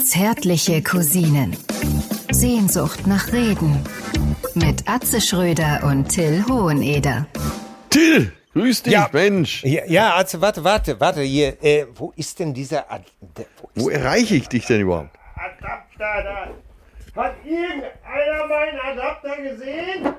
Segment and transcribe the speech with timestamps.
[0.00, 1.56] Zärtliche Cousinen.
[2.32, 3.84] Sehnsucht nach Reden.
[4.54, 7.26] Mit Atze Schröder und Till Hoheneder.
[7.88, 9.08] Till, grüß dich, Ja.
[9.12, 9.62] Mensch.
[9.62, 13.68] Ja, ja, also warte, warte, warte, hier, äh, wo ist denn dieser Ad der, wo
[13.84, 15.10] Wo erreiche ich dich denn überhaupt?
[15.36, 16.24] Adapter
[17.14, 17.22] da?
[17.22, 20.14] Hat irgendeiner meinen Adapter gesehen?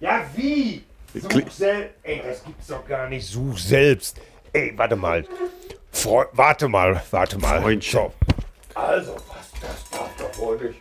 [0.00, 0.82] Ja, wie?
[1.14, 1.94] Such selbst.
[2.02, 3.26] Ey, das gibt's doch gar nicht.
[3.28, 4.20] Such selbst.
[4.52, 5.24] Ey, warte mal.
[5.92, 7.60] Freu warte mal, warte mal.
[7.60, 8.00] Freundchen.
[8.00, 8.12] So.
[8.74, 10.78] Also, was, das darf doch wohl nicht.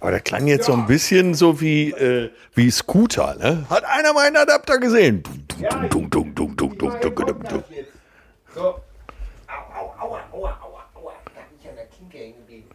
[0.00, 3.66] Aber der klang jetzt so ein bisschen so wie, äh, wie Scooter, ne?
[3.68, 5.22] Hat einer meinen Adapter gesehen?
[5.58, 7.64] Ja, ich- Dung, dung, dung, dung, dung, dung, dung, dung, dung.
[7.70, 7.90] jetzt.
[8.54, 8.60] So.
[8.60, 11.12] Au, au, aua, aua, aua, aua.
[11.34, 12.68] Da bin ich an der Klinke hängen geblieben.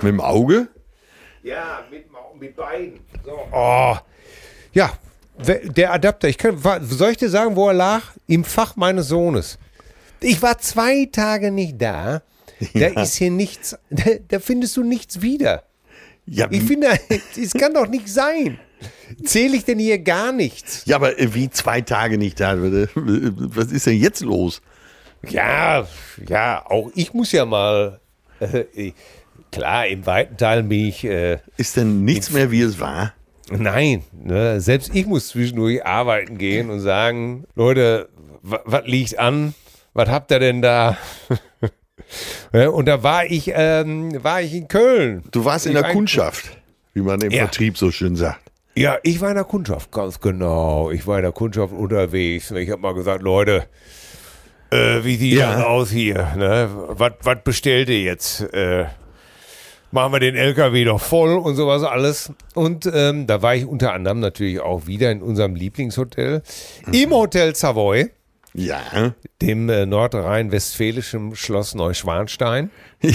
[0.00, 0.68] Mit dem Auge?
[1.44, 2.06] Ja, mit,
[2.40, 3.00] mit beiden.
[3.24, 3.38] So.
[3.52, 3.96] Oh.
[4.72, 4.92] Ja,
[5.46, 8.02] der Adapter, ich kann, soll ich dir sagen, wo er lag?
[8.26, 9.58] Im Fach meines Sohnes.
[10.20, 12.22] Ich war zwei Tage nicht da.
[12.74, 15.64] Da ist hier nichts, da, da findest du nichts wieder.
[16.26, 16.86] Ja, Ich finde,
[17.36, 18.60] es kann doch nicht sein.
[19.24, 20.82] Zähle ich denn hier gar nichts?
[20.86, 22.54] ja, aber äh, wie zwei Tage nicht da.
[22.54, 24.62] äh, Was ist denn jetzt los?
[25.28, 25.86] Ja,
[26.28, 28.00] ja, auch ich muss ja mal.
[28.40, 28.92] Äh,
[29.50, 31.02] klar, im weiten Teil bin ich.
[31.04, 33.12] Äh, Ist denn nichts mehr, wie es war?
[33.50, 38.08] Nein, ne, selbst ich muss zwischendurch arbeiten gehen und sagen, Leute,
[38.42, 39.54] was liegt an?
[39.94, 40.96] Was habt ihr denn da?
[42.52, 45.22] Ja, und da war ich, ähm, war ich in Köln.
[45.32, 46.56] Du warst in der war Kundschaft,
[46.94, 47.44] wie man im Ja.
[47.44, 48.40] Vertrieb so schön sagt.
[48.74, 50.90] Ja, ich war in der Kundschaft, ganz genau.
[50.90, 52.50] Ich war in der Kundschaft unterwegs.
[52.52, 53.64] Ich habe mal gesagt, Leute,
[54.70, 55.56] äh, wie sieht Ja.
[55.56, 56.32] das aus hier?
[56.36, 56.70] Ne?
[56.88, 58.40] Was was bestellt ihr jetzt?
[58.54, 58.86] Äh,
[59.92, 62.32] machen wir den LKW doch voll und sowas alles.
[62.54, 66.42] Und ähm, da war ich unter anderem natürlich auch wieder in unserem Lieblingshotel,
[66.92, 68.10] im Hotel Savoy,
[68.54, 69.14] Ja.
[69.40, 72.70] dem äh, nordrhein-westfälischen Schloss Neuschwanstein.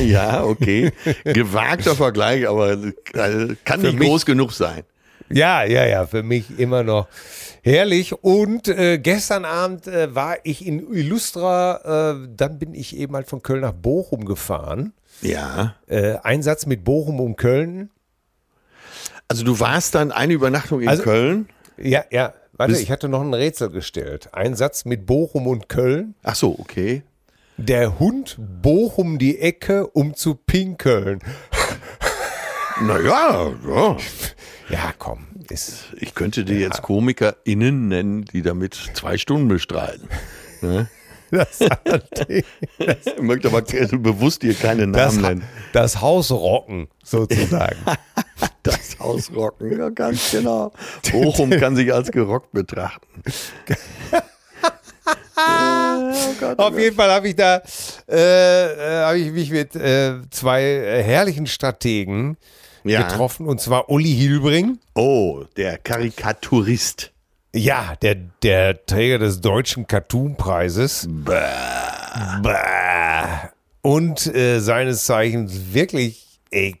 [0.00, 0.92] ja, okay.
[1.24, 4.82] Gewagter Vergleich, aber äh, kann nicht mich- groß genug sein.
[5.30, 7.08] Ja, ja, ja, für mich immer noch
[7.62, 8.12] herrlich.
[8.22, 13.28] Und äh, gestern Abend äh, war ich in Illustra, äh, dann bin ich eben halt
[13.28, 14.92] von Köln nach Bochum gefahren.
[15.22, 15.74] Ja.
[15.86, 17.90] Äh, Einsatz mit Bochum um Köln.
[19.28, 21.48] Also du warst dann eine Übernachtung in Also- Köln?
[21.78, 24.28] Ja, ja, warte, Bis- ich hatte noch ein Rätsel gestellt.
[24.32, 26.14] Einsatz mit Bochum und Köln.
[26.22, 27.02] Ach so, okay.
[27.56, 31.20] Der Hund Bochum die Ecke, um zu pinkeln.
[32.80, 33.96] Naja, ja.
[34.70, 35.84] Ja, komm, ist.
[36.00, 40.08] Ich könnte dir jetzt KomikerInnen nennen, die damit zwei Stunden bestreiten.
[41.32, 41.58] Das,
[42.28, 42.44] Ich
[43.22, 45.48] möchte aber bewusst dir keine das, Namen nennen.
[45.72, 47.76] das Hausrocken sozusagen.
[48.64, 50.72] Das Hausrocken, ja, ganz genau.
[51.10, 53.06] Bochum kann sich als gerockt betrachten.
[55.36, 57.62] oh Gott, Auf jeden Fall habe ich da
[58.08, 58.64] äh,
[59.00, 60.62] äh, habe ich mich mit äh, zwei
[61.04, 62.36] herrlichen Strategen
[62.84, 63.02] Ja.
[63.02, 67.11] getroffen und zwar Uli Hilbring, Oh, der Karikaturist.
[67.54, 71.38] Ja der der Träger des deutschen Cartoon-Preises Bäh.
[73.82, 76.76] und äh, seines Zeichens wirklich, ey,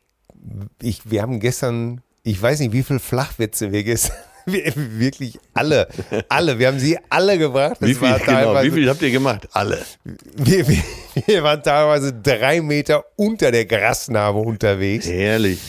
[0.80, 4.16] ich wir haben gestern, ich weiß nicht wie viel Flachwitze wir gestern
[4.46, 5.88] wir, wirklich alle,
[6.28, 7.76] alle, wir haben sie alle gebracht.
[7.80, 9.48] Das Wie viel, war genau, wie viel habt ihr gemacht?
[9.52, 9.78] Alle.
[10.04, 10.82] Wir, wir,
[11.26, 15.06] wir waren teilweise drei Meter unter der Grasnarbe unterwegs.
[15.06, 15.60] Herrlich.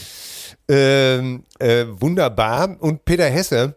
[0.67, 2.77] Ähm, äh, wunderbar.
[2.79, 3.75] Und Peter Hesse,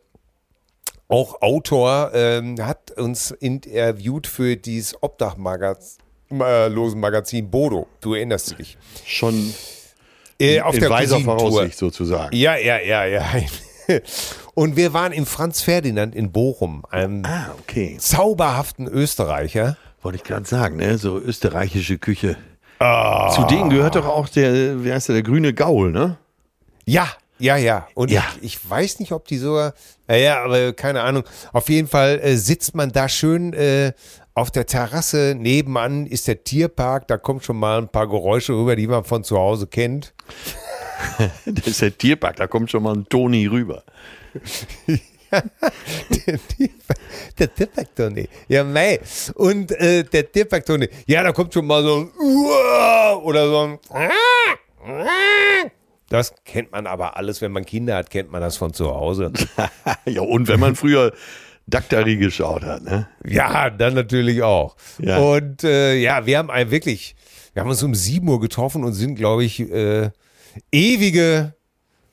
[1.08, 7.86] auch Autor, ähm, hat uns interviewt für dieses Obdachlosen Magazin Bodo.
[8.00, 8.76] Du erinnerst dich.
[9.04, 9.54] Schon
[10.40, 11.20] Äh, auf in der weiser.
[11.20, 12.34] Voraussicht sozusagen.
[12.36, 13.22] Ja, ja, ja, ja.
[14.54, 17.96] Und wir waren im Franz Ferdinand in Bochum, einem Ah, okay.
[17.98, 19.76] zauberhaften Österreicher.
[20.02, 20.98] Wollte ich gerade sagen, ne?
[20.98, 22.36] So österreichische Küche.
[22.78, 23.30] Ah.
[23.34, 26.18] Zu denen gehört doch auch der, wie heißt der, der grüne Gaul, ne?
[26.84, 27.08] Ja,
[27.38, 27.88] ja, ja.
[27.94, 28.24] Und Ja.
[28.41, 29.74] Ich, ich weiß nicht, ob die sogar,
[30.08, 31.24] naja, aber keine Ahnung.
[31.52, 33.92] Auf jeden Fall äh, sitzt man da schön äh,
[34.34, 35.34] auf der Terrasse.
[35.36, 37.09] Nebenan ist der Tierpark.
[37.09, 40.15] Da kommt schon mal ein paar Geräusche rüber, die man von zu Hause kennt.
[41.44, 43.84] Das ist der Tierpark, da kommt schon mal ein Toni rüber.
[45.30, 45.42] der
[46.48, 46.98] Tierpark,
[47.38, 48.28] der Tierpark, Toni.
[48.48, 48.98] Ja, mei.
[49.34, 50.88] Und äh, der Tierpark, Toni.
[51.06, 53.78] Ja, da kommt schon mal so ein Uah oder so ein
[56.08, 59.32] Das kennt man aber alles, wenn man Kinder hat, kennt man das von zu Hause.
[60.04, 61.12] ja, und wenn man früher
[61.66, 63.08] Daktari geschaut hat, ne?
[63.24, 64.76] Ja, dann natürlich auch.
[64.98, 65.18] Ja.
[65.18, 67.16] Und äh, ja, wir haben ein wirklich,
[67.54, 70.10] wir haben uns um 7 Uhr getroffen und sind, glaube ich, äh,
[70.70, 71.54] ewige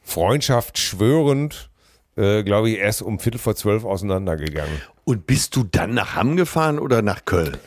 [0.01, 1.69] Freundschaft schwörend,
[2.16, 4.81] äh, glaube ich, erst um Viertel vor zwölf auseinandergegangen.
[5.06, 7.57] Und bist du dann nach Hamm gefahren oder nach Köln?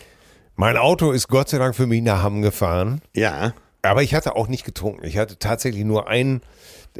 [0.56, 3.00] Mein Auto ist Gott sei Dank für mich nach Hamm gefahren.
[3.14, 3.54] Ja.
[3.90, 5.04] Aber ich hatte auch nicht getrunken.
[5.06, 6.42] Ich hatte tatsächlich nur einen,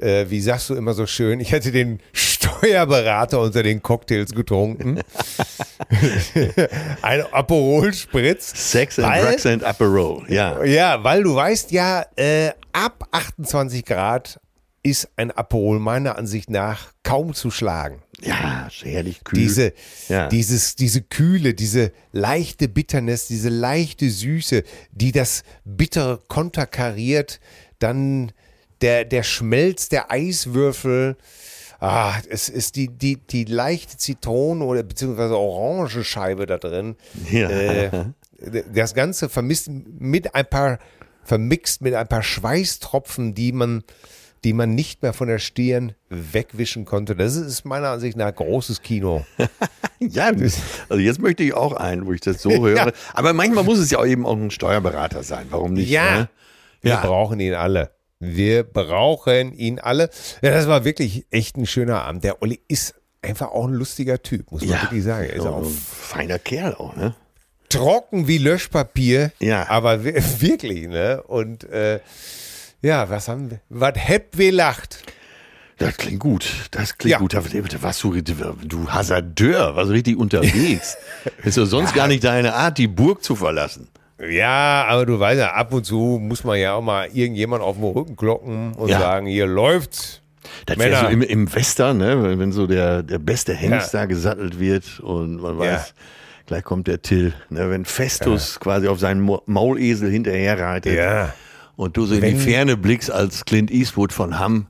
[0.00, 5.00] äh, wie sagst du immer so schön, ich hatte den Steuerberater unter den Cocktails getrunken.
[7.02, 8.52] Ein Aperol Spritz.
[8.72, 10.24] Sex and Weil- Drugs and Aperol.
[10.28, 10.62] Ja.
[10.64, 14.40] Ja, weil du weißt ja, äh, ab 28 Grad
[14.86, 18.02] ist ein Aperol meiner Ansicht nach kaum zu schlagen.
[18.22, 19.38] Ja, herrlich kühl.
[19.40, 19.72] Diese,
[20.08, 20.28] Ja.
[20.28, 24.62] dieses, diese Kühle, diese leichte Bitterness, diese leichte Süße,
[24.92, 27.40] die das Bittere konterkariert,
[27.80, 28.32] dann
[28.80, 31.16] der, der Schmelz der Eiswürfel.
[31.80, 36.96] Ah, es ist die, die, die leichte Zitrone oder beziehungsweise Orangenscheibe da drin.
[37.30, 37.50] Ja.
[37.50, 37.90] Äh,
[38.72, 40.78] das Ganze vermisst mit ein paar,
[41.24, 43.82] vermixt mit ein paar Schweißtropfen, die man,
[44.46, 47.16] die man nicht mehr von der Stirn wegwischen konnte.
[47.16, 49.26] Das ist meiner Ansicht nach großes Kino.
[49.98, 52.76] Ja, also jetzt möchte ich auch einen, wo ich das so höre.
[52.76, 52.92] Ja.
[53.14, 55.46] Aber manchmal muss es ja auch eben auch ein Steuerberater sein.
[55.48, 55.88] Warum nicht?
[55.88, 56.18] Ja.
[56.18, 56.28] Ne?
[56.82, 57.00] Wir Ja.
[57.00, 57.92] brauchen ihn alle.
[58.20, 60.10] Wir brauchen ihn alle.
[60.42, 62.24] Ja, das war wirklich echt ein schöner Abend.
[62.24, 64.82] Der Olli ist einfach auch ein lustiger Typ, muss man Ja.
[64.82, 65.30] wirklich sagen.
[65.30, 67.14] Er ist auch ein feiner Kerl auch, ne?
[67.70, 69.32] trocken wie Löschpapier.
[69.40, 69.66] Ja.
[69.70, 71.22] Aber wi- wirklich, ne?
[71.22, 72.00] Und äh,
[72.82, 73.60] ja, was haben wir?
[73.68, 75.02] Was habt wir lacht?
[75.78, 76.46] Das klingt gut.
[76.70, 77.18] Das klingt Ja.
[77.18, 77.34] gut.
[77.82, 80.96] Warst du, du Hasardeur, warst richtig unterwegs.
[81.44, 83.88] Ist ja sonst gar nicht deine Art, die Burg zu verlassen.
[84.18, 87.76] Ja, aber du weißt ja, ab und zu muss man ja auch mal irgendjemand auf
[87.76, 88.98] den Rücken klocken und Ja.
[88.98, 90.22] sagen, hier läuft's.
[90.64, 92.38] Das wäre so im, im Western, ne?
[92.38, 94.00] wenn- so der, der beste Hengst Ja.
[94.00, 95.74] da gesattelt wird und man Ja.
[95.74, 95.92] weiß,
[96.46, 97.34] gleich kommt der Till.
[97.50, 97.68] Ne?
[97.68, 101.34] Wenn Festus quasi auf seinen Maulesel hinterher reitet Ja.
[101.76, 104.66] Und du so in Wenn- die Ferne blickst als Clint Eastwood von Hamm,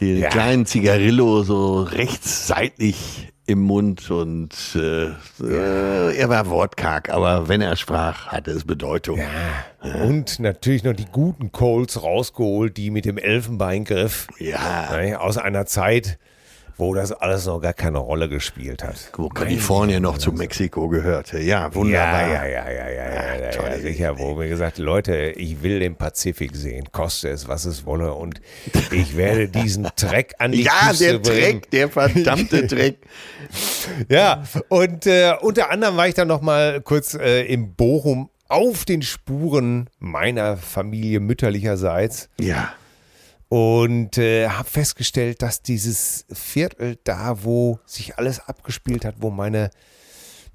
[0.00, 0.28] den Ja.
[0.28, 5.06] kleinen Zigarillo so rechts seitlich im Mund und äh,
[5.44, 9.20] äh, er war wortkarg, aber wenn er sprach, hatte es Bedeutung.
[10.04, 14.96] Und natürlich noch die guten Colts rausgeholt, die mit dem Elfenbeingriff Ja.
[14.96, 16.18] ne, aus einer Zeit,
[16.76, 18.96] wo das alles noch gar keine Rolle gespielt hat.
[19.16, 21.38] Wo Kalifornien noch zu Mexiko gehörte.
[21.40, 22.22] Ja, wunderbar.
[22.22, 25.80] Ja, ja, ja, ja, ja, ja, ja, ja sicher, wo mir gesagt, Leute, ich will
[25.80, 28.40] den Pazifik sehen, koste es, was es wolle, und
[28.90, 31.60] ich werde diesen Dreck an die Ja, Küste der bringen.
[31.60, 32.98] Dreck, der verdammte Dreck.
[34.08, 38.84] Ja, und äh, unter anderem war ich dann noch mal kurz äh, in Bochum auf
[38.84, 42.72] den Spuren meiner Familie mütterlicherseits Ja.
[43.52, 49.68] Und äh, habe festgestellt, dass dieses Viertel da, wo sich alles abgespielt hat, wo meine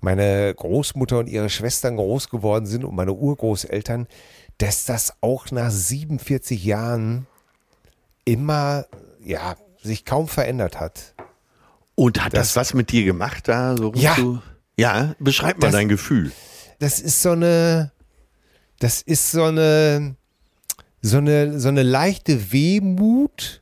[0.01, 4.07] meine Großmutter und ihre Schwestern groß geworden sind und meine Urgroßeltern,
[4.57, 7.27] dass das auch nach 47 Jahren
[8.25, 8.85] immer
[9.23, 11.13] ja sich kaum verändert hat.
[11.93, 13.77] Und hat das, Das- was mit dir gemacht da?
[13.77, 14.15] So Ja.
[14.15, 14.39] Du,
[14.75, 16.31] ja, beschreib mal Das- dein Gefühl.
[16.79, 17.91] das ist so eine,
[18.79, 20.15] das ist so eine,
[21.07, 23.61] so eine, so eine leichte Wehmut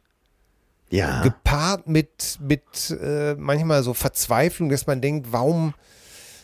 [0.90, 1.22] Ja.
[1.22, 2.64] gepaart mit, mit
[3.02, 5.74] äh, manchmal so Verzweiflung, dass man denkt, warum,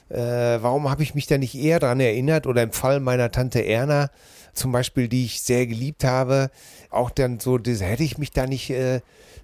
[0.09, 2.47] äh, warum habe ich mich da nicht eher dran erinnert?
[2.47, 4.09] Oder im Fall meiner Tante Erna
[4.53, 6.51] zum Beispiel, die ich sehr geliebt habe,
[6.89, 8.99] auch dann so, das, hätte ich mich da nicht äh,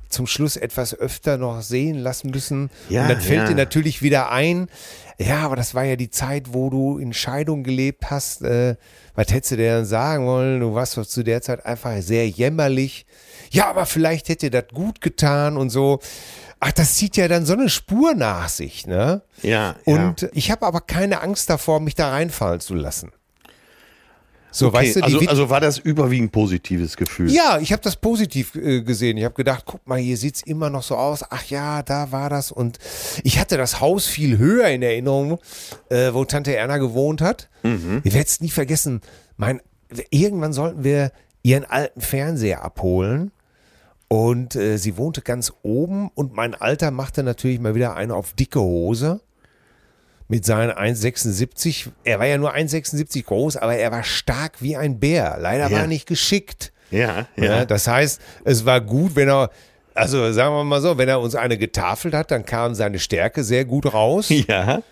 [0.09, 2.69] zum Schluss etwas öfter noch sehen lassen müssen.
[2.89, 3.47] Ja, Und dann fällt ja.
[3.47, 4.67] dir natürlich wieder ein,
[5.19, 8.43] ja, aber das war ja die Zeit, wo du in Scheidung gelebt hast.
[8.43, 8.75] Äh,
[9.15, 10.59] was hättest du dir dann sagen wollen?
[10.59, 13.07] Du warst doch zu der Zeit einfach sehr jämmerlich.
[13.49, 15.99] Ja, aber vielleicht hätte das gut getan und so.
[16.59, 19.23] Ach, das zieht ja dann so eine Spur nach sich, ne?
[19.41, 19.75] Ja.
[19.85, 23.11] Und ich habe aber keine Angst davor, mich da reinfallen zu lassen.
[24.51, 24.77] So, okay.
[24.77, 27.29] weißt du, also, also war das überwiegend positives Gefühl.
[27.29, 29.17] ja, ich habe das positiv äh, gesehen.
[29.17, 31.23] Ich habe gedacht, guck mal, hier sieht's immer noch so aus.
[31.29, 32.51] Ach ja, da war das.
[32.51, 32.79] Und
[33.23, 35.39] ich hatte das Haus viel höher in Erinnerung,
[35.89, 37.49] äh, wo Tante Erna gewohnt hat.
[38.03, 39.01] Ich werde es nie vergessen.
[39.35, 39.61] Mein,
[40.09, 41.11] irgendwann sollten wir
[41.43, 43.31] ihren alten Fernseher abholen.
[44.09, 48.31] Und äh, sie wohnte ganz oben und mein Alter machte natürlich mal wieder eine auf
[48.31, 49.19] dicke Hose
[50.27, 51.89] mit seinen 1,76.
[52.03, 55.37] Er war ja nur 1,76 groß, aber er war stark wie ein Bär.
[55.39, 55.77] Leider war Ja.
[55.79, 56.71] er nicht geschickt.
[56.91, 57.43] Ja, Ja.
[57.43, 57.65] ja.
[57.65, 59.49] das heißt, es war gut, wenn er,
[59.93, 63.43] also sagen wir mal so, wenn er uns eine getafelt hat, dann kam seine Stärke
[63.43, 64.81] sehr gut raus, Ja.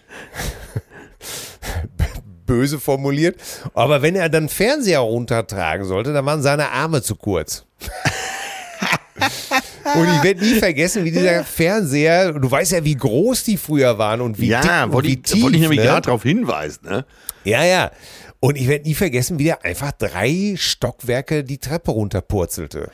[2.46, 3.38] böse formuliert.
[3.74, 7.66] Aber wenn er dann Fernseher runtertragen sollte, dann waren seine Arme zu kurz.
[9.94, 13.98] Und ich werde nie vergessen, wie dieser Fernseher, du weißt ja, wie groß die früher
[14.00, 15.44] waren und wie dick Ja, und wollte wie ich, tief.
[15.44, 15.86] wollte ich nämlich ne?
[15.86, 16.88] gerade darauf hinweisen.
[16.90, 17.06] Ne?
[17.44, 17.92] Ja, ja.
[18.40, 22.90] Und ich werde nie vergessen, wie der einfach drei Stockwerke die Treppe runterpurzelte.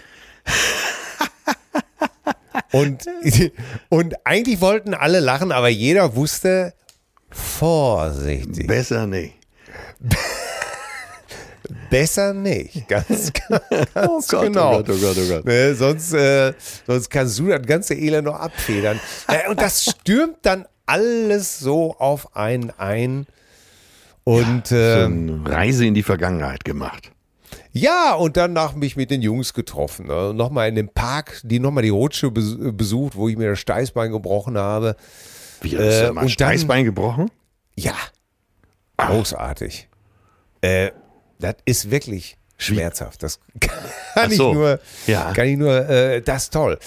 [2.72, 3.06] und,
[3.90, 6.74] und eigentlich wollten alle lachen, aber jeder wusste,
[7.30, 8.68] vorsichtig.
[8.68, 9.36] Besser nicht.
[11.92, 12.88] Besser nicht.
[12.88, 13.32] Ganz,
[13.94, 14.80] ganz Gott, genau.
[14.80, 15.46] oh Gott, oh Gott, oh Gott.
[15.46, 16.54] Ne, sonst, äh,
[16.88, 19.00] sonst kannst du das ganze Elend noch abfedern.
[19.28, 23.28] Äh, und das stürmt dann alles so auf einen ein.
[24.24, 27.12] Und So äh, eine Reise in die Vergangenheit gemacht.
[27.74, 30.08] ja, und danach mich mit den Jungs getroffen.
[30.08, 30.34] Ne?
[30.34, 34.12] Nochmal in dem Park, die nochmal die Rutsche bes- besucht, wo ich mir das Steißbein
[34.12, 34.96] gebrochen habe.
[35.62, 37.30] Wie hast Äh, du mal und dann- Steißbein gebrochen?
[37.76, 37.96] Ja,
[38.98, 39.88] großartig.
[40.62, 40.92] Äh,
[41.42, 43.24] das ist wirklich schmerzhaft.
[43.24, 43.72] Das kann
[44.16, 44.54] Ach ich so.
[44.54, 45.34] nur, Ja.
[45.34, 46.78] kann ich nur, äh, das ist toll.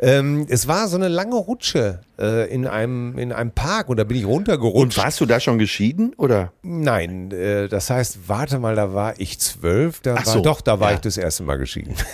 [0.00, 4.04] Ähm, es war so eine lange Rutsche äh, in, einem, in einem Park und da
[4.04, 4.98] bin ich Und runtergerutscht.
[4.98, 6.52] warst du da schon geschieden oder?
[6.62, 10.60] Nein, äh, das heißt, warte mal, da war ich zwölf, da Ach war, so, doch,
[10.60, 10.94] da war ja.
[10.96, 11.94] ich das erste Mal geschieden.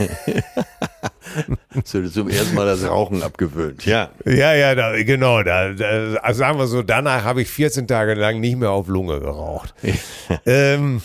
[1.92, 3.86] Dir zum ersten Mal das Rauchen abgewöhnt?
[3.86, 4.10] Ja.
[4.24, 5.42] Ja, ja, da, genau.
[5.42, 8.88] Da, da, also sagen wir so, danach habe ich 14 Tage lang nicht mehr auf
[8.88, 9.74] Lunge geraucht.
[10.46, 11.00] ähm,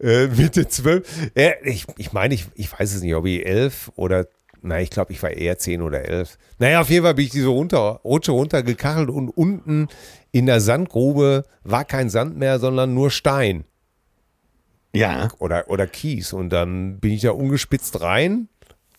[0.00, 1.30] äh, Mitte 12.
[1.34, 4.26] Äh, ich, ich meine, ich, ich weiß es nicht, ob ich 11 oder,
[4.62, 6.38] nein, ich glaube, ich war eher 10 oder 11.
[6.58, 9.88] Naja, auf jeden Fall bin ich diese runter, Rutsche runtergekachelt und unten
[10.32, 13.64] in der Sandgrube war kein Sand mehr, sondern nur Stein
[14.94, 15.28] Ja.
[15.38, 16.32] oder, oder Kies.
[16.32, 18.48] Und dann bin ich da ungespitzt rein,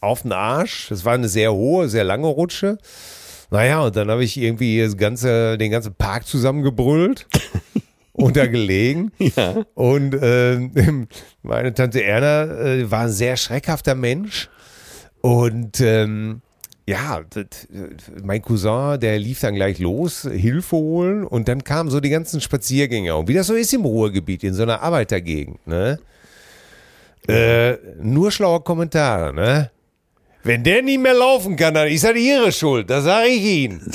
[0.01, 0.87] auf den Arsch.
[0.89, 2.77] Das war eine sehr hohe, sehr lange Rutsche.
[3.51, 7.27] Naja, und dann habe ich irgendwie das ganze, den ganzen Park zusammengebrüllt
[8.13, 9.11] und da gelegen.
[9.17, 9.65] Ja.
[9.73, 10.57] Und äh,
[11.41, 14.49] meine Tante Erna äh, war ein sehr schreckhafter Mensch.
[15.21, 16.41] Und ähm,
[16.87, 17.67] ja, das,
[18.23, 21.23] mein Cousin, der lief dann gleich los, Hilfe holen.
[21.25, 23.17] Und dann kamen so die ganzen Spaziergänger.
[23.17, 25.99] Und wie das so ist im Ruhrgebiet, in so einer Arbeitergegend, ne?
[27.27, 29.69] Äh, nur schlaue Kommentare, ne?
[30.43, 32.89] Wenn der nicht mehr laufen kann, dann ist das ihre Schuld.
[32.89, 33.91] Das sage ich Ihnen.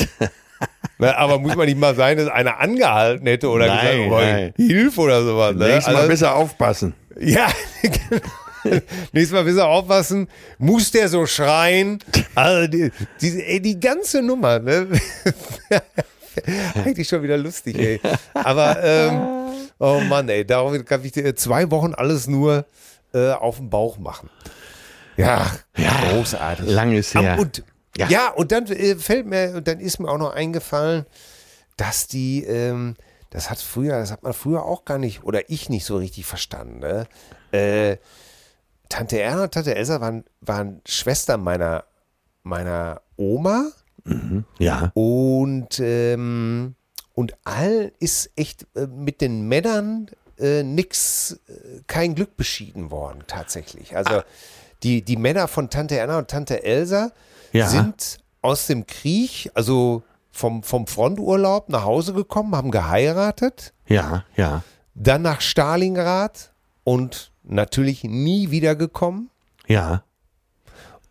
[0.99, 4.21] Na, aber muss man nicht mal sein, dass einer angehalten hätte oder Nein, gesagt, oh,
[4.21, 4.53] nein.
[4.57, 5.57] Hilfe oder sowas.
[5.57, 5.67] Ne?
[5.67, 6.95] Nächstes Mal Also- besser aufpassen.
[7.21, 7.49] ja,
[7.83, 8.23] genau.
[9.13, 10.29] Nächstes Mal besser aufpassen.
[10.59, 11.99] Muss der so schreien?
[12.35, 12.91] Also die,
[13.21, 14.89] die, ey, die ganze Nummer, ne?
[16.75, 18.01] Eigentlich schon wieder lustig, ey.
[18.35, 22.67] Aber, ähm, oh Mann, ey, darauf kann ich dir zwei Wochen alles nur
[23.13, 24.29] äh, auf dem Bauch machen.
[25.17, 25.47] Ja,
[26.11, 26.67] großartig.
[26.69, 27.39] Lange ist her.
[27.39, 27.63] Und,
[27.97, 28.09] Ja.
[28.09, 28.29] ja.
[28.31, 31.07] und dann äh, fällt mir, und dann ist mir auch noch eingefallen,
[31.77, 32.97] dass die, ähm,
[33.31, 36.27] das hat früher, das hat man früher auch gar nicht, oder ich nicht so richtig
[36.27, 36.81] verstanden.
[36.81, 37.07] Ne?
[37.53, 37.99] Äh,
[38.95, 41.83] Tante Erna und Tante Elsa waren, waren Schwestern meiner,
[42.45, 43.67] meiner Oma
[44.59, 44.93] Ja.
[44.95, 46.77] und, ähm,
[47.15, 53.25] und all ist echt äh, mit den Männern äh, nix, äh, kein Glück beschieden worden,
[53.27, 53.97] tatsächlich.
[53.97, 54.23] Also
[54.85, 57.11] die, die Männer von Tante Erna und Tante Elsa
[57.53, 57.69] Ja.
[57.69, 64.63] sind aus dem Krieg, also vom, vom Fronturlaub nach Hause gekommen, haben geheiratet, Ja, ja.
[64.95, 66.53] dann nach Stalingrad
[66.85, 69.31] und natürlich nie wiedergekommen.
[69.67, 70.05] Ja.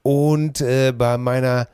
[0.03, 1.67] Und äh, bei meiner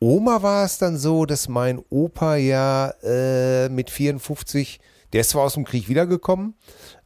[0.00, 4.80] Oma war es dann so, dass mein Opa ja äh, mit 54,
[5.12, 6.54] der ist zwar aus dem Krieg wiedergekommen,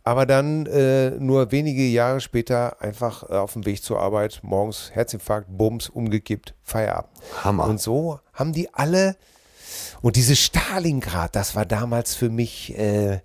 [0.05, 4.91] aber dann äh, nur wenige Jahre später einfach äh, auf dem Weg zur Arbeit morgens
[4.93, 7.13] Herzinfarkt, Bums, umgekippt, Feierabend.
[7.43, 7.67] Hammer.
[7.67, 9.17] Und so haben die alle,
[10.03, 13.21] und dieses Stalingrad, das war damals für mich, äh,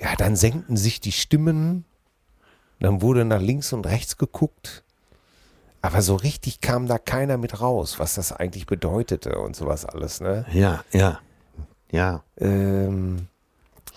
[0.00, 1.84] ja, dann senkten sich die Stimmen,
[2.80, 4.82] dann wurde nach links und rechts geguckt.
[5.80, 10.20] Aber so richtig kam da keiner mit raus, was das eigentlich bedeutete und sowas alles,
[10.20, 10.44] ne?
[10.52, 11.20] Ja, ja.
[11.90, 12.22] Ja.
[12.36, 13.28] Ähm,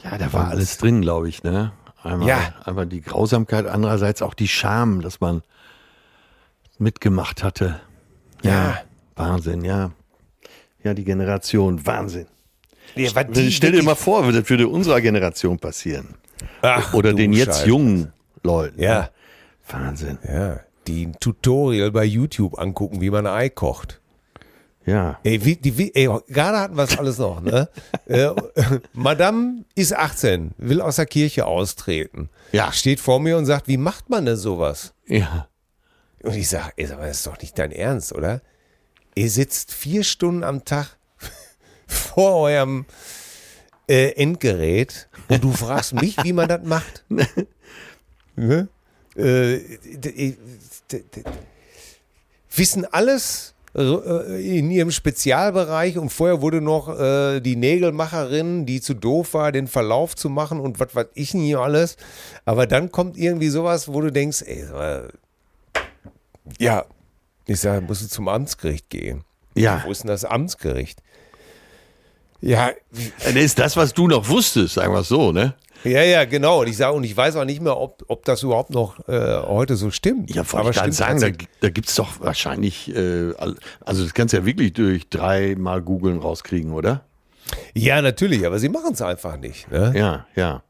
[0.03, 1.73] Ja, da war alles drin, glaube ich, ne?
[2.03, 2.53] Einmal, Ja.
[2.65, 5.43] einmal die Grausamkeit, andererseits auch die Scham, dass man
[6.79, 7.79] mitgemacht hatte.
[8.43, 8.79] Ja.
[9.15, 9.91] Wahnsinn, ja.
[10.83, 12.25] Ja, die Generation, Wahnsinn.
[12.95, 16.15] Ja, die Stell dir mal vor, würde, würde unserer Generation passieren.
[16.61, 17.67] Ach, Oder den jetzt Scheiße.
[17.67, 18.81] jungen Leuten.
[18.81, 19.09] Ja.
[19.69, 20.17] Wahnsinn.
[20.27, 24.01] Ja, die ein Tutorial bei YouTube angucken, wie man Ei kocht.
[24.85, 25.19] Ja.
[25.23, 27.69] Ey, wie, die, wie, ey, gerade hatten wir es alles noch, ne?
[28.05, 28.29] äh,
[28.93, 32.29] Madame ist 18, will aus der Kirche austreten.
[32.51, 32.71] Ja.
[32.71, 34.93] Steht vor mir und sagt, wie macht man denn sowas?
[35.05, 35.47] Ja.
[36.23, 38.41] Und ich sage, ey, sag mal, das ist doch nicht dein Ernst, oder?
[39.13, 40.97] Ihr sitzt vier Stunden am Tag
[41.91, 42.85] vor eurem
[43.87, 47.03] äh, Endgerät und du fragst mich, wie man das macht.
[48.35, 48.67] ne?
[49.15, 49.59] äh,
[49.97, 50.33] d-
[50.91, 51.23] d-
[52.55, 58.93] wissen alles äh, in ihrem Spezialbereich und vorher wurde noch äh, die Nägelmacherin, die zu
[58.93, 61.97] doof war, den Verlauf zu machen und was weiß ich nicht alles.
[62.45, 64.65] Aber dann kommt irgendwie sowas, wo du denkst, ey,
[66.59, 66.85] ja,
[67.47, 69.23] ich sage, musst du zum Amtsgericht gehen.
[69.55, 69.83] Ja.
[69.85, 71.01] Wo ist denn das Amtsgericht?
[72.41, 72.71] Ja,
[73.23, 75.53] Das ist das, was du noch wusstest, sagen wir es so, ne?
[75.83, 76.61] Ja, ja, genau.
[76.61, 79.37] Und ich sage, und ich weiß auch nicht mehr, ob, ob das überhaupt noch äh,
[79.37, 80.33] heute so stimmt.
[80.33, 81.29] Ja, wollte ich stimmt sagen, da,
[81.59, 83.33] da gibt es doch wahrscheinlich, äh,
[83.79, 87.03] also das kannst du ja wirklich durch dreimal googeln rauskriegen, oder?
[87.73, 89.71] Ja, natürlich, aber sie machen es einfach nicht.
[89.71, 89.93] Ne?
[89.95, 90.63] Ja, ja.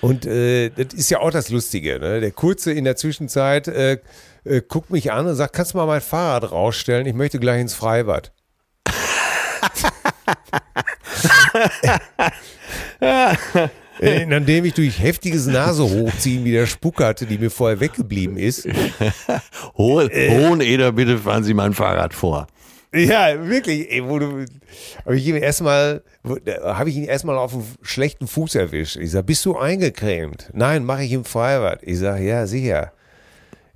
[0.00, 1.98] Und äh, das ist ja auch das Lustige.
[1.98, 2.20] Ne?
[2.20, 3.98] Der Kurze in der Zwischenzeit äh,
[4.44, 7.06] äh, guckt mich an und sagt, kannst du mal mein Fahrrad rausstellen?
[7.06, 8.32] Ich möchte gleich ins Freibad.
[14.00, 18.66] Äh, Nachdem ich durch heftiges Nase hochziehen wieder Spucke hatte, die mir vorher weggeblieben ist.
[19.78, 20.30] Äh.
[20.30, 22.46] Hoheneder, bitte fahren Sie mein Fahrrad vor.
[22.94, 23.90] Ja, wirklich.
[23.90, 24.44] Ey, wo du,
[25.04, 26.02] habe ich ihn erstmal,
[26.64, 28.96] habe ich ihn erstmal auf einen schlechten Fuß erwischt.
[28.96, 30.50] Ich sag, bist du eingecremt?
[30.52, 31.80] Nein, mache ich im Freibad.
[31.82, 32.92] Ich sag, ja, sicher.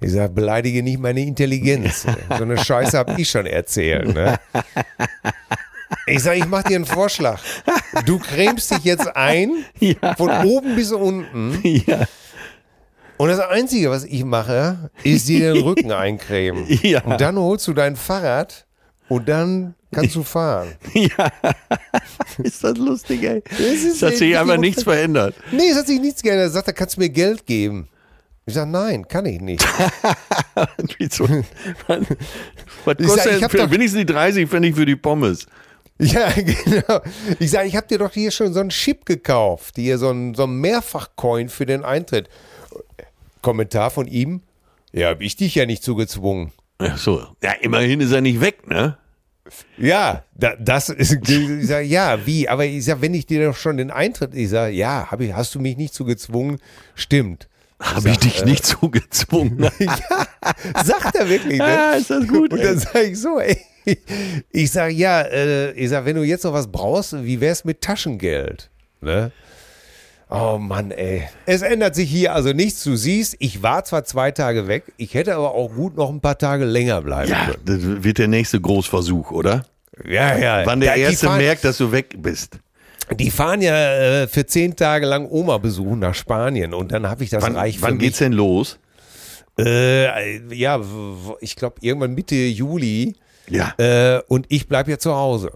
[0.00, 2.06] Ich sag, beleidige nicht meine Intelligenz.
[2.28, 4.12] So eine Scheiße habe ich schon erzählt.
[4.12, 4.38] Ne?
[6.06, 7.40] Ich sag, ich mache dir einen Vorschlag.
[8.06, 10.14] Du cremst dich jetzt ein, Ja.
[10.16, 11.58] von oben bis unten.
[11.62, 12.06] Ja.
[13.16, 16.66] Und das Einzige, was ich mache, ist dir den Rücken eincremen.
[16.82, 17.02] Ja.
[17.02, 18.66] Und dann holst du dein Fahrrad
[19.08, 20.74] und dann kannst du fahren.
[20.94, 21.30] ja.
[22.42, 23.42] Ist das lustig, ey.
[23.48, 25.34] Das, ist hat sich einfach nichts verändert.
[25.52, 26.46] Nee, es hat sich nichts geändert.
[26.46, 27.88] Er sagt, er kannst du mir Geld geben.
[28.46, 29.64] Ich sage, nein, kann ich nicht.
[30.98, 31.26] Wieso?
[32.84, 35.46] Was Ich sag, ich denn für, doch- wenigstens die 30 Pfennig für die Pommes?
[35.98, 37.00] ja, genau.
[37.38, 39.76] Ich sage, ich habe dir doch hier schon so einen Chip gekauft.
[39.76, 42.28] Hier so ein, so ein Mehrfach-Coin für den Eintritt.
[43.42, 44.42] Kommentar von ihm.
[44.92, 46.52] Ja, habe ich dich ja nicht zugezwungen.
[46.78, 47.26] Ach so.
[47.42, 48.98] Ja, immerhin ist er nicht weg, ne?
[49.76, 52.48] Ja, da, das ist, ich sage, ja, wie?
[52.48, 55.32] Aber ich sage, wenn ich dir doch schon den Eintritt, ich sage, ja, hab ich,
[55.34, 56.58] hast du mich nicht zu gezwungen?
[56.94, 57.48] Stimmt.
[57.80, 59.68] Habe ich dich nicht zugezwungen.
[60.84, 61.64] Sagt er wirklich, ne?
[61.64, 62.52] ah, ist das gut.
[62.52, 62.64] Und Ey.
[62.64, 63.58] dann sage ich so, ey,
[64.50, 67.80] ich sage, ja, äh, ich sage, wenn du jetzt noch was brauchst, wie wär's mit
[67.80, 68.70] Taschengeld?
[69.00, 69.30] Ne?
[70.30, 71.22] Oh Mann, ey.
[71.46, 72.82] Es ändert sich hier also nichts.
[72.82, 76.20] Du siehst, ich war zwar zwei Tage weg, ich hätte aber auch gut noch ein
[76.20, 77.62] paar Tage länger bleiben Ja, können.
[77.96, 79.66] das wird der nächste Großversuch, oder?
[80.08, 80.66] Ja, ja.
[80.66, 82.58] Wann der die Erste fahren, merkt, dass du weg bist.
[83.12, 87.22] Die fahren ja äh, für zehn Tage lang Oma besuchen nach Spanien und dann habe
[87.22, 88.00] ich das Wann, reich wann mich.
[88.06, 88.78] geht's denn los?
[89.58, 90.80] Äh, ja,
[91.40, 93.14] ich glaube irgendwann Mitte Juli.
[93.48, 93.74] Ja.
[93.78, 95.50] Äh, und ich bleib ja zu Hause.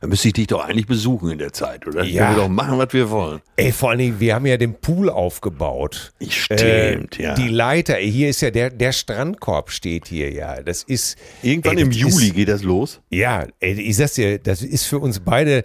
[0.00, 2.02] Dann müsste ich dich doch eigentlich besuchen in der Zeit, oder?
[2.04, 2.24] Ja.
[2.26, 3.40] Können wir doch machen, was wir wollen.
[3.56, 6.12] Ey, vor allen Dingen, wir haben ja den Pool aufgebaut.
[6.28, 7.34] Stimmt, Äh, ja.
[7.34, 10.62] Die Leiter, hier ist ja der, der Strandkorb steht hier, ja.
[10.62, 11.16] Das ist.
[11.42, 13.00] Irgendwann ey, im Juli Ist, geht das los.
[13.10, 15.64] ja, ey, ich sag's dir, das ist für uns beide.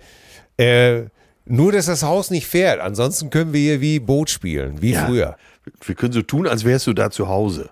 [0.58, 1.04] Äh,
[1.46, 2.80] nur, dass das Haus nicht fährt.
[2.80, 5.06] Ansonsten können wir hier wie Boot spielen, wie Ja.
[5.06, 5.38] früher.
[5.86, 7.70] Wir können so tun, als wärst du da zu Hause.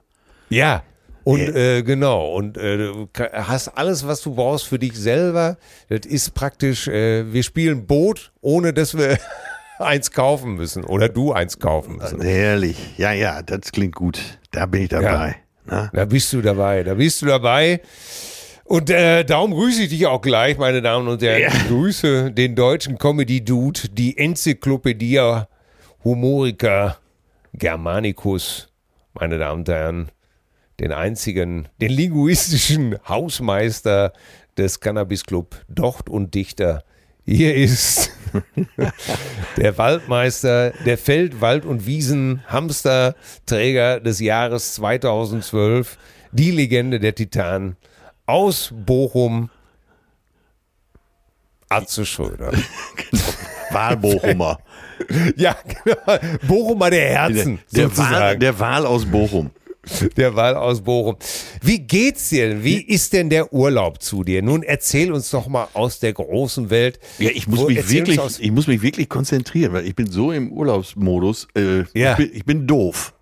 [0.50, 0.84] Ja.
[1.24, 2.92] Und äh, genau, und äh,
[3.34, 5.58] hast alles, was du brauchst für dich selber.
[5.90, 9.18] Das ist praktisch, äh, wir spielen Boot, ohne dass wir
[9.80, 12.22] eins kaufen müssen oder du eins kaufen müssen.
[12.22, 12.78] Herrlich.
[12.98, 14.20] Ja, ja, das klingt gut.
[14.52, 15.36] Da bin ich dabei.
[15.66, 15.90] Na?
[15.94, 17.82] Da bist du dabei, da bist du dabei.
[18.64, 21.52] Und äh, darum grüße ich dich auch gleich, meine Damen und Herren.
[21.54, 25.42] Ich grüße den deutschen Comedy-Dude, die Enzyklopädie
[26.04, 26.98] Humorica
[27.54, 28.70] Germanicus,
[29.14, 30.12] meine Damen und Herren.
[30.80, 34.14] Den einzigen, den linguistischen Hausmeister
[34.58, 36.84] des Cannabis Club, Docht und Dichter.
[37.26, 38.10] Hier ist
[39.58, 45.98] der Waldmeister, der Feld-, Wald- und Wiesen-Hamsterträger des Jahres 2012,
[46.32, 47.76] die Legende der Titanen
[48.26, 49.50] aus Bochum,
[51.70, 52.52] Atze Schröder.
[53.72, 54.60] Wahlbochumer.
[55.38, 56.18] ja, genau.
[56.48, 58.40] Bochumer der Herzen, der, Wahl, sozusagen.
[58.42, 59.52] der Wahl aus Bochum.
[60.16, 61.16] Der Wahl aus Bochum.
[61.62, 62.50] Wie geht's dir?
[62.50, 62.64] denn?
[62.64, 64.42] Wie ist denn der Urlaub zu dir?
[64.44, 67.00] Nun erzähl uns doch mal aus der großen Welt.
[67.18, 70.52] Ja, ich muss mich wirklich, ich muss mich wirklich konzentrieren, weil ich bin so im
[70.52, 71.48] Urlaubsmodus.
[71.56, 72.12] Äh, Ja.
[72.12, 73.14] ich, bin, ich bin doof.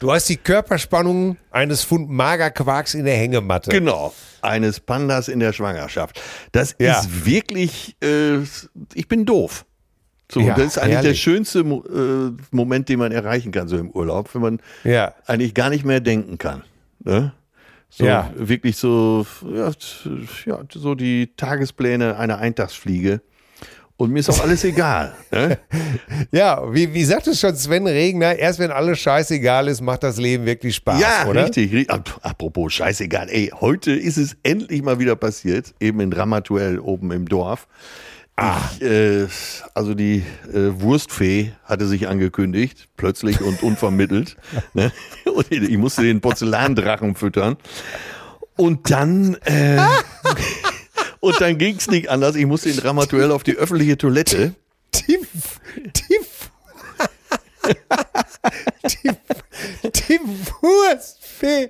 [0.00, 3.70] Du hast die Körperspannung eines Pfund Magerquarks in der Hängematte.
[3.70, 4.14] Genau.
[4.40, 6.20] Eines Pandas in der Schwangerschaft.
[6.52, 7.00] Das Ja.
[7.00, 8.38] ist wirklich, äh,
[8.94, 9.66] ich bin doof.
[10.30, 11.22] So, Ja, das ist eigentlich der herrlich.
[11.22, 15.14] schönste Mo äh, Moment, den man erreichen kann, so im Urlaub, wenn man Ja.
[15.26, 16.64] eigentlich gar nicht mehr denken kann.
[17.04, 17.32] Ne?
[17.88, 18.30] So Ja.
[18.36, 19.70] wirklich so, ja,
[20.44, 23.22] ja, so die Tagespläne einer Eintagsfliege.
[23.96, 25.14] Und mir ist auch alles egal.
[25.32, 25.58] Ne?
[26.30, 30.18] Ja, wie, wie sagt es schon Sven Regner, erst wenn alles scheißegal ist, macht das
[30.18, 31.44] Leben wirklich Spaß, Ja, oder?
[31.44, 31.72] richtig.
[31.72, 33.28] ri- Ap- Apropos scheißegal.
[33.30, 37.66] Ey, heute ist es endlich mal wieder passiert, eben in Ramatuell oben im Dorf.
[38.40, 39.26] Ich, äh,
[39.74, 40.22] also die
[40.52, 44.36] äh, Wurstfee hatte sich angekündigt, plötzlich und unvermittelt.
[44.74, 44.92] ne?
[45.24, 47.56] Und ich musste den Porzellandrachen füttern.
[48.56, 49.80] Und dann, äh,
[51.20, 52.36] und dann ging es nicht anders.
[52.36, 54.54] Ich musste in Ramatuell auf die öffentliche Toilette.
[54.94, 55.18] Die,
[55.76, 56.18] die,
[58.88, 59.10] die,
[59.84, 60.20] die
[60.60, 61.68] Wurstfee.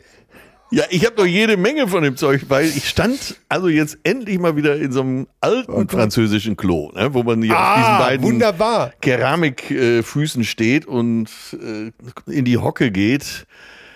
[0.71, 4.39] Ja, ich habe doch jede Menge von dem Zeug, weil ich stand also jetzt endlich
[4.39, 7.99] mal wieder in so einem alten französischen Klo, ne, wo man hier auf diesen Ah,
[7.99, 8.93] beiden wunderbar.
[9.01, 11.91] Keramikfüßen steht und äh,
[12.31, 13.47] in die Hocke geht.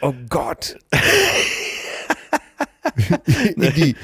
[0.00, 0.78] Oh Gott.
[3.56, 3.96] In die.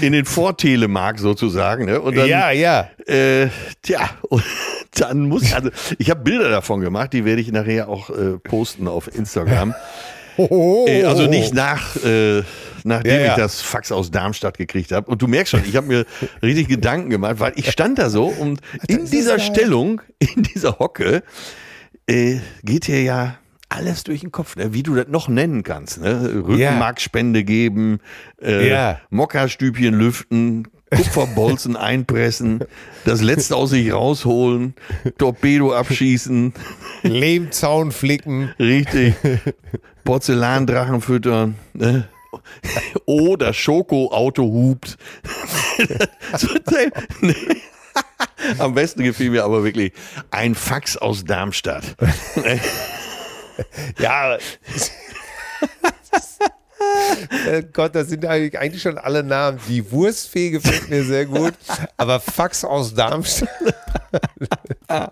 [0.00, 1.86] In den Vortelemark sozusagen.
[1.86, 2.00] Ne?
[2.00, 2.88] Und dann, ja, ja.
[3.06, 3.48] Äh,
[3.82, 4.44] tja, und
[4.94, 8.86] dann muss also ich habe Bilder davon gemacht, die werde ich nachher auch äh, posten
[8.86, 9.74] auf Instagram.
[10.36, 12.42] Oh, also nicht nach, äh,
[12.84, 13.30] nachdem Ja, ja.
[13.32, 15.10] ich das Fax aus Darmstadt gekriegt habe.
[15.10, 16.06] Und du merkst schon, ich habe mir
[16.42, 19.38] richtig Gedanken gemacht, weil ich stand da so und in dieser.
[19.38, 21.22] Stellung, in dieser Hocke,
[22.06, 23.36] äh, geht dir ja
[23.68, 24.74] alles durch den Kopf, ne?
[24.74, 26.00] wie du das noch nennen kannst.
[26.00, 26.42] Ne?
[26.46, 28.00] Rückenmarkspende geben,
[28.42, 29.00] äh, Ja.
[29.10, 32.64] Mokka-Stübchen lüften, Kupferbolzen einpressen,
[33.04, 34.74] das Letzte aus sich rausholen,
[35.18, 36.52] Torpedo abschießen,
[37.02, 38.52] Lehmzaun flicken.
[38.58, 39.14] richtig,
[40.04, 41.56] Porzellandrachen füttern.
[41.72, 42.08] Ne?
[43.04, 44.96] Oder Schoko-Auto hupt.
[48.58, 49.92] Am besten gefiel mir aber wirklich
[50.30, 51.96] ein Fax aus Darmstadt.
[53.98, 54.38] Ja.
[57.48, 59.58] Äh, Gott, das sind eigentlich eigentlich schon alle Namen.
[59.68, 61.54] Die Wurstfee gefällt mir sehr gut,
[61.96, 63.48] aber Fax aus Darmstadt.
[64.88, 65.06] Äh,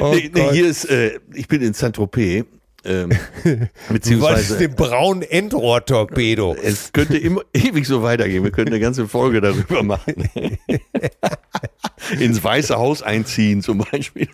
[0.00, 2.44] Oh nee, nee, hier ist, äh, ich bin in Saint-Tropez.
[2.84, 3.10] Ähm,
[3.44, 6.54] Du beziehungsweise den braunen Endrohr-Torpedo.
[6.62, 8.44] es könnte immer ewig so weitergehen.
[8.44, 10.28] Wir könnten eine ganze Folge darüber machen.
[12.20, 14.28] Ins Weiße Haus einziehen zum Beispiel.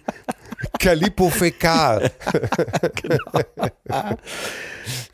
[0.78, 2.10] Calippo Fäkal.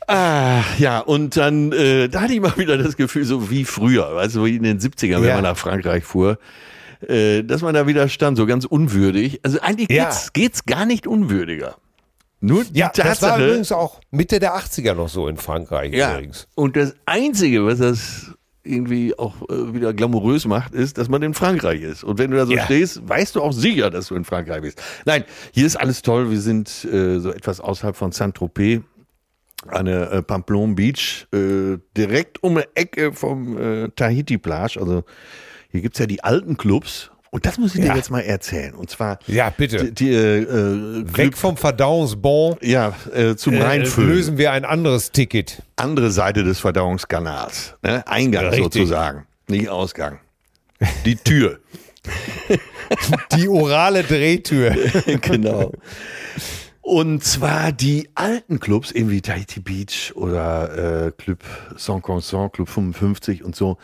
[0.07, 4.15] Ah, ja, und dann, äh, da hatte ich mal wieder das Gefühl, so wie früher,
[4.15, 5.35] weißt du, wie in den 70ern, wenn Ja.
[5.35, 6.39] man nach Frankreich fuhr,
[7.07, 9.39] äh, dass man da wieder stand, so ganz unwürdig.
[9.43, 10.05] Also eigentlich Ja.
[10.05, 11.75] geht's, geht's gar nicht unwürdiger.
[12.41, 15.93] Nur die Ja, das war Tatsache, übrigens auch Mitte der 80er noch so in Frankreich
[15.93, 16.47] ja, übrigens.
[16.55, 18.31] und das Einzige, was das
[18.63, 22.03] irgendwie auch äh, wieder glamourös macht, ist, dass man in Frankreich ist.
[22.03, 22.63] Und wenn du da so Ja.
[22.65, 24.81] stehst, weißt du auch sicher, dass du in Frankreich bist.
[25.05, 26.29] Nein, hier ist alles toll.
[26.31, 28.81] Wir sind äh, so etwas außerhalb von Saint-Tropez,
[29.67, 34.79] eine äh, Pamplon Beach, äh, direkt um die Ecke vom äh, Tahiti Plage.
[34.79, 35.03] Also
[35.69, 37.11] hier gibt's ja die alten Clubs.
[37.31, 37.91] Und das muss ich Ja.
[37.91, 38.73] dir jetzt mal erzählen.
[38.73, 39.91] Und zwar Ja, bitte.
[39.91, 42.55] die, die äh, äh, Weg vom Verdauungsbon.
[42.61, 45.61] ja, äh, zum Äh, Reinfüllen lösen wir ein anderes Ticket.
[45.75, 47.75] andere Seite des Verdauungskanals.
[47.83, 48.03] Ne?
[48.07, 48.63] Eingang Richtig.
[48.63, 50.19] sozusagen, nicht Ausgang.
[51.05, 51.59] Die Tür.
[53.35, 54.71] Die orale Drehtür.
[55.21, 55.71] genau.
[56.81, 61.43] Und zwar die alten Clubs, eben wie Tahiti Beach oder äh, Club
[61.75, 63.77] Saint Consent, Club 55 und so,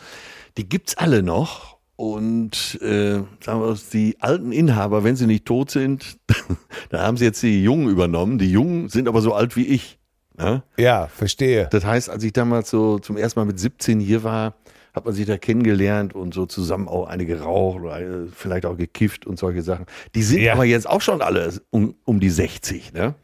[0.56, 1.76] die gibt's alle noch.
[1.96, 6.18] Und äh, sagen wir es, die alten Inhaber, wenn sie nicht tot sind,
[6.90, 8.38] da haben sie jetzt die Jungen übernommen.
[8.38, 9.98] Die Jungen sind aber so alt wie ich.
[10.36, 10.62] Ne?
[10.76, 11.68] Ja, verstehe.
[11.70, 14.54] Das heißt, als ich damals so zum ersten Mal mit 17 hier war,
[14.96, 18.78] hat man sich da kennengelernt und so zusammen auch eine geraucht oder eine, vielleicht auch
[18.78, 19.84] gekifft und solche Sachen.
[20.14, 20.54] Die sind Ja.
[20.54, 23.14] aber jetzt auch schon alle um, um die 60, ne?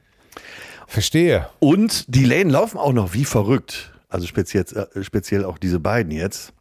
[0.86, 1.48] Verstehe.
[1.60, 3.90] Und die Läden laufen auch noch wie verrückt.
[4.10, 6.52] Also speziell, äh, speziell auch diese beiden jetzt.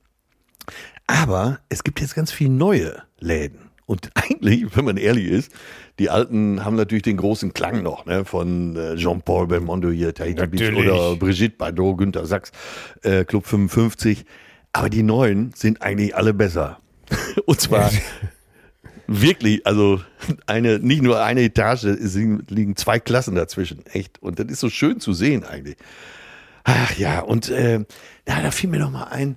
[1.08, 3.70] Aber es gibt jetzt ganz viele neue Läden.
[3.86, 5.52] Und eigentlich, wenn man ehrlich ist,
[6.00, 8.24] die alten haben natürlich den großen Klang noch, ne?
[8.24, 12.54] Von äh, Jean-Paul Belmondo hier, Tahiti Beach oder Brigitte Bardot, Günter Sachs,
[13.02, 14.24] äh, Club 55.
[14.74, 16.80] Aber die neuen sind eigentlich alle besser.
[17.46, 17.92] Und zwar
[19.08, 20.02] wirklich, also
[20.46, 24.22] eine, nicht nur eine Etage, es liegen zwei Klassen dazwischen, echt.
[24.22, 25.76] Und das ist so schön zu sehen eigentlich.
[26.64, 27.80] Ach ja, und äh,
[28.28, 29.36] ja, da fiel mir noch mal ein,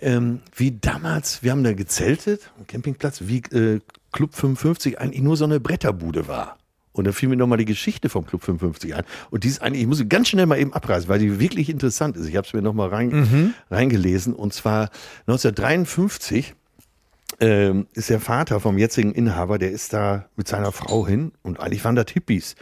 [0.00, 5.36] ähm, wie damals, wir haben da gezeltet, am Campingplatz, wie äh, Club 55 eigentlich nur
[5.36, 6.58] so eine Bretterbude war.
[6.92, 9.04] Und da fiel mir noch mal die Geschichte vom Club 55 ein.
[9.30, 11.70] Und die ist eigentlich, ich muss sie ganz schnell mal eben abreißen, weil die wirklich
[11.70, 12.28] interessant ist.
[12.28, 14.34] Ich habe es mir noch mal rein, reingelesen.
[14.34, 14.90] Und zwar
[15.26, 16.54] 1953
[17.40, 21.60] ähm, ist der Vater vom jetzigen Inhaber, der ist da mit seiner Frau hin und
[21.60, 22.54] eigentlich waren das Hippies.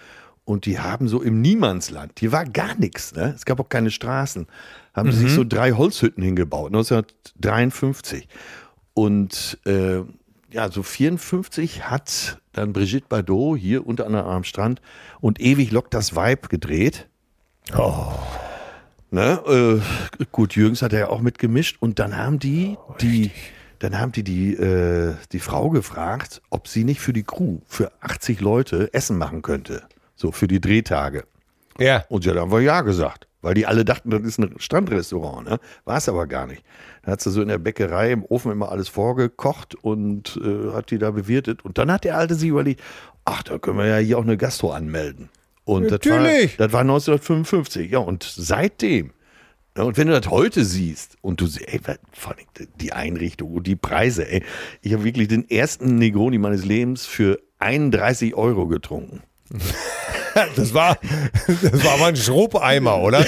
[0.44, 3.34] Und die haben so im Niemandsland, hier war gar nichts, ne?
[3.36, 4.46] es gab auch keine Straßen,
[4.94, 8.26] haben sich so drei Holzhütten hingebaut, 1953.
[8.94, 10.00] Und äh,
[10.52, 14.80] ja, so 54 hat dann Brigitte Bardot hier unter anderem am Strand
[15.20, 17.08] und ewig lockt das Weib gedreht.
[19.12, 23.32] Ne, äh, gut, Jürgens hat er ja auch mitgemischt und dann haben die die,
[23.80, 27.90] dann haben die die, äh, die Frau gefragt, ob sie nicht für die Crew, für
[28.00, 29.82] 80 Leute Essen machen könnte,
[30.14, 31.24] so für die Drehtage.
[31.78, 32.04] Ja.
[32.08, 35.58] Und sie hat einfach ja gesagt, weil die alle dachten, das ist ein Strandrestaurant, ne?
[35.84, 36.62] War es aber gar nicht.
[37.02, 40.90] Da hat sie so in der Bäckerei im Ofen immer alles vorgekocht und äh, hat
[40.90, 41.64] die da bewirtet.
[41.64, 42.82] Und dann hat der Alte sich überlegt,
[43.24, 45.28] ach, da können wir ja hier auch eine Gastro anmelden.
[45.64, 46.56] Und Natürlich.
[46.56, 49.12] Das, war, das war 1955, ja, und seitdem.
[49.76, 52.46] Ja, und wenn du das heute siehst und du siehst, ey, was- vor allem
[52.80, 54.42] die Einrichtung und die Preise, ey,
[54.82, 59.22] ich habe wirklich den ersten Negroni meines Lebens für 31 Euro getrunken.
[60.56, 60.98] Das war,
[61.46, 63.24] das war mal ein Schrubeimer, oder?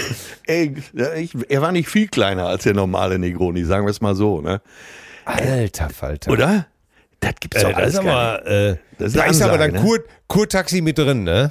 [0.47, 0.75] Ey,
[1.17, 4.41] ich, er war nicht viel kleiner als der normale Negroni, sagen wir es mal so,
[4.41, 4.61] ne?
[5.25, 6.31] Alter Falter.
[6.31, 6.67] Oder?
[7.21, 9.53] Das gibt's doch Äh, das alles gar aber, äh, Das ist da eine ist aber
[9.53, 9.89] Ansage, dann ne?
[9.89, 11.51] Kur, Kurtaxi mit drin, ne?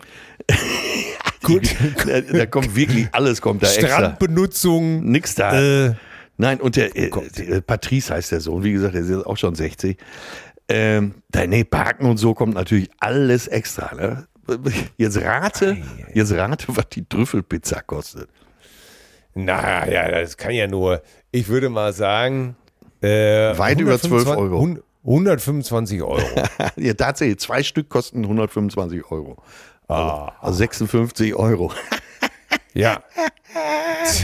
[1.44, 1.76] Gut.
[2.06, 3.88] Da, da kommt wirklich alles kommt da extra.
[3.88, 5.04] Strandbenutzung.
[5.06, 5.88] Nix da.
[5.88, 5.94] Äh,
[6.38, 9.38] Nein, und der, äh, der Patrice heißt der Sohn, wie gesagt, der ist jetzt auch
[9.38, 9.98] schon 60.
[10.70, 13.94] Ähm, da, nee, Parken und so kommt natürlich alles extra.
[13.96, 14.28] Ne?
[14.98, 15.78] Jetzt rate,
[16.14, 18.30] jetzt rate, was die Trüffelpizza kostet.
[19.34, 21.02] na ja, das kann ja nur,
[21.32, 22.56] ich würde mal sagen,
[23.02, 24.56] äh, Weit über 12 Euro.
[24.58, 26.22] 100 125 Euro.
[26.76, 29.38] ja, tatsächlich, zwei Stück kosten 125 Euro.
[29.88, 30.32] Ah.
[30.42, 31.72] Also 56 Euro.
[32.74, 33.04] ja.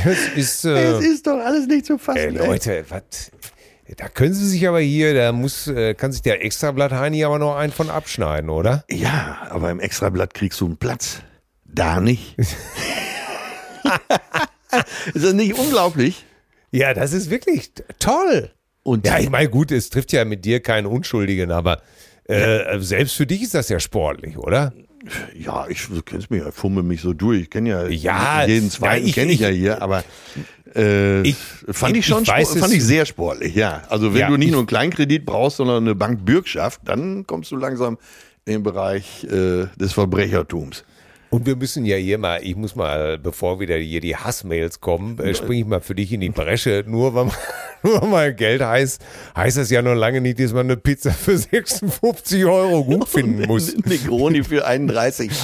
[0.03, 2.17] Das ist, Es äh, ist doch alles nicht zu fassen.
[2.17, 2.29] ey.
[2.29, 3.31] Leute, was?
[3.95, 7.39] Da können Sie sich aber hier, da muss, äh, kann sich der Extrablatt Heini aber
[7.39, 8.83] noch einen von abschneiden, oder?
[8.91, 11.21] Ja, aber im Extrablatt kriegst du einen Platz.
[11.63, 12.35] Da nicht.
[15.13, 16.25] ist das nicht unglaublich?
[16.71, 18.51] Ja, das ist wirklich toll.
[18.83, 21.81] Und Ja, ich meine, gut, es trifft ja mit dir keinen Unschuldigen, aber
[22.25, 24.73] äh, selbst für dich ist das ja sportlich, oder?
[25.33, 27.43] Ja, ich kennst mich ja, fummel mich so durch.
[27.43, 30.03] Ich kenne ja, Ja, jeden zweiten ja, ich- kenne ich, ja ich- hier, aber
[30.75, 31.37] äh, Ich-
[31.71, 33.83] fand ich, schon ich weiß fand ich sehr sportlich, ja.
[33.89, 37.51] Also wenn Ja, du nicht ich- nur einen Kleinkredit brauchst, sondern eine Bankbürgschaft, dann kommst
[37.51, 37.97] du langsam
[38.45, 40.83] in den Bereich äh, des Verbrechertums.
[41.29, 45.19] Und wir müssen ja hier mal, ich muss mal, bevor wieder hier die Hassmails kommen,
[45.19, 46.85] äh, springe ich mal für dich in die Bresche.
[46.87, 47.35] Nur weil, man,
[47.83, 49.01] nur weil mal Geld heißt,
[49.35, 53.45] heißt das ja noch lange nicht, dass man eine Pizza für 56 Euro gut finden
[53.45, 53.75] muss.
[53.75, 55.31] Negroni für 31.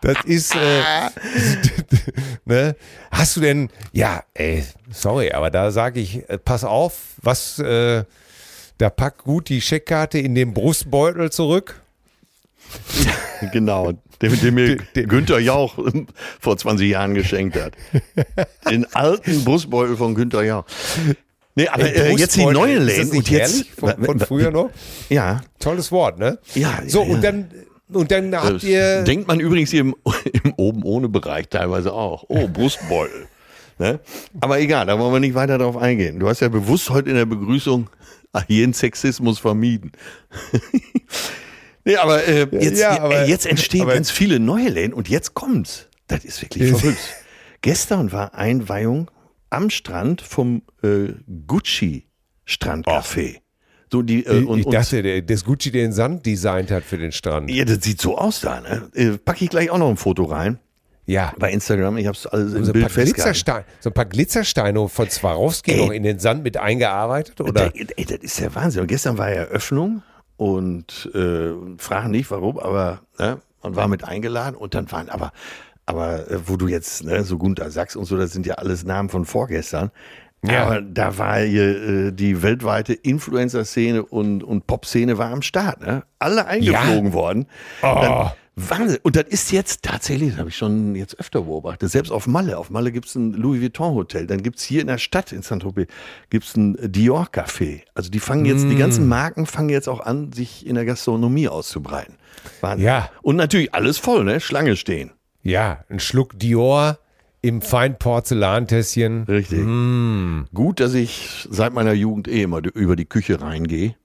[0.00, 1.08] Das ist, äh,
[2.44, 2.76] ne?
[3.10, 8.04] Hast du denn, ja, ey, sorry, aber da sage ich, äh, pass auf, was, äh,
[8.78, 11.80] da pack gut die Scheckkarte in den Brustbeutel zurück.
[13.52, 15.78] genau, den, den mir Den- Günther Jauch
[16.40, 17.72] vor 20 Jahren geschenkt hat.
[18.70, 20.64] Den alten Brustbeutel von Günther Jauch.
[21.56, 24.70] Nee, aber Ey, äh, jetzt die das nicht und jetzt von, von früher noch.
[25.08, 26.38] Ja, Tolles Wort, ne?
[26.54, 27.48] Ja, So, ja, und dann,
[27.92, 29.94] und dann habt ihr, denkt man übrigens hier im,
[30.44, 32.24] im oben ohne Bereich teilweise auch.
[32.28, 33.28] Oh, Brustbeutel.
[33.78, 34.00] ne?
[34.40, 36.18] Aber egal, da wollen wir nicht weiter drauf eingehen.
[36.18, 37.88] Du hast ja bewusst heute in der Begrüßung
[38.48, 39.92] jeden Sexismus vermieden.
[41.84, 45.08] Nee, aber, äh, jetzt, Ja, aber- äh, jetzt entstehen aber- ganz viele neue Läden und
[45.08, 45.88] jetzt kommt's.
[46.06, 46.98] Das ist wirklich verrückt.
[47.62, 49.10] Gestern war Einweihung
[49.50, 51.14] am Strand vom äh,
[51.46, 52.06] Gucci
[52.46, 53.36] Strandcafé.
[53.90, 57.12] So die, äh, und, ich dachte, der, das Gucci den Sand designt hat für den
[57.12, 57.50] Strand.
[57.50, 58.88] ja, das sieht so aus da, ne?
[58.94, 60.58] Äh, pack ich gleich auch noch ein Foto rein.
[61.06, 61.32] Ja.
[61.38, 63.64] Bei Instagram, ich habe es alles im So ein, Bild paar festgehalten.
[63.80, 65.78] So ein paar Glitzersteine von Swarovski Ey.
[65.78, 67.70] noch in den Sand mit eingearbeitet, oder?
[67.74, 68.80] Ey, ey, das ist der Wahnsinn.
[68.82, 70.02] Und gestern war Eröffnung
[70.36, 75.32] und äh, fragen nicht warum, aber ne, man war mit eingeladen und dann waren aber,
[75.86, 78.84] aber äh, wo du jetzt ne, so Gunter Sachs und so, das sind ja alles
[78.84, 79.90] Namen von vorgestern.
[80.46, 80.64] Ja.
[80.66, 85.80] Aber da war hier äh, die weltweite Influencer-Szene und, und Pop-Szene war am Start.
[85.80, 86.02] Ne?
[86.18, 87.46] Alle eingeflogen worden.
[87.82, 87.98] Oh.
[88.00, 88.98] Dann, Wahnsinn.
[89.02, 92.56] Und das ist jetzt tatsächlich, das habe ich schon jetzt öfter beobachtet, selbst auf Malle.
[92.56, 94.26] Auf Malle gibt es ein Louis Vuitton Hotel.
[94.28, 95.88] Dann gibt es hier in der Stadt, in Saint-Tropez,
[96.30, 97.82] gibt es ein Dior Café.
[97.94, 98.78] Also die fangen jetzt, die Mm.
[98.78, 102.14] ganzen Marken fangen jetzt auch an, sich in der Gastronomie auszubreiten.
[102.60, 102.86] Wahnsinn.
[102.86, 103.10] Ja.
[103.22, 104.38] Und natürlich alles voll, ne?
[104.40, 105.10] Schlange stehen.
[105.42, 106.98] Ja, ein Schluck Dior
[107.42, 109.24] im feinen Porzellantässchen.
[109.24, 109.58] Richtig.
[109.60, 110.44] Mm.
[110.54, 113.96] Gut, dass ich seit meiner Jugend eh immer über die Küche reingehe.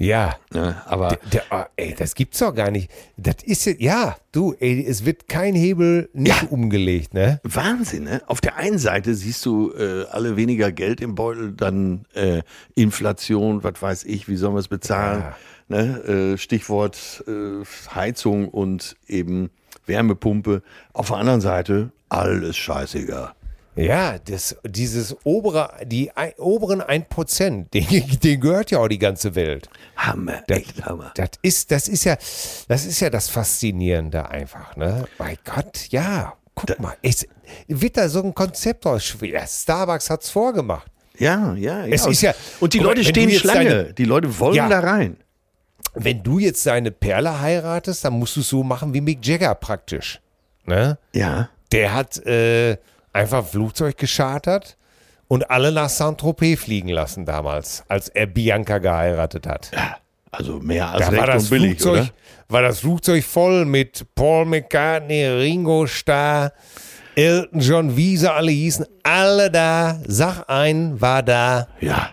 [0.00, 0.36] Ja.
[0.54, 0.80] Ne?
[0.86, 2.88] Aber Der, oh, ey, das gibt's doch gar nicht.
[3.16, 6.48] Das ist ja, ja, du, ey, es wird kein Hebel nicht Ja.
[6.50, 7.40] umgelegt, ne?
[7.42, 8.22] Wahnsinn, ne?
[8.26, 12.42] Auf der einen Seite siehst du äh, alle weniger Geld im Beutel, dann äh,
[12.76, 15.24] Inflation, was weiß ich, wie sollen wir es bezahlen?
[15.66, 16.32] Ne?
[16.34, 19.50] Äh, Stichwort äh, Heizung und eben
[19.86, 20.62] Wärmepumpe.
[20.92, 23.32] Auf der anderen Seite alles scheißegal.
[23.84, 29.34] Ja, das, dieses obere, die ein, oberen 1%, denen, denen gehört ja auch die ganze
[29.34, 29.68] Welt.
[29.96, 31.12] Hammer, Das, echt Hammer.
[31.14, 32.16] das ist, das ist ja,
[32.68, 35.06] das ist ja das Faszinierende einfach, ne?
[35.16, 36.34] Bei Gott, ja.
[36.54, 37.26] Guck mal, es
[37.68, 39.14] wird da so ein Konzept aus.
[39.46, 40.88] Starbucks hat's vorgemacht.
[41.18, 41.94] Ja, ja, ja.
[41.94, 43.64] Es ist ja- und die Leute stehen Schlange.
[43.68, 44.68] deine- die Leute wollen Ja.
[44.68, 45.16] da rein.
[45.94, 49.54] Wenn du jetzt seine Perle heiratest, dann musst du es so machen wie Mick Jagger
[49.54, 50.20] praktisch.
[50.66, 50.98] Ne?
[51.12, 51.48] Ja.
[51.72, 52.76] Der hat äh,
[53.18, 54.76] einfach ein Flugzeug geschartert
[55.28, 59.70] und alle nach Saint-Tropez fliegen lassen damals, als er Bianca geheiratet hat.
[60.30, 62.10] Also mehr als Da recht war das, und billig, Flugzeug, oder?
[62.48, 66.52] war das Flugzeug voll mit Paul McCartney, Ringo Starr,
[67.14, 68.86] Elton John, wie sie alle hießen.
[69.02, 69.98] Alle da.
[70.06, 71.66] Sag ein, war da.
[71.80, 72.10] Ja.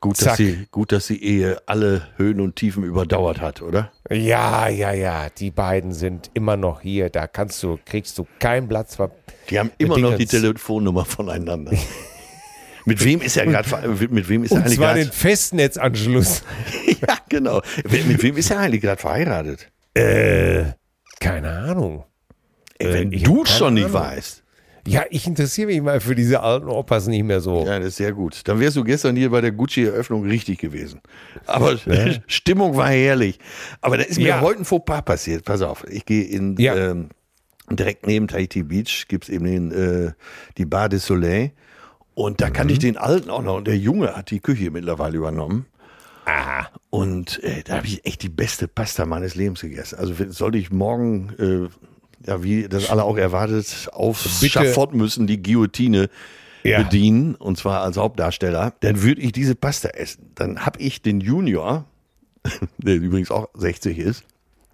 [0.00, 3.90] Gut dass, sie, gut, dass die Ehe alle Höhen und Tiefen überdauert hat, oder?
[4.08, 5.28] Ja, ja, ja.
[5.28, 7.10] Die beiden sind immer noch hier.
[7.10, 8.96] Da kannst du, kriegst du kein Blatt.
[9.50, 10.26] Die haben immer noch die.
[10.26, 11.72] Telefonnummer voneinander.
[12.84, 16.42] mit wem ist er gerade mit wem ist er Und eigentlich zwar den Festnetzanschluss.
[17.00, 17.62] Ja, genau.
[17.88, 19.70] Mit wem ist er eigentlich gerade verheiratet?
[19.94, 20.64] äh,
[21.20, 22.04] keine Ahnung.
[22.78, 24.42] Ey, wenn ich du schon nicht weißt.
[24.88, 27.64] Ja, ich interessiere mich mal für diese alten Opas nicht mehr so.
[27.66, 28.40] Ja, das ist sehr gut.
[28.44, 31.00] Dann wärst du gestern hier bei der Gucci-Eröffnung richtig gewesen.
[31.46, 31.76] Aber
[32.26, 33.38] Stimmung war herrlich.
[33.80, 34.40] Aber da ist mir Ja.
[34.40, 35.44] heute ein Fauxpas passiert.
[35.44, 36.74] Pass auf, ich gehe in Ja.
[36.74, 37.08] ähm,
[37.70, 40.12] direkt neben Tahiti Beach gibt es eben den, äh,
[40.56, 41.52] die Bar des Soleil.
[42.14, 43.56] Und da kannte ich den Alten auch noch.
[43.58, 45.66] Und der Junge hat die Küche mittlerweile übernommen.
[46.24, 46.68] Aha.
[46.90, 49.98] Und äh, da habe ich echt die beste Pasta meines Lebens gegessen.
[49.98, 51.68] Also sollte ich morgen, äh,
[52.26, 54.52] ja, wie das alle auch erwartet, aufs Bitte.
[54.52, 56.08] Schafott müssen, die Guillotine
[56.64, 56.82] Ja.
[56.82, 60.30] bedienen, und zwar als Hauptdarsteller, dann würde ich diese Pasta essen.
[60.34, 61.84] Dann habe ich den Junior,
[62.78, 64.24] der übrigens auch 60 ist,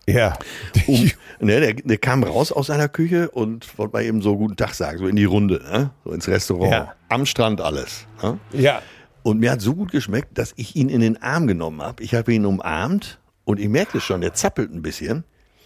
[0.07, 0.39] Ja.
[0.87, 4.57] um, ne, der, der kam raus aus seiner Küche und wollte mal eben so guten
[4.57, 5.91] Tag sagen, so in die Runde, ne?
[6.05, 6.95] so ins Restaurant, Ja.
[7.09, 8.07] am Strand alles.
[8.23, 8.39] Ne?
[8.53, 8.83] ja.
[9.23, 12.03] Und mir hat so gut geschmeckt, dass ich ihn in den Arm genommen habe.
[12.03, 15.25] Ich habe ihn umarmt und ich merkte schon, der zappelt ein bisschen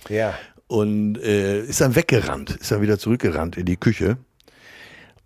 [0.08, 0.34] Ja.
[0.68, 4.16] Und äh, ist dann weggerannt, ist dann wieder zurückgerannt in die Küche.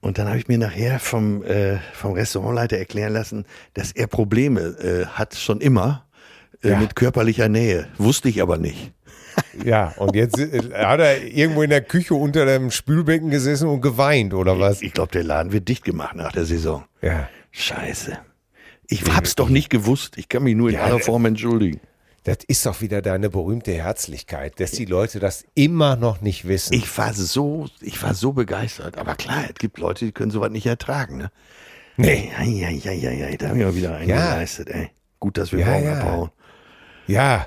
[0.00, 4.60] Und dann habe ich mir nachher vom, äh, vom Restaurantleiter erklären lassen, dass er Probleme
[4.80, 6.06] äh, hat schon immer
[6.64, 6.78] äh, Ja.
[6.80, 7.86] mit körperlicher Nähe.
[7.98, 8.92] Wusste ich aber nicht.
[9.64, 13.80] Ja, und jetzt äh, hat er irgendwo in der Küche unter dem Spülbecken gesessen und
[13.80, 14.82] geweint, oder was?
[14.82, 16.84] Ich glaube, der Laden wird dicht gemacht nach der Saison.
[17.00, 17.28] Ja.
[17.52, 18.18] Scheiße.
[18.88, 20.18] Ich hab's doch nicht gewusst.
[20.18, 21.80] Ich kann mich nur in Ja, aller Form entschuldigen.
[22.24, 26.72] Das ist doch wieder deine berühmte Herzlichkeit, dass die Leute das immer noch nicht wissen.
[26.74, 28.96] Ich war so, ich war so begeistert.
[28.96, 31.16] Aber klar, es gibt Leute, die können sowas nicht ertragen.
[31.18, 31.30] Ne?
[31.96, 32.30] nee.
[32.38, 34.34] Ja, ja, ja, ja, da haben wir wieder einen Ja.
[34.34, 34.90] geleistet, ey.
[35.18, 35.98] Gut, dass wir Ja, morgen ja.
[35.98, 36.30] abhauen.
[37.08, 37.46] Ja.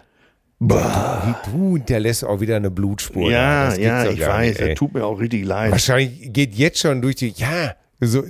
[0.59, 1.41] Bah.
[1.51, 3.29] Du hinterlässt auch wieder eine Blutspur.
[3.31, 5.71] Ja, ja, ich weiß, nicht, tut mir auch richtig leid.
[5.71, 8.23] Wahrscheinlich geht jetzt schon durch die, ja, so,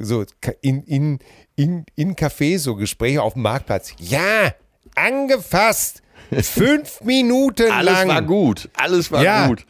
[0.00, 0.24] so
[0.60, 1.18] in, in,
[1.54, 3.92] in, in Cafés, so Gespräche auf dem Marktplatz.
[3.98, 4.52] Ja,
[4.96, 6.02] angefasst.
[6.42, 8.08] Fünf Minuten Alles lang.
[8.08, 9.46] war gut, alles war Ja.
[9.46, 9.64] gut.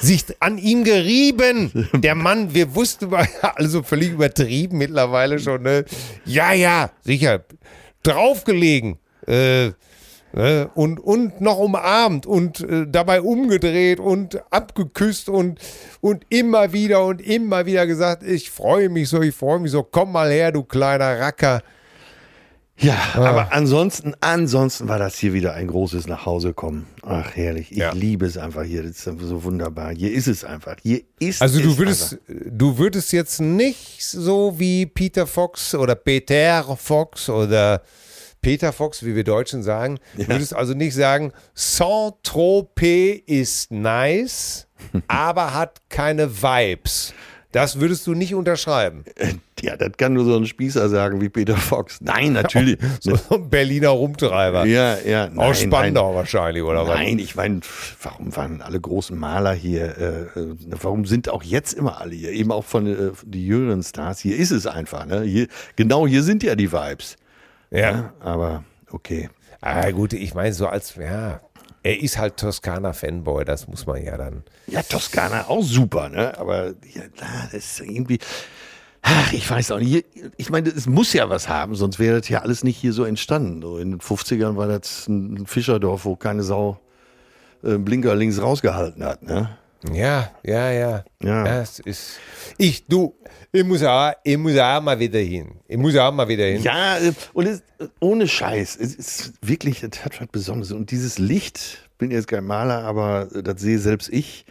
[0.00, 1.88] sich an ihm gerieben.
[1.94, 5.62] Der Mann, wir wussten, über- also völlig übertrieben mittlerweile schon.
[5.62, 5.84] Ne?
[6.24, 7.44] Ja, ja, sicher.
[8.02, 8.98] Draufgelegen.
[9.28, 9.70] Äh,
[10.32, 10.70] ne?
[10.74, 15.60] und, und noch umarmt und äh, dabei umgedreht und abgeküsst und,
[16.00, 19.84] und immer wieder und immer wieder gesagt, ich freue mich so, ich freue mich so,
[19.84, 21.62] komm mal her, du kleiner Racker.
[22.82, 23.24] Ja, Ah.
[23.26, 26.86] aber ansonsten, ansonsten war das hier wieder ein großes Nachhausekommen.
[27.06, 27.70] Ach, herrlich.
[27.72, 27.92] Ich Ja.
[27.92, 28.82] liebe es einfach hier.
[28.82, 29.92] Das ist so wunderbar.
[29.94, 30.76] Hier ist es einfach.
[30.82, 32.44] Hier ist Also es du würdest, einfach.
[32.50, 37.82] du würdest jetzt nicht so wie Peter Fox oder Peter Fox oder
[38.40, 44.66] Peter Fox, wie wir Deutschen sagen, würdest also nicht sagen, Saint-Tropez ist nice,
[45.08, 47.14] aber hat keine Vibes.
[47.52, 49.04] Das würdest du nicht unterschreiben.
[49.60, 52.00] Ja, das kann nur so ein Spießer sagen wie Peter Fox.
[52.00, 52.78] Nein, natürlich.
[53.00, 54.64] So ein Berliner Rumtreiber.
[54.66, 55.28] Ja, ja.
[55.28, 56.98] Nein, Aus Spandau wahrscheinlich, oder was?
[56.98, 57.60] Nein, ich meine,
[58.02, 59.96] warum waren alle großen Maler hier?
[59.96, 62.32] Äh, äh, warum sind auch jetzt immer alle hier?
[62.32, 64.18] Eben auch von äh, die jüngeren Stars.
[64.18, 65.06] Hier ist es einfach.
[65.06, 65.22] Ne?
[65.22, 67.16] Hier, genau hier sind ja die Vibes.
[67.70, 67.78] Ja.
[67.80, 69.28] Ja, aber okay.
[69.60, 71.40] Ah, gut, ich meine, so als, ja,
[71.82, 74.44] er ist halt Toskana-Fanboy, das muss man ja dann.
[74.66, 76.38] Ja, Toskana auch super, ne?
[76.38, 78.18] Aber ja, das ist irgendwie.
[79.02, 80.06] Ach, ich weiß auch nicht.
[80.36, 83.04] Ich meine, es muss ja was haben, sonst wäre das ja alles nicht hier so
[83.04, 83.60] entstanden.
[83.60, 86.78] So in den 50ern war das ein Fischerdorf, wo keine Sau
[87.64, 89.58] äh, Blinker links rausgehalten hat, ne?
[89.92, 91.04] Ja, ja, ja.
[91.22, 91.44] Ja.
[91.44, 92.18] Das ist.
[92.56, 93.14] Ich, du,
[93.50, 95.56] ich muss auch, ich muss auch mal wieder hin.
[95.66, 96.62] Ich muss auch mal wieder hin.
[96.62, 100.72] Ja, äh, und es, äh, ohne Scheiß, es ist wirklich, das hat was Besonderes.
[100.72, 104.44] Und dieses Licht, bin jetzt kein Maler, aber das sehe selbst ich.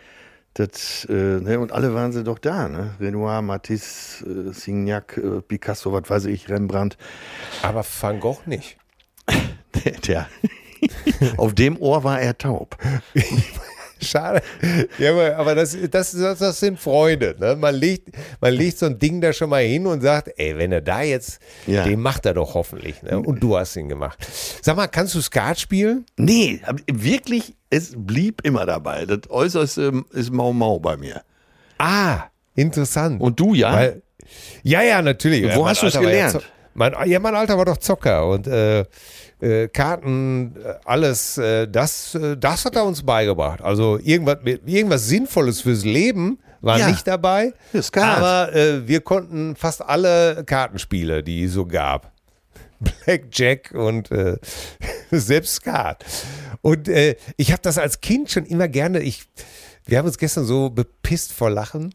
[0.53, 2.95] Das, äh, ne, und alle waren sie doch da, ne?
[2.99, 6.97] Renoir, Matisse, äh, Signac, äh, Picasso, was weiß ich, Rembrandt.
[7.61, 8.77] Aber Van Gogh nicht.
[9.85, 10.27] Der, der
[11.37, 12.77] auf dem Ohr war er taub.
[14.01, 14.41] Schade.
[14.97, 17.35] Ja, aber, das, das, das, sind Freunde.
[17.39, 17.55] Ne?
[17.55, 20.71] Man, legt, man legt so ein Ding da schon mal hin und sagt, ey, wenn
[20.71, 21.83] er da jetzt, Ja.
[21.83, 23.01] den macht er doch hoffentlich.
[23.03, 23.19] Ne?
[23.19, 24.17] Und du hast ihn gemacht.
[24.61, 26.05] Sag mal, kannst du Skat spielen?
[26.17, 29.05] Nee, wirklich, es blieb immer dabei.
[29.05, 31.21] Das Äußerste ist Mau Mau bei mir.
[31.77, 32.23] Ah,
[32.55, 33.21] interessant.
[33.21, 33.73] Und du, ja?
[33.73, 34.01] Weil,
[34.63, 35.43] ja, ja, natürlich.
[35.43, 36.31] Wo Ja, mein hast du es ja gelernt?
[36.33, 36.39] Zo-
[36.73, 38.85] mein, ja, mein Alter war doch Zocker und äh,
[39.41, 43.61] äh, Karten, äh, alles, äh, das, äh, das hat er uns beigebracht.
[43.61, 46.89] Also irgendwas, irgendwas Sinnvolles fürs Leben war Ja.
[46.89, 47.53] nicht dabei.
[47.95, 52.11] Aber äh, wir konnten fast alle Kartenspiele, die es so gab.
[52.79, 54.37] Blackjack und äh,
[55.11, 56.05] selbst Skat.
[56.61, 56.87] Und
[57.37, 58.99] ich habe das als Kind schon immer gerne.
[59.01, 59.23] Ich,
[59.85, 61.91] wir haben uns gestern so bepisst vor Lachen,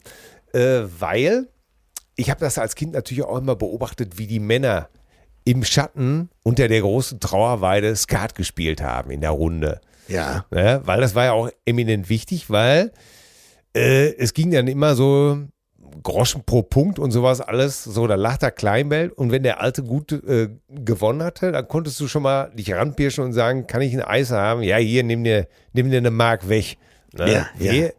[0.51, 1.47] weil
[2.17, 4.89] ich habe das als Kind natürlich auch immer beobachtet, wie die Männer
[5.47, 9.79] im Schatten unter der großen Trauerweide Skat gespielt haben in der Runde.
[10.09, 10.45] Ja.
[10.51, 10.81] Ne?
[10.83, 12.91] Weil das war ja auch eminent wichtig, weil
[13.73, 15.37] äh, es ging dann immer so
[16.03, 17.85] Groschen pro Punkt und sowas alles.
[17.85, 21.97] So, da lag da Kleinbell und wenn der Alte gut äh, gewonnen hatte, dann konntest
[22.01, 24.63] du schon mal dich ranpirschen und sagen, kann ich ein Eis haben?
[24.63, 26.77] Ja, hier, nimm dir, nimm dir eine Mark weg.
[27.13, 27.31] Ne?
[27.31, 27.89] Ja, ja.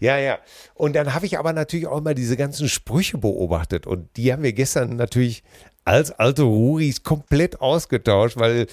[0.00, 0.38] Ja, ja.
[0.74, 4.42] Und dann habe ich aber natürlich auch immer diese ganzen Sprüche beobachtet und die haben
[4.42, 5.42] wir gestern natürlich
[5.84, 8.66] als alte Ruris komplett ausgetauscht, weil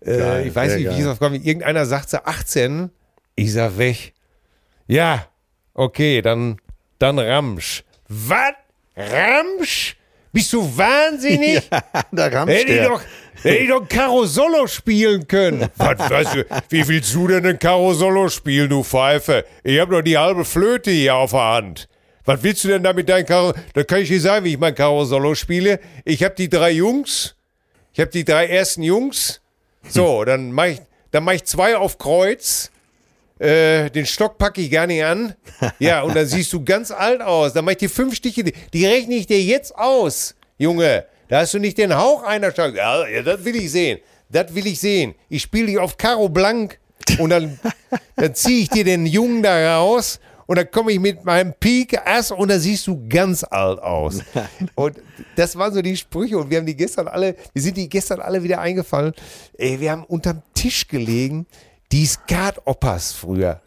[0.00, 1.00] äh, Geil, ich weiß nicht, wie geil.
[1.00, 1.44] es auf kommt.
[1.44, 2.90] Irgendeiner sagte 18,
[3.34, 4.12] ich sag weg.
[4.86, 5.26] Ja,
[5.74, 6.58] okay, dann,
[6.98, 7.84] dann Ramsch.
[8.08, 8.52] Was?
[8.96, 9.96] Ramsch?
[10.32, 11.68] Bist du wahnsinnig?
[12.12, 12.88] da rammt Hätte ich der.
[12.88, 13.02] doch,
[13.42, 15.68] hätte ich doch Caro Solo spielen können.
[15.76, 19.44] Was, weißt du, wie willst du denn ein Caro Solo spielen, du Pfeife?
[19.64, 21.88] Ich habe doch die halbe Flöte hier auf der Hand.
[22.28, 23.54] Was willst du denn da mit deinem Caro?
[23.72, 25.80] Da kann ich dir sagen, wie ich mein Caro Solo spiele.
[26.04, 27.34] Ich habe die drei Jungs.
[27.94, 29.40] Ich habe die drei ersten Jungs.
[29.88, 32.70] So, dann mache ich, dann mach ich zwei auf Kreuz.
[33.38, 35.36] Äh, den Stock packe ich gar nicht an.
[35.78, 37.54] Ja, und dann siehst du ganz alt aus.
[37.54, 41.06] Dann mach ich dir fünf Stiche, die, rechne ich dir jetzt aus, Junge.
[41.28, 42.76] Da hast du nicht den Hauch einer Chance.
[42.76, 44.00] Ja, ja, das will ich sehen.
[44.28, 45.14] Das will ich sehen.
[45.30, 46.78] Ich spiele dich auf Karo Blank
[47.18, 47.58] und dann,
[48.16, 51.98] dann ziehe ich dir den Jungen da raus und dann komme ich mit meinem Pik
[52.06, 54.22] Ass und dann siehst du ganz alt aus.
[54.74, 54.96] Und
[55.36, 58.20] das waren so die Sprüche und wir haben die gestern alle, wir sind die gestern
[58.20, 59.12] alle wieder eingefallen.
[59.58, 61.46] Ey, wir haben unterm Tisch gelegen,
[61.92, 63.60] die Skat-Oppas früher.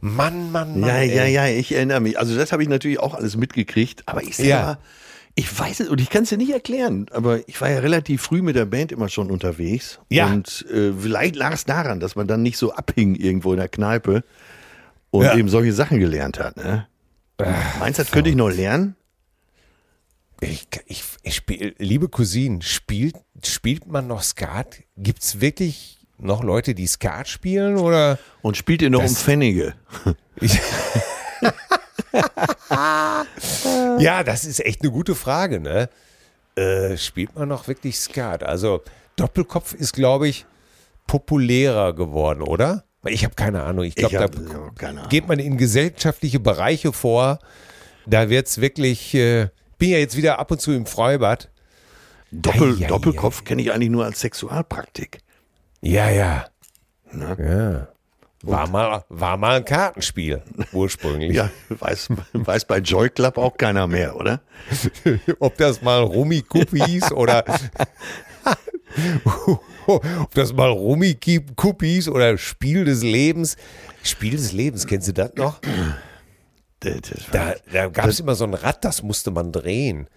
[0.00, 0.88] Mann, Mann, Mann.
[0.88, 1.14] Ja, ey.
[1.14, 2.18] ja, ja, ich erinnere mich.
[2.18, 4.78] Also das habe ich natürlich auch alles mitgekriegt, aber ich selber, Ja.
[5.34, 8.22] ich weiß es und ich kann es dir nicht erklären, aber ich war ja relativ
[8.22, 9.98] früh mit der Band immer schon unterwegs.
[10.10, 10.26] Ja.
[10.26, 13.68] Und äh, vielleicht lag es daran, dass man dann nicht so abhing irgendwo in der
[13.68, 14.22] Kneipe
[15.12, 15.36] und Ja.
[15.36, 16.56] eben solche Sachen gelernt hat.
[16.56, 16.88] Ne?
[17.78, 18.96] Meinst du, das könnte ich noch lernen?
[20.40, 24.82] Ich, ich, ich spiel, liebe Cousinen, spielt, spielt man noch Skat?
[24.96, 27.76] Gibt es wirklich noch Leute, die Skat spielen?
[27.76, 28.18] Oder?
[28.40, 29.74] Und spielt ihr noch um Pfennige?
[33.98, 35.88] Ja, das ist echt eine gute Frage, ne?
[36.56, 38.42] Äh, spielt man noch wirklich Skat?
[38.42, 38.82] Also,
[39.16, 40.44] Doppelkopf ist, glaube ich,
[41.06, 42.84] populärer geworden, oder?
[43.04, 43.84] Ich habe keine Ahnung.
[43.84, 44.30] Ich glaube,
[44.78, 47.38] da ja, geht man in gesellschaftliche Bereiche vor.
[48.06, 49.14] Da wird es wirklich.
[49.14, 49.48] Äh,
[49.78, 51.50] bin ja jetzt wieder ab und zu im Freibad.
[52.30, 55.18] Doppel, Ei, ei, Doppelkopf kenne ich eigentlich nur als Sexualpraktik.
[55.80, 56.46] Ja, ja.
[57.10, 57.36] Ne?
[57.38, 57.88] Ja.
[58.44, 60.42] War mal, war mal ein Kartenspiel,
[60.72, 61.32] ursprünglich.
[61.36, 64.40] Ja, weiß, weiß bei Joy Club auch keiner mehr, oder?
[65.38, 67.44] Ob das mal Rummi-Kupp hieß oder
[69.86, 73.56] ob das mal Rummi-Kupp hieß oder Spiel des Lebens.
[74.02, 75.60] Spiel des Lebens, kennst du das noch?
[77.30, 80.08] Da, da gab es immer so ein Rad, das musste man drehen.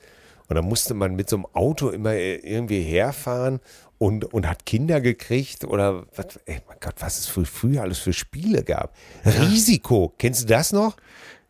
[0.48, 3.60] Und dann musste man mit so einem Auto immer äh, irgendwie herfahren
[3.98, 8.00] und, und hat Kinder gekriegt oder was, ey, mein Gott, was es für früher alles
[8.00, 8.96] für Spiele gab.
[9.26, 10.98] Risiko, kennst du das noch?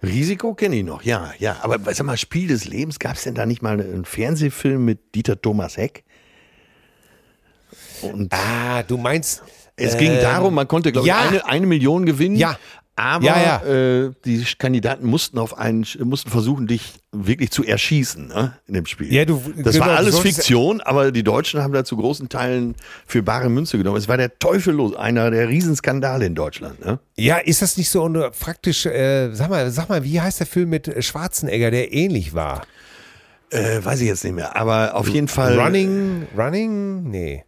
[0.03, 1.57] Risiko kenne ich noch, ja, ja.
[1.61, 5.15] Aber sag mal, Spiel des Lebens, gab es denn da nicht mal einen Fernsehfilm mit
[5.15, 6.03] Dieter Thomas Heck?
[8.03, 9.43] Und Ah, du meinst.
[9.75, 11.23] es ging ähm, darum, man konnte, glaube ja.
[11.25, 12.35] ich, eine, eine Million gewinnen.
[12.35, 12.57] Ja.
[12.97, 18.53] Aber Ja, Äh, die Kandidaten mussten auf einen, mussten versuchen, dich wirklich zu erschießen ne,
[18.69, 19.13] in dem Spiel.
[19.13, 22.73] Ja, du- das genau, war alles Fiktion, aber die Deutschen haben da zu großen Teilen
[23.05, 23.97] für bare Münze genommen.
[23.97, 26.85] Es war der Teufel los, einer der Riesenskandale in Deutschland.
[26.85, 26.99] Ne?
[27.17, 30.69] Ja, ist das nicht so praktisch, äh, sag mal, sag mal, wie heißt der Film
[30.69, 32.65] mit äh, Schwarzenegger, der ähnlich war?
[33.49, 35.59] Äh, weiß ich jetzt nicht mehr, aber auf jeden Fall.
[35.59, 37.09] Running, Running?
[37.09, 37.43] Nee.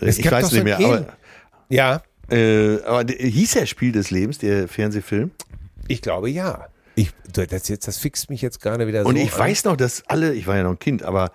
[0.00, 1.06] Es ich weiß nicht mehr, aber.
[1.68, 5.30] Ja, Äh, aber hieß der Spiel des Lebens, der Fernsehfilm?
[5.88, 6.66] ich glaube ja.
[6.96, 9.38] Ich, das, jetzt, das fixt mich jetzt gerade wieder Und so ich an.
[9.38, 11.30] weiß noch, dass alle, ich war ja noch ein Kind, aber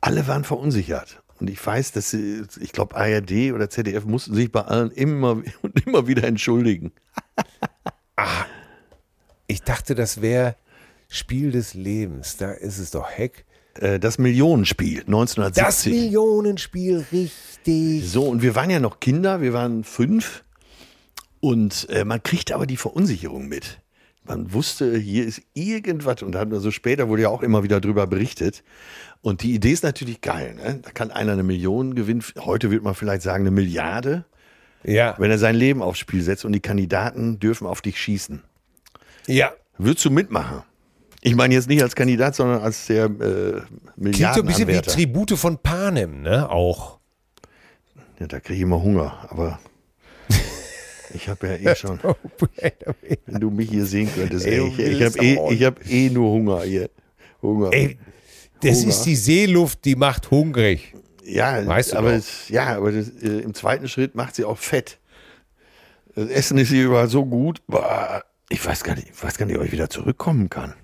[0.00, 1.20] alle waren verunsichert.
[1.40, 5.42] Und ich weiß, dass sie, ich glaube, ARD oder ZDF mussten sich bei allen immer
[5.62, 6.92] und immer wieder entschuldigen.
[9.46, 10.56] Ich dachte, das wäre
[11.08, 12.36] Spiel des Lebens.
[12.36, 13.44] Da ist es doch Heck.
[13.80, 15.92] Äh, Das Millionenspiel Das 1970.
[15.92, 17.53] Millionenspiel, richtig.
[17.66, 20.44] So, und wir waren ja noch Kinder, wir waren fünf.
[21.40, 23.80] Und äh, man kriegt aber die Verunsicherung mit.
[24.24, 28.06] man wusste, hier ist irgendwas und dann also später wurde ja auch immer wieder drüber
[28.06, 28.62] berichtet.
[29.20, 30.54] Und die Idee ist natürlich geil.
[30.54, 30.80] Ne?
[30.82, 32.22] Da kann einer eine Million gewinnen.
[32.40, 34.24] Heute würde man vielleicht sagen eine Milliarde,
[34.84, 35.14] Ja.
[35.18, 38.42] wenn er sein Leben aufs Spiel setzt und die Kandidaten dürfen auf dich schießen.
[39.26, 39.52] Ja.
[39.78, 40.62] Würdest du mitmachen?
[41.22, 43.60] Ich meine jetzt nicht als Kandidat, sondern als der äh,
[43.98, 44.80] Klingt so ein bisschen wie.
[44.82, 46.48] Tribute von Panem, ne?
[46.50, 46.98] Auch.
[48.20, 49.58] Ja, da kriege ich immer Hunger, aber
[51.14, 51.98] ich habe ja eh schon,
[53.26, 56.10] wenn du mich hier sehen könntest, ey, ich, du ich habe eh, ich hab eh
[56.10, 56.90] nur Hunger hier.
[57.42, 57.72] Hunger.
[57.72, 57.98] Ey,
[58.60, 58.88] das Hunger.
[58.88, 60.94] ist die Seeluft, die macht hungrig.
[61.24, 64.58] ja, weißt du aber, es, ja, aber das, äh, im zweiten Schritt macht sie auch
[64.58, 64.98] fett.
[66.14, 67.60] Das Essen ist hier überall so gut,
[68.48, 70.74] ich weiß gar nicht, ich weiß gar nicht, ob ich wieder zurückkommen kann.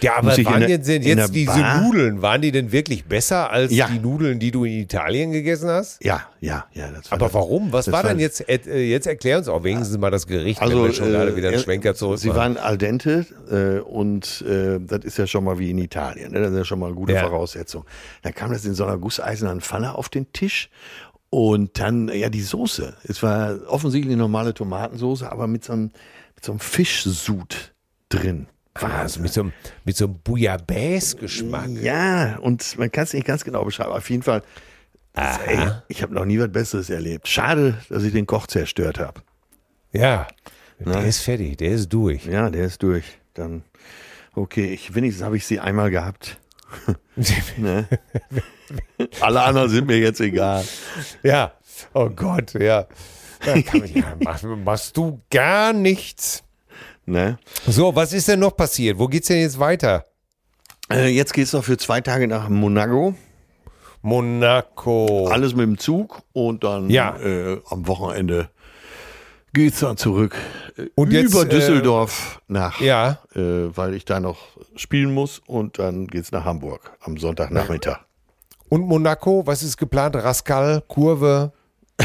[0.00, 3.72] Ja, aber waren der- jetzt, jetzt diese Bar- Nudeln, waren die denn wirklich besser als
[3.72, 3.88] Ja.
[3.88, 6.02] die Nudeln, die du in Italien gegessen hast?
[6.04, 6.88] Ja, ja, ja.
[7.10, 7.72] Aber das- warum?
[7.72, 8.48] Was war denn jetzt?
[8.48, 11.36] Äh, jetzt erklär uns auch wenigstens mal das Gericht, Also wenn wir schon gerade äh,
[11.36, 15.44] wieder einen Schwenker zurück Sie waren al dente äh, und äh, das ist ja schon
[15.44, 16.32] mal wie in Italien.
[16.32, 16.40] Ne?
[16.40, 17.22] Das ist ja schon mal eine gute Ja.
[17.28, 17.84] Voraussetzung.
[18.22, 20.70] Dann kam das in so einer gusseisernen Pfanne auf den Tisch
[21.30, 22.94] und dann ja die Soße.
[23.04, 25.90] Es war offensichtlich eine normale Tomatensoße, aber mit so einem,
[26.34, 27.74] mit so einem Fischsud
[28.08, 28.46] drin.
[28.82, 29.52] Also mit so einem,
[29.84, 31.70] mit so einem Bouillabaisse-Geschmack.
[31.82, 33.90] Ja, und man kann es nicht ganz genau beschreiben.
[33.92, 34.42] Auf jeden Fall,
[35.14, 37.28] ey, ich habe noch nie was Besseres erlebt.
[37.28, 39.22] Schade, dass ich den Koch zerstört habe.
[39.92, 40.28] Ja,
[40.78, 41.08] der Ne?
[41.08, 42.26] ist fertig, der ist durch.
[42.26, 43.04] Ja, der ist durch.
[43.34, 43.62] Dann,
[44.34, 46.38] okay, ich, wenigstens habe ich sie einmal gehabt.
[47.56, 47.88] ne?
[49.20, 50.64] Alle anderen sind mir jetzt egal.
[51.22, 51.52] ja,
[51.94, 52.86] oh Gott, ja.
[53.44, 56.44] Da kann man, ja mach, machst du gar nichts.
[57.10, 57.38] Ne?
[57.66, 58.98] So, was ist denn noch passiert?
[58.98, 60.04] Wo geht's denn jetzt weiter?
[60.92, 63.14] Äh, jetzt geht's noch für zwei Tage nach Monaco.
[64.02, 65.28] Monaco.
[65.28, 67.16] Alles mit dem Zug und dann Ja.
[67.18, 68.48] äh, am Wochenende
[69.52, 70.36] geht's dann zurück
[70.76, 73.18] äh, Und jetzt, über äh, Düsseldorf nach, Ja.
[73.34, 73.40] äh,
[73.76, 74.38] weil ich da noch
[74.76, 77.98] spielen muss und dann geht's nach Hamburg am Sonntagnachmittag.
[78.68, 80.14] Und Monaco, was ist geplant?
[80.16, 81.52] Rascal, Kurve,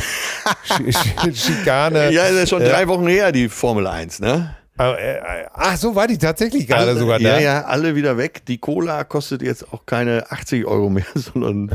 [0.64, 2.12] Sch Sch Schikane.
[2.12, 4.56] Ja, das ist schon drei Wochen her, die Formel 1, ne?
[4.80, 7.40] Äh, äh, ach, so war die tatsächlich gerade Alle- sogar ja, da.
[7.40, 8.46] Ja, alle wieder weg.
[8.48, 11.72] Die Cola kostet jetzt auch keine 80 Euro mehr, sondern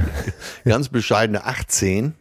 [0.64, 2.14] ganz bescheidene 18.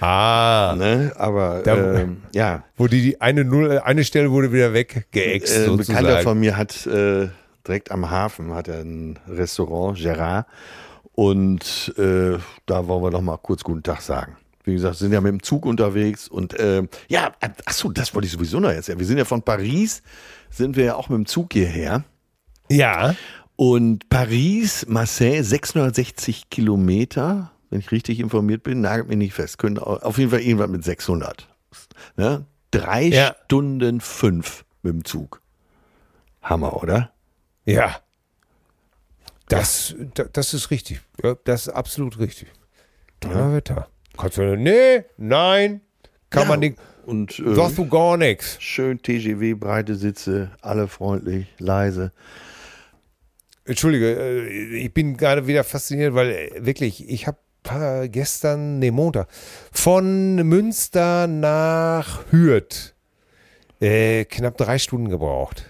[0.00, 1.12] Ah, Ne?
[1.16, 5.66] Aber Da- ähm, ja, wo die, die eine Null, eine Stelle wurde wieder weggeext äh,
[5.66, 7.28] ein Bekannter von mir hat äh,
[7.66, 10.46] direkt am Hafen hat er ein Restaurant, Gerard.
[11.14, 14.36] Und äh, da wollen wir doch mal kurz guten Tag sagen.
[14.66, 17.32] Wie gesagt, sind ja mit dem Zug unterwegs und äh, ja,
[17.64, 18.98] ach so, das wollte ich sowieso noch erzählen.
[18.98, 20.02] Wir sind ja von Paris,
[20.50, 22.04] sind wir ja auch mit dem Zug hierher.
[22.68, 23.14] Ja,
[23.54, 29.56] Und Paris, Marseille, 660 Kilometer, wenn ich richtig informiert bin, nagelt mich nicht fest.
[29.58, 31.48] Können au- auf jeden Fall irgendwann mit 600.
[32.16, 32.44] Ne?
[32.72, 33.34] Drei Ja.
[33.44, 35.40] Stunden fünf mit dem Zug.
[36.42, 37.12] Hammer, oder?
[37.64, 37.96] ja.
[39.48, 41.00] Das, da- das ist richtig.
[41.22, 42.48] Ja, das ist absolut richtig.
[43.20, 43.88] Donnerwetter.
[44.16, 45.80] Kannst du, nee, nein,
[46.30, 46.78] kann Ja, man nicht.
[47.04, 48.56] Und äh, Sagst du gar nichts.
[48.60, 52.12] schön TGW, breite Sitze, alle freundlich, leise.
[53.64, 57.38] Entschuldige, äh, ich bin gerade wieder fasziniert, weil äh, wirklich, ich habe
[58.10, 59.26] gestern, nee, Montag,
[59.72, 62.94] von Münster nach Hürth
[63.80, 65.64] äh, knapp drei Stunden gebraucht.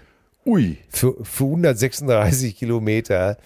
[0.45, 0.77] Ui.
[0.89, 3.37] Für, für 136 Kilometer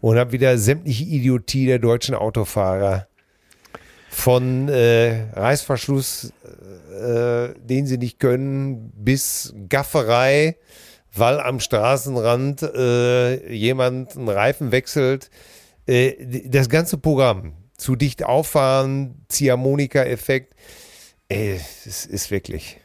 [0.00, 3.07] und habe wieder sämtliche Idiotie der deutschen Autofahrer
[4.18, 6.32] von äh, Reißverschluss,
[7.00, 10.56] äh, den sie nicht können, bis Gafferei,
[11.14, 15.30] weil am Straßenrand äh, jemand einen Reifen wechselt.
[15.86, 20.52] Äh, das ganze Programm, zu dicht auffahren, Ziehharmonika-Effekt,
[21.28, 22.80] es ist wirklich.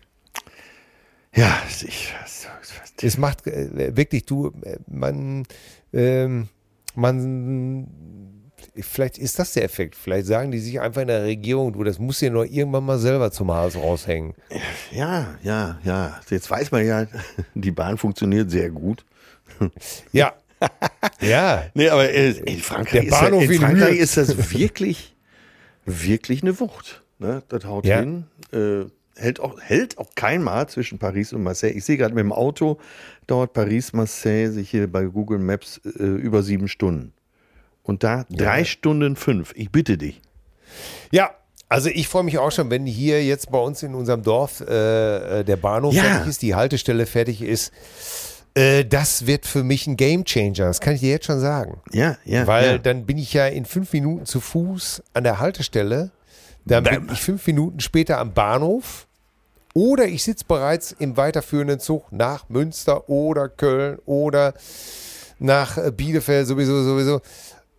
[1.33, 2.13] Ja, ich,
[3.01, 5.47] Es macht äh, wirklich, du, äh, man,
[5.93, 6.47] ähm,
[6.93, 7.87] man,
[8.79, 9.95] vielleicht ist das der Effekt.
[9.95, 12.97] Vielleicht sagen die sich einfach in der Regierung, du, das muss dir nur irgendwann mal
[12.99, 14.33] selber zum Hals raushängen.
[14.91, 16.19] ja, ja, ja.
[16.29, 17.05] Jetzt weiß man ja,
[17.53, 19.05] die Bahn funktioniert sehr gut.
[20.11, 20.33] Ja.
[21.21, 21.63] ja.
[21.73, 25.13] Nee, aber äh, in Frankreich, ist, in in Frankreich ist das wirklich,
[25.85, 27.03] wirklich eine Wucht.
[27.19, 27.43] Ne?
[27.49, 27.99] Das haut Ja.
[27.99, 28.25] hin.
[28.51, 31.73] Äh, hält, auch, hält auch kein Mal zwischen Paris und Marseille.
[31.73, 32.79] Ich sehe gerade mit dem Auto,
[33.27, 37.13] dauert Paris-Marseille sich hier bei Google Maps äh, über sieben Stunden.
[37.83, 39.53] Und da drei Stunden fünf.
[39.55, 40.21] Ich bitte dich.
[41.11, 41.31] Ja.
[41.69, 45.39] Also ich freue mich auch schon, wenn hier jetzt bei uns in unserem Dorf äh,
[45.39, 46.03] äh, der Bahnhof Ja.
[46.03, 47.71] fertig ist, die Haltestelle fertig ist.
[48.53, 50.65] Äh, das wird für mich ein Gamechanger.
[50.67, 51.81] Das kann ich dir jetzt schon sagen.
[51.91, 52.45] Ja, ja.
[52.45, 52.77] Weil ja.
[52.77, 56.11] dann bin ich ja in fünf Minuten zu Fuß an der Haltestelle.
[56.65, 59.07] Dann bin ich fünf Minuten später am Bahnhof.
[59.73, 64.53] Oder ich sitze bereits im weiterführenden Zug nach Münster oder Köln oder
[65.39, 67.21] nach äh, Bielefeld sowieso, sowieso.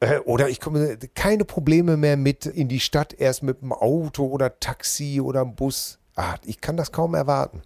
[0.05, 4.26] Äh, Oder ich komme keine Probleme mehr mit in die Stadt, erst mit dem Auto
[4.26, 5.98] oder Taxi oder Bus.
[6.16, 7.62] Ah, ich kann das kaum erwarten.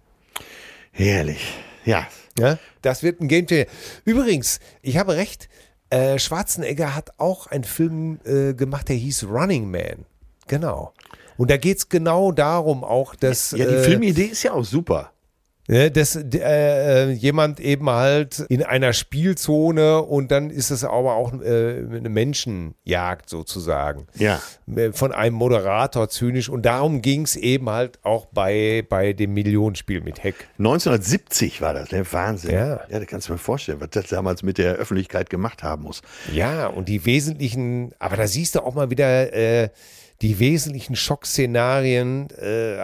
[0.91, 1.53] Herrlich.
[1.85, 2.07] Ja.
[2.37, 3.65] Ja, das wird ein Gamechanger.
[4.05, 5.49] Übrigens, ich habe recht,
[5.89, 10.05] äh, Schwarzenegger hat auch einen Film äh, gemacht, der hieß Running Man.
[10.47, 10.93] Genau.
[11.37, 13.51] Und da geht es genau darum auch, dass.
[13.51, 15.11] Ja, die äh, Filmidee ist ja auch super.
[15.69, 21.13] Ne, dass äh, äh, jemand eben halt in einer Spielzone und dann ist es aber
[21.13, 24.07] auch äh, eine Menschenjagd sozusagen.
[24.15, 24.41] Ja.
[24.75, 29.35] Äh, Von einem Moderator zynisch und darum ging es eben halt auch bei, bei dem
[29.35, 30.47] Millionenspiel mit Heck.
[30.57, 32.03] 1970 war das, ne?
[32.11, 32.49] Wahnsinn.
[32.49, 32.79] Ja.
[32.89, 36.01] ja, da kannst du mir vorstellen, was das damals mit der Öffentlichkeit gemacht haben muss.
[36.33, 39.69] Ja, und die wesentlichen, aber da siehst du auch mal wieder, äh,
[40.21, 42.77] die wesentlichen Schockszenarien äh,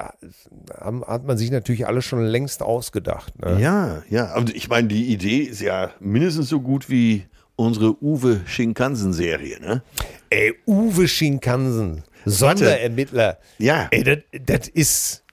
[0.79, 3.33] haben, hat man sich natürlich alle schon längst ausgedacht.
[3.43, 3.59] Ne?
[3.59, 4.35] Ja, ja.
[4.35, 7.25] Und ich meine, die Idee ist ja mindestens so gut wie
[7.57, 9.81] unsere Uwe Shinkansen-Serie, ne?
[10.29, 13.37] Ey, Uwe Shinkansen, Sonderermittler.
[13.57, 13.87] Ja.
[13.91, 14.03] Ey,
[14.45, 15.23] das, ist,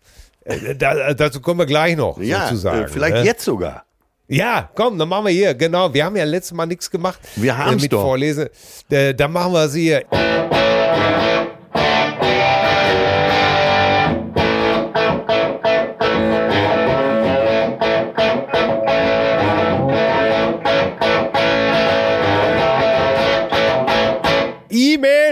[0.45, 2.85] äh, da, dazu kommen wir gleich noch, Ja, sozusagen.
[2.85, 3.25] äh, vielleicht ne?
[3.25, 3.85] jetzt sogar.
[4.29, 5.93] Ja, komm, dann machen wir hier, genau.
[5.93, 7.21] Wir haben ja letztes Mal nichts gemacht.
[7.37, 8.03] Wir haben's mit doch.
[8.03, 8.51] Vorlese.
[8.89, 10.05] Äh, dann machen wir sie hier.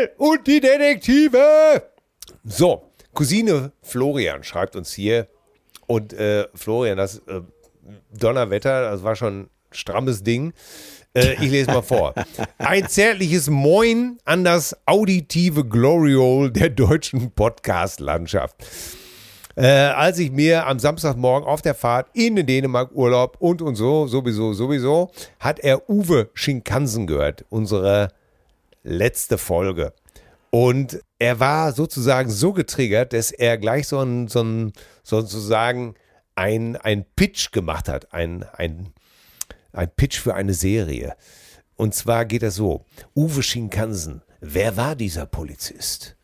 [0.01, 1.83] E-Mail und die Detektive.
[2.45, 5.29] So, Cousine Florian schreibt uns hier.
[5.87, 7.41] Und äh, Florian, das äh,
[8.17, 10.53] Donnerwetter, das war schon ein strammes Ding.
[11.15, 12.15] Äh, ich lese mal vor.
[12.59, 18.55] Ein zärtliches Moin an das auditive Gloriole der deutschen Podcast-Landschaft.
[19.57, 23.75] Äh, als ich mir am Samstagmorgen auf der Fahrt in den Dänemark Urlaub und und
[23.75, 28.13] so, sowieso, sowieso, hat er Uwe Schinkansen gehört, unsere
[28.83, 29.93] letzte Folge.
[30.51, 34.73] Und er war sozusagen so getriggert, dass er gleich so ein, so ein
[35.03, 35.95] sozusagen
[36.35, 38.93] ein, ein Pitch gemacht hat, ein, ein,
[39.73, 41.15] ein Pitch für eine Serie.
[41.77, 46.17] Und zwar geht das so: Uwe Schinkansen, wer war dieser Polizist?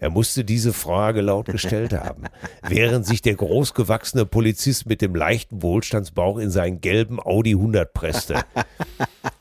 [0.00, 2.24] Er musste diese Frage laut gestellt haben,
[2.62, 8.42] während sich der großgewachsene Polizist mit dem leichten Wohlstandsbauch in seinen gelben Audi 100 presste.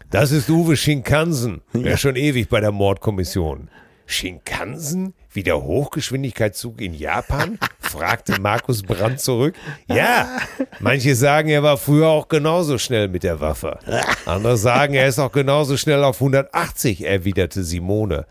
[0.10, 3.70] Das ist Uwe Shinkansen, der ist schon ewig bei der Mordkommission.
[4.06, 5.14] Shinkansen?
[5.34, 7.60] Wie der Hochgeschwindigkeitszug in Japan?
[7.80, 9.56] fragte Markus Brandt zurück.
[9.88, 10.38] Ja,
[10.80, 13.80] manche sagen, er war früher auch genauso schnell mit der Waffe.
[14.26, 18.26] Andere sagen, er ist auch genauso schnell auf 180, erwiderte Simone.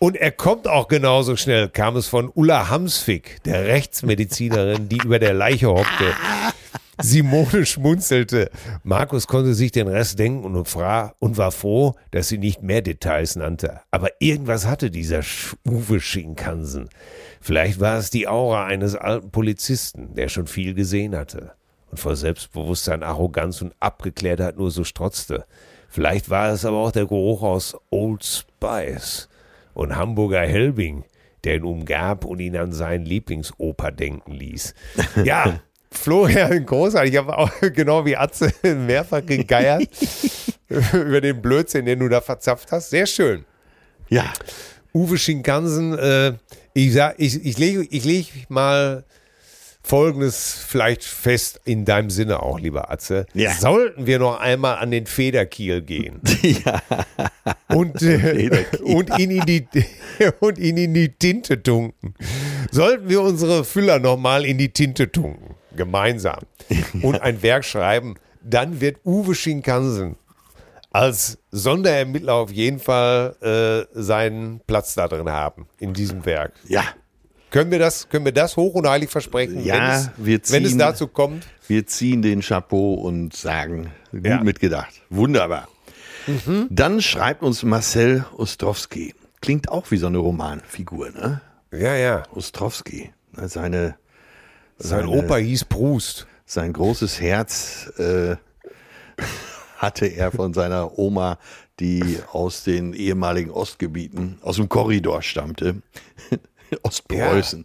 [0.00, 5.20] Und er kommt auch genauso schnell, kam es von Ulla Hamsvik, der Rechtsmedizinerin, die über
[5.20, 6.14] der Leiche hockte.
[7.00, 8.50] Simone schmunzelte.
[8.82, 12.82] Markus konnte sich den Rest denken und, fra und war froh, dass sie nicht mehr
[12.82, 13.80] Details nannte.
[13.90, 15.20] Aber irgendwas hatte dieser
[15.66, 16.88] Uwe Schinkansen.
[17.40, 21.52] Vielleicht war es die Aura eines alten Polizisten, der schon viel gesehen hatte
[21.90, 25.44] und vor Selbstbewusstsein, Arroganz und Abgeklärtheit nur so strotzte.
[25.88, 29.28] Vielleicht war es aber auch der Geruch aus Old Spice
[29.74, 31.04] und Hamburger Helbing,
[31.44, 34.74] der ihn umgab und ihn an seinen Lieblingsoper denken ließ.
[35.24, 37.12] Ja, Florian, großartig.
[37.12, 39.88] Ich habe auch genau wie Atze mehrfach gegeiert
[40.68, 42.90] über den Blödsinn, den du da verzapft hast.
[42.90, 43.44] Sehr schön.
[44.08, 44.32] Ja.
[44.94, 46.32] Uwe Shinkansen, äh,
[46.74, 49.04] ich, sag, ich, ich lege ich leg mal
[49.86, 53.26] Folgendes vielleicht fest in deinem Sinne auch, lieber Atze.
[53.34, 53.52] Ja.
[53.52, 56.82] Sollten wir noch einmal an den Federkiel gehen ja.
[57.68, 58.80] und, äh, Federkiel.
[58.80, 59.68] und, ihn in die,
[60.40, 62.14] und ihn in die Tinte tunken,
[62.72, 66.40] sollten wir unsere Füller noch mal in die Tinte tunken, gemeinsam,
[67.02, 70.16] und ein Werk schreiben, dann wird Uwe Shinkansen
[70.90, 73.36] als Sonderermittler auf jeden Fall
[73.94, 76.52] äh, seinen Platz da drin haben, in diesem Werk.
[76.68, 76.82] Ja.
[77.50, 80.64] Können wir das, können wir das hoch und heilig versprechen, Ja, wenn, es, wir wenn
[80.64, 81.46] es ziehen- dazu kommt?
[81.68, 84.42] Wir ziehen den Chapeau und sagen, gut Ja.
[84.42, 84.94] mitgedacht.
[85.10, 85.68] Wunderbar.
[86.70, 89.14] Dann schreibt uns Marcel Ostrowski.
[89.40, 91.40] Klingt auch wie so eine Romanfigur, ne?
[91.72, 92.22] Ja, ja.
[92.34, 93.12] Ostrowski.
[93.34, 93.96] Seine,
[94.78, 96.26] Sein Opa hieß Proust.
[96.44, 98.36] sein großes Herz äh,
[99.78, 101.38] hatte er von seiner Oma,
[101.80, 105.82] die aus den ehemaligen Ostgebieten, aus dem Korridor stammte.
[106.82, 107.64] Ostpreußen.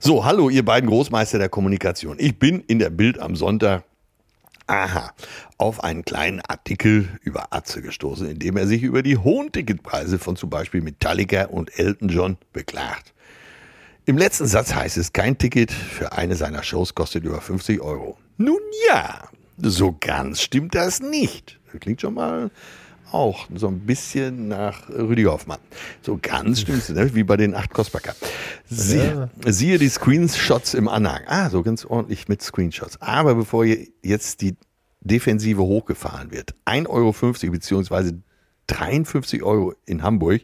[0.00, 2.16] So, hallo, ihr beiden Großmeister der Kommunikation.
[2.18, 3.84] Ich bin in der Bild am Sonntag
[4.66, 5.12] Aha,
[5.58, 10.20] auf einen kleinen Artikel über Atze gestoßen, in dem er sich über die hohen Ticketpreise
[10.20, 13.12] von zum Beispiel Metallica und Elton John beklagt.
[14.06, 18.16] Im letzten Satz heißt es, kein Ticket für eine seiner Shows kostet über 50 Euro.
[18.38, 19.28] Nun ja,
[19.58, 21.60] so ganz stimmt das nicht.
[21.80, 22.50] Klingt schon mal
[23.12, 25.58] auch so ein bisschen nach Rüdi Hoffmann.
[26.02, 27.14] So ganz stimmt es, ne?
[27.14, 28.14] wie bei den acht Kostbacker.
[28.68, 29.28] Sie, ja.
[29.46, 31.20] Siehe die Screenshots im Anhang.
[31.26, 33.00] Ah, so ganz ordentlich mit Screenshots.
[33.00, 34.56] Aber bevor jetzt die
[35.00, 38.22] Defensive hochgefahren wird, 1,50 Euro beziehungsweise
[38.68, 40.42] 53 Euro in Hamburg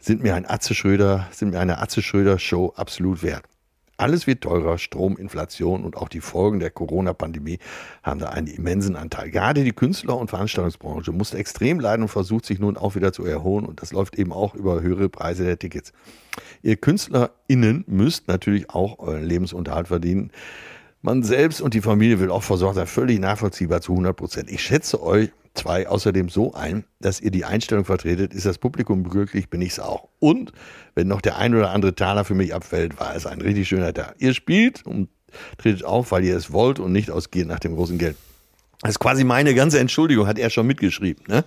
[0.00, 3.44] sind mir ein Atze Schröder, sind mir eine Atze Schröder Show absolut wert.
[3.98, 7.58] Alles wird teurer, Strom, Inflation und auch die Folgen der Corona-Pandemie
[8.02, 9.30] haben da einen immensen Anteil.
[9.30, 13.26] Gerade die Künstler- und Veranstaltungsbranche musste extrem leiden und versucht sich nun auch wieder zu
[13.26, 15.92] erholen und das läuft eben auch über höhere Preise der Tickets.
[16.62, 20.30] Ihr KünstlerInnen müsst natürlich auch euren Lebensunterhalt verdienen.
[21.02, 24.50] Man selbst und die Familie will auch versorgt sein, völlig nachvollziehbar zu 100 Prozent.
[24.50, 29.08] Ich schätze euch zwei außerdem so ein, dass ihr die Einstellung vertretet, ist das Publikum
[29.08, 30.08] glücklich, bin ich es auch.
[30.18, 30.52] Und
[30.94, 33.94] wenn noch der ein oder andere Taler für mich abfällt, war es ein richtig schöner
[33.94, 34.14] Tag.
[34.18, 35.08] Ihr spielt und
[35.58, 38.16] tretet auf, weil ihr es wollt und nicht ausgeht nach dem großen Geld.
[38.82, 41.24] Das ist quasi meine ganze Entschuldigung, hat er schon mitgeschrieben.
[41.28, 41.44] Ne?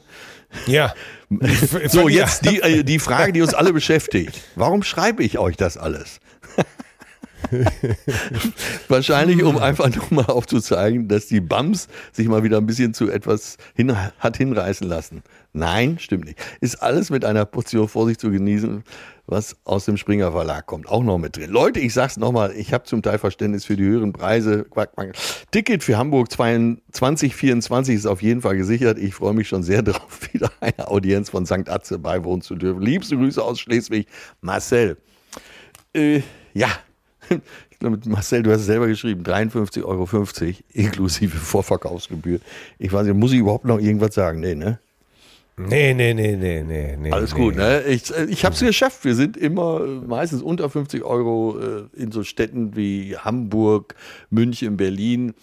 [0.68, 0.94] Ja.
[1.88, 4.40] so, jetzt die, äh, die Frage, die uns alle beschäftigt.
[4.56, 6.20] Warum schreibe ich euch das alles?
[8.88, 13.10] Wahrscheinlich, um einfach nur mal aufzuzeigen, dass die Bams sich mal wieder ein bisschen zu
[13.10, 15.24] etwas hin, hat hinreißen lassen.
[15.54, 16.40] Nein, stimmt nicht.
[16.62, 18.84] Ist alles mit einer Portion Vorsicht zu genießen,
[19.28, 20.88] was aus dem Springer Verlag kommt.
[20.88, 21.52] Auch noch mit drin.
[21.52, 24.66] Leute, ich sag's nochmal, ich habe zum Teil Verständnis für die höheren Preise.
[25.52, 28.98] Ticket für Hamburg 2024 ist auf jeden Fall gesichert.
[28.98, 31.70] Ich freue mich schon sehr darauf, wieder eine Audienz von St.
[31.70, 32.82] Atze beiwohnen zu dürfen.
[32.82, 34.08] Liebste Grüße aus Schleswig,
[34.42, 34.98] Marcel.
[35.94, 36.22] Äh,
[36.54, 36.70] ja,
[37.72, 40.08] ich glaube, Marcel, du hast es selber geschrieben, 53,50 Euro
[40.74, 42.40] inklusive Vorverkaufsgebühr.
[42.80, 44.40] Ich weiß nicht, muss ich überhaupt noch irgendwas sagen?
[44.40, 44.80] Nee, ne?
[45.56, 46.98] Nee, nee, nee, nee, nee.
[46.98, 47.84] nee Alles gut, ne?
[47.84, 49.06] Ich, ich habe es geschafft.
[49.06, 53.96] Wir sind immer meistens unter 50 Euro äh, in so Städten wie Hamburg,
[54.32, 55.34] München, Berlin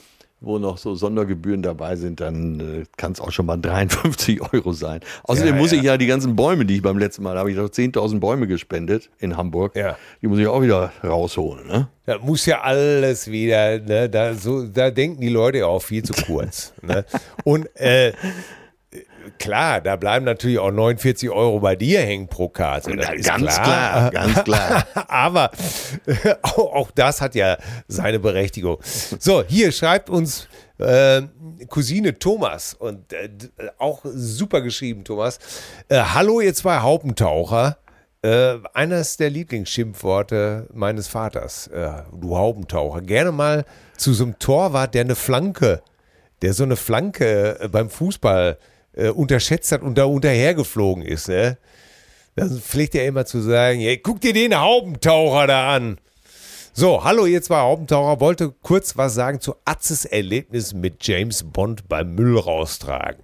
[0.41, 4.73] wo noch so Sondergebühren dabei sind, dann äh, kann es auch schon mal 53 Euro
[4.73, 5.01] sein.
[5.25, 5.79] Außerdem ja, muss ja.
[5.79, 8.47] ich ja die ganzen Bäume, die ich beim letzten Mal habe ich doch 10.000 Bäume
[8.47, 9.77] gespendet in Hamburg.
[9.77, 9.97] Ja.
[10.23, 11.67] Die muss ich auch wieder rausholen.
[11.67, 11.89] Ne?
[12.07, 14.09] Da muss ja alles wieder, ne?
[14.09, 16.73] da, so, da denken die Leute auch viel zu kurz.
[16.83, 17.05] ne?
[17.45, 18.13] Und äh,
[19.39, 22.97] klar, da bleiben natürlich auch 49 Euro bei dir hängen pro Karte.
[22.97, 23.23] ganz
[23.57, 24.11] klar.
[24.11, 24.11] klar.
[24.11, 24.87] ganz klar.
[25.09, 25.51] Aber
[26.43, 27.57] auch, auch, das hat ja
[27.89, 28.79] seine Berechtigung.
[28.83, 30.49] So, hier schreibt uns
[30.79, 31.23] äh,
[31.69, 33.29] Cousine Thomas und äh,
[33.79, 35.39] auch super geschrieben, Thomas.
[35.89, 37.79] Äh, Hallo, ihr zwei Haupentaucher.
[38.23, 43.01] Äh, eines der Lieblingsschimpfworte meines Vaters, äh, du Haubentaucher.
[43.01, 43.65] Gerne mal
[43.97, 45.83] zu so einem Torwart, der eine Flanke,
[46.43, 48.59] der so eine Flanke äh, beim Fußball
[48.95, 51.59] äh, unterschätzt hat und da unterhergeflogen ist, ne?
[52.37, 55.99] Dann pflegt er immer zu sagen, hey, guck dir den Haubentaucher da an.
[56.73, 61.89] So, hallo ihr zwei Haubentaucher, wollte kurz was sagen zu Atzes Erlebnis mit James Bond
[61.89, 63.23] beim Müll raustragen.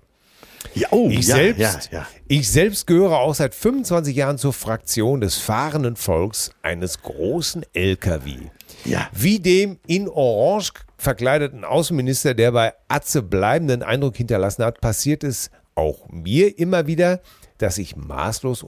[0.74, 5.20] Ja, oh, ich, ja, selbst, ja, ich selbst gehöre auch seit 25 Jahren zur Fraktion
[5.20, 8.50] des fahrenden Volks eines großen LKW.
[8.84, 9.08] Ja.
[9.12, 15.50] Wie dem in Orange verkleideten Außenminister, der bei Atze bleibenden Eindruck hinterlassen hat, passiert es
[15.74, 17.20] auch mir immer wieder,
[17.58, 18.64] dass ich maßlos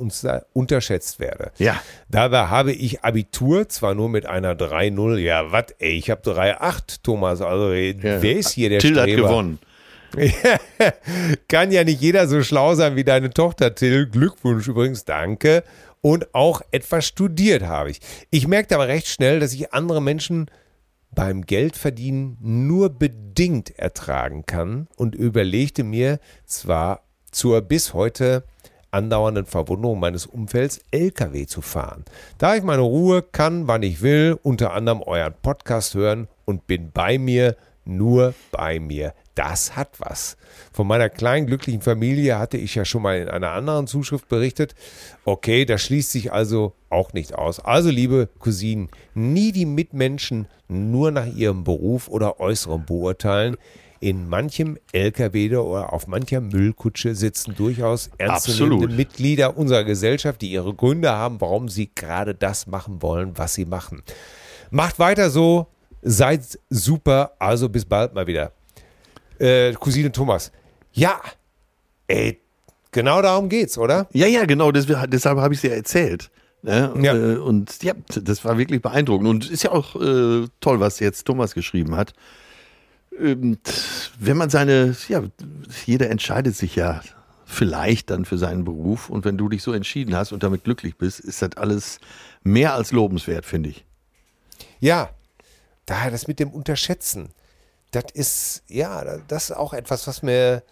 [0.52, 1.52] unterschätzt werde.
[1.58, 1.80] Ja.
[2.08, 7.02] Dabei habe ich Abitur, zwar nur mit einer 3-0, ja, was, ey, ich habe 3-8,
[7.02, 7.94] Thomas, also ja.
[8.22, 9.22] wer ist hier der Till Streber?
[9.22, 9.58] hat gewonnen.
[11.48, 14.06] Kann ja nicht jeder so schlau sein wie deine Tochter, Till.
[14.06, 15.64] Glückwunsch übrigens, danke.
[16.00, 18.00] Und auch etwas studiert habe ich.
[18.30, 20.50] Ich merkte aber recht schnell, dass ich andere Menschen
[21.10, 28.44] beim Geldverdienen nur bedingt ertragen kann und überlegte mir zwar zur bis heute
[28.90, 32.04] andauernden Verwunderung meines Umfelds LKW zu fahren.
[32.38, 36.90] Da ich meine Ruhe kann, wann ich will, unter anderem euren Podcast hören und bin
[36.92, 37.56] bei mir,
[37.88, 39.14] nur bei mir.
[39.34, 40.36] Das hat was.
[40.72, 44.74] Von meiner kleinen glücklichen Familie hatte ich ja schon mal in einer anderen Zuschrift berichtet.
[45.24, 47.60] Okay, das schließt sich also auch nicht aus.
[47.60, 53.56] Also, liebe Cousinen, nie die Mitmenschen nur nach ihrem Beruf oder Äußerem beurteilen.
[54.00, 60.72] In manchem LKW oder auf mancher Müllkutsche sitzen durchaus ernstzunehmende Mitglieder unserer Gesellschaft, die ihre
[60.72, 64.02] Gründe haben, warum sie gerade das machen wollen, was sie machen.
[64.70, 65.66] Macht weiter so,
[66.02, 68.52] seid super, also bis bald mal wieder.
[69.38, 70.52] Äh, Cousine Thomas.
[70.92, 71.20] Ja,
[72.06, 72.40] ey,
[72.92, 74.08] genau darum geht's, oder?
[74.12, 76.30] Ja, ja, genau, deshalb, deshalb habe ich es ja erzählt.
[76.62, 76.92] Ne?
[77.00, 77.14] Ja.
[77.14, 79.28] Äh, und ja, das war wirklich beeindruckend.
[79.28, 82.14] Und ist ja auch äh, toll, was jetzt Thomas geschrieben hat.
[83.18, 83.58] Ähm,
[84.18, 85.22] wenn man seine, ja,
[85.86, 87.00] jeder entscheidet sich ja
[87.44, 89.08] vielleicht dann für seinen Beruf.
[89.08, 92.00] Und wenn du dich so entschieden hast und damit glücklich bist, ist das alles
[92.42, 93.84] mehr als lobenswert, finde ich.
[94.80, 95.10] ja,
[95.90, 97.30] daher das mit dem Unterschätzen,
[97.90, 100.62] das ist, ja, das ist auch etwas, was mir,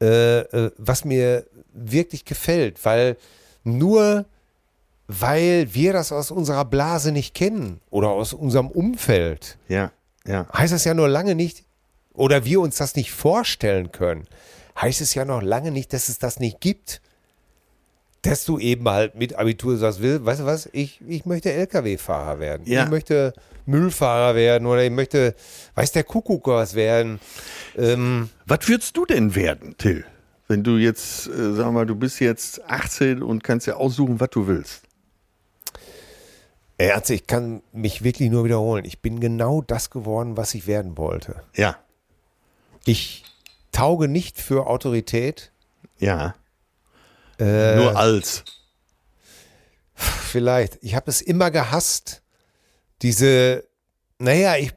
[0.00, 3.16] äh, äh, was mir wirklich gefällt, weil
[3.64, 4.26] nur
[5.06, 9.92] weil wir das aus unserer Blase nicht kennen oder aus unserem Umfeld, Ja,
[10.26, 10.46] ja.
[10.56, 11.64] heißt das ja nur lange nicht,
[12.14, 14.26] oder wir uns das nicht vorstellen können,
[14.80, 17.02] heißt es ja noch lange nicht, dass es das nicht gibt.
[18.24, 22.40] Dass du eben halt mit Abitur sagst, will, weißt du was, ich, ich möchte LKW-Fahrer
[22.40, 22.62] werden.
[22.66, 22.84] Ja.
[22.84, 23.32] Ich möchte
[23.66, 25.34] Müllfahrer werden oder ich möchte,
[25.74, 27.20] weiß der Kuckuck was werden.
[27.76, 30.04] Ähm, Was würdest du denn werden, Till?
[30.48, 34.30] Wenn du jetzt, äh, sag mal, du bist jetzt 18 und kannst ja aussuchen, was
[34.30, 34.82] du willst.
[36.78, 38.84] ey, also ich kann mich wirklich nur wiederholen.
[38.84, 41.36] Ich bin genau das geworden, was ich werden wollte.
[41.54, 41.76] Ja,
[42.86, 43.24] Ich
[43.72, 45.50] tauge nicht für Autorität.
[45.98, 46.34] ja.
[47.38, 48.44] Äh, Nur als.
[49.94, 50.78] Vielleicht.
[50.82, 52.22] Ich habe es immer gehasst.
[53.02, 53.64] Diese,
[54.18, 54.72] naja, ich,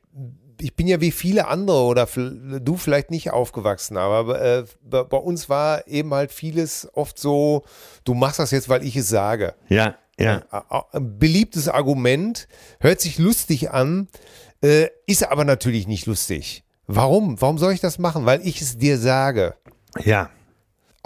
[0.60, 5.18] ich bin ja wie viele andere oder du vielleicht nicht aufgewachsen, aber äh, bei, bei
[5.18, 7.64] uns war eben halt vieles oft so,
[8.04, 9.54] du machst das jetzt, weil ich es sage.
[9.70, 10.44] Ja, ja.
[10.50, 12.48] Ein- Ein beliebtes Argument,
[12.80, 14.08] hört sich lustig an,
[14.64, 16.64] äh, ist aber natürlich nicht lustig.
[16.88, 17.40] Warum?
[17.42, 18.26] Warum soll ich das machen?
[18.26, 19.56] Weil ich es dir sage.
[20.04, 20.30] Ja,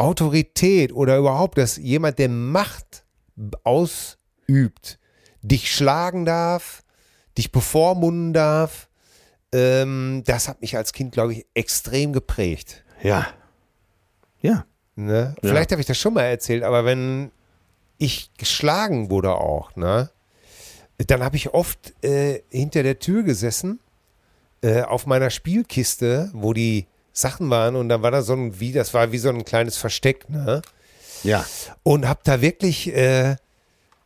[0.01, 3.03] Autorität oder überhaupt, dass jemand, der Macht
[3.63, 4.99] ausübt,
[5.41, 6.83] dich schlagen darf,
[7.37, 8.89] dich bevormunden darf,
[9.53, 12.83] ähm, das hat mich als Kind, glaube ich, extrem geprägt.
[13.01, 13.27] ja.
[14.41, 14.65] Ja.
[14.95, 15.35] Ne?
[15.41, 17.31] Vielleicht habe ich das schon mal erzählt, aber wenn
[17.97, 20.09] ich geschlagen wurde auch, ne,
[20.97, 23.79] dann habe ich oft äh, hinter der Tür gesessen
[24.61, 28.71] äh, auf meiner Spielkiste, wo die Sachen waren und dann war da so ein, wie,
[28.71, 30.61] das war wie so ein kleines Versteck, ne?
[31.23, 31.45] Ja.
[31.83, 33.35] und hab da wirklich, äh,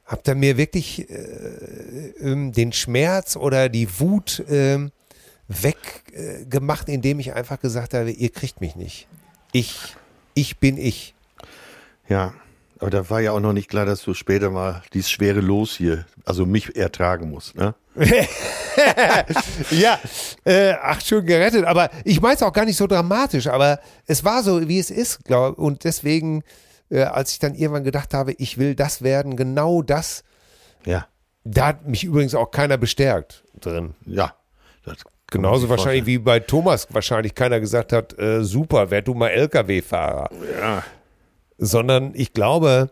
[0.05, 1.13] hab da mir wirklich äh,
[2.19, 4.43] ähm, den Schmerz oder die Wut
[5.47, 9.07] weggemacht, äh, gemacht, indem ich einfach gesagt habe, ihr kriegt mich nicht.
[9.51, 9.95] Ich,
[10.33, 11.13] ich bin ich.
[12.09, 12.33] Ja.
[12.79, 15.75] Aber da war ja auch noch nicht klar, dass du später mal dieses schwere Los
[15.75, 17.73] hier, also mich ertragen musst, ne?
[19.71, 19.99] Ja,
[20.43, 21.65] äh, ach, schön gerettet.
[21.65, 24.89] Aber ich meine es auch gar nicht so dramatisch, aber es war so, wie es
[24.91, 26.43] ist, glaube Und deswegen,
[26.89, 30.23] äh, als ich dann irgendwann gedacht habe, ich will das werden, genau das,
[30.85, 31.07] Ja.
[31.43, 33.95] da hat mich übrigens auch keiner bestärkt drin.
[34.05, 34.35] Ja.
[34.83, 34.97] Das
[35.31, 36.05] Genauso wahrscheinlich vorstellen.
[36.05, 40.29] wie bei Thomas wahrscheinlich keiner gesagt hat, äh, super, werd du mal LKW-Fahrer.
[40.59, 40.83] Ja.
[41.57, 42.91] Sondern ich glaube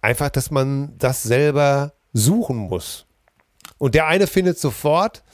[0.00, 3.06] einfach, dass man das selber suchen muss.
[3.78, 5.24] Und der eine findet sofort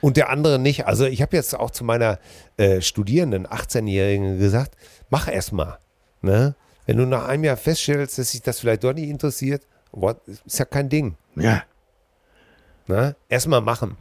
[0.00, 0.86] und der andere nicht.
[0.86, 2.18] Also ich habe jetzt auch zu meiner
[2.56, 4.76] äh, Studierenden, 18-Jährigen gesagt,
[5.10, 5.78] mach erst mal.
[6.22, 6.54] Ne?
[6.86, 10.58] Wenn du nach einem Jahr feststellst, dass sich das vielleicht doch nicht interessiert, what, ist
[10.58, 11.16] ja kein Ding.
[11.34, 11.64] Ja.
[12.86, 13.16] Ne?
[13.28, 13.96] Erstmal machen.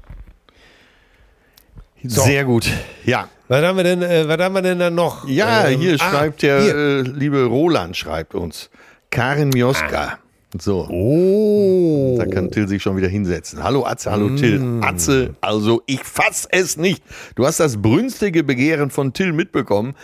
[2.09, 2.21] So.
[2.21, 2.69] Sehr gut.
[3.05, 3.29] Ja.
[3.47, 5.27] Was haben wir denn, äh, was haben wir denn dann noch?
[5.27, 6.75] Ja, Ähm, hier ah, schreibt der hier.
[6.75, 8.69] äh, liebe Roland schreibt uns.
[9.11, 10.17] Karin Mioska.
[10.59, 10.87] So.
[10.89, 12.15] Oh.
[12.17, 13.61] Da kann Till sich schon wieder hinsetzen.
[13.61, 14.79] Hallo Atze, hallo Till.
[14.81, 17.03] Atze, also ich fass es nicht.
[17.35, 19.95] Du hast das brünstige Begehren von Till mitbekommen.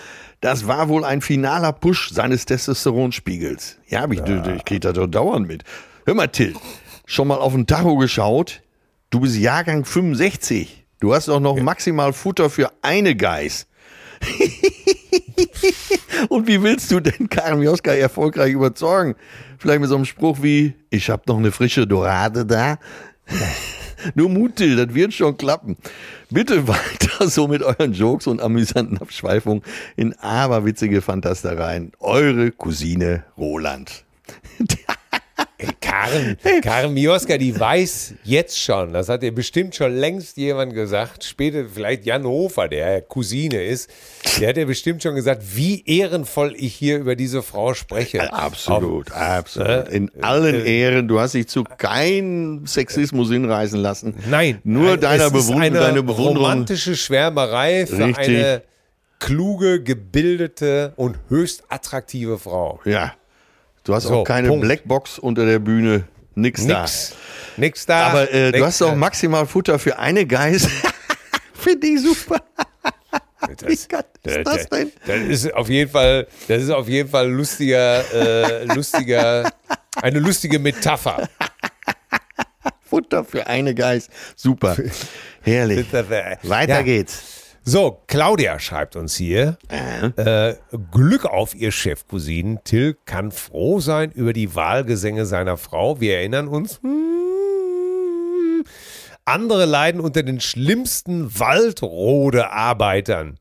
[0.42, 3.78] Das war wohl ein finaler Push seines Testosteronspiegels.
[3.88, 5.64] Ja, ich, ich krieg das doch dauernd mit.
[6.06, 6.54] Hör mal, Till,
[7.06, 8.62] schon mal auf den Tacho geschaut?
[9.10, 10.81] Du bist Jahrgang 65.
[11.02, 13.66] Du hast doch noch maximal Futter für eine Geiß.
[16.30, 19.16] Und wie willst du denn Karin Mioska erfolgreich überzeugen?
[19.58, 22.78] Vielleicht mit so einem Spruch wie, ich hab noch eine frische Dorade da.
[24.14, 25.76] Nur Mut, Till, das wird schon klappen.
[26.30, 29.64] Bitte weiter so mit euren Jokes und amüsanten Abschweifungen
[29.96, 31.94] in aberwitzige Fantastereien.
[32.00, 34.06] Eure Cousine Roland.
[35.82, 41.24] Karen, Karen Mioska, die weiß jetzt schon, das hat ihr bestimmt schon längst jemand gesagt,
[41.24, 43.90] später vielleicht Jan Hofer, der Cousine ist,
[44.40, 48.32] der hat ja bestimmt schon gesagt, wie ehrenvoll ich hier über diese Frau spreche.
[48.34, 49.70] Absolut, absolut.
[49.90, 54.16] äh, In allen Ehren, du hast dich zu keinem Sexismus hinreißen lassen.
[54.30, 56.38] Nein, Nur nein, deiner es ist Bewund eine deine Bewunderung.
[56.38, 58.28] romantische Schwärmerei für Richtig.
[58.38, 58.64] eine
[59.20, 62.80] kluge, gebildete und höchst attraktive Frau.
[62.86, 63.14] Ja.
[63.84, 64.64] Du hast So, auch keine Punkt.
[64.66, 66.04] Blackbox unter der Bühne.
[66.36, 66.82] Nix, da.
[66.82, 67.14] Nix,
[67.58, 68.08] nix da.
[68.08, 68.96] Aber äh, du nix hast doch da.
[68.96, 70.68] maximal Futter für eine Geiß.
[71.54, 72.38] Finde ich super.
[73.66, 74.92] Wie geil ist das denn?
[75.06, 79.52] Das ist auf jeden Fall, das ist auf jeden Fall lustiger, äh, lustiger,
[80.02, 81.28] eine lustige Metapher.
[82.88, 84.10] Futter für eine Geiß.
[84.36, 84.78] Super.
[85.42, 85.92] Herrlich.
[85.92, 86.82] Weiter Ja.
[86.82, 87.41] geht's.
[87.64, 90.56] So, Claudia schreibt uns hier, äh,
[90.92, 92.64] Glück auf ihr Chefcousinen.
[92.64, 96.02] Till kann froh sein über die Wahlgesänge seiner Frau.
[96.02, 96.80] Wir erinnern uns.
[96.82, 98.64] hm,
[99.26, 103.38] andere leiden unter den schlimmsten Waldrodearbeitern.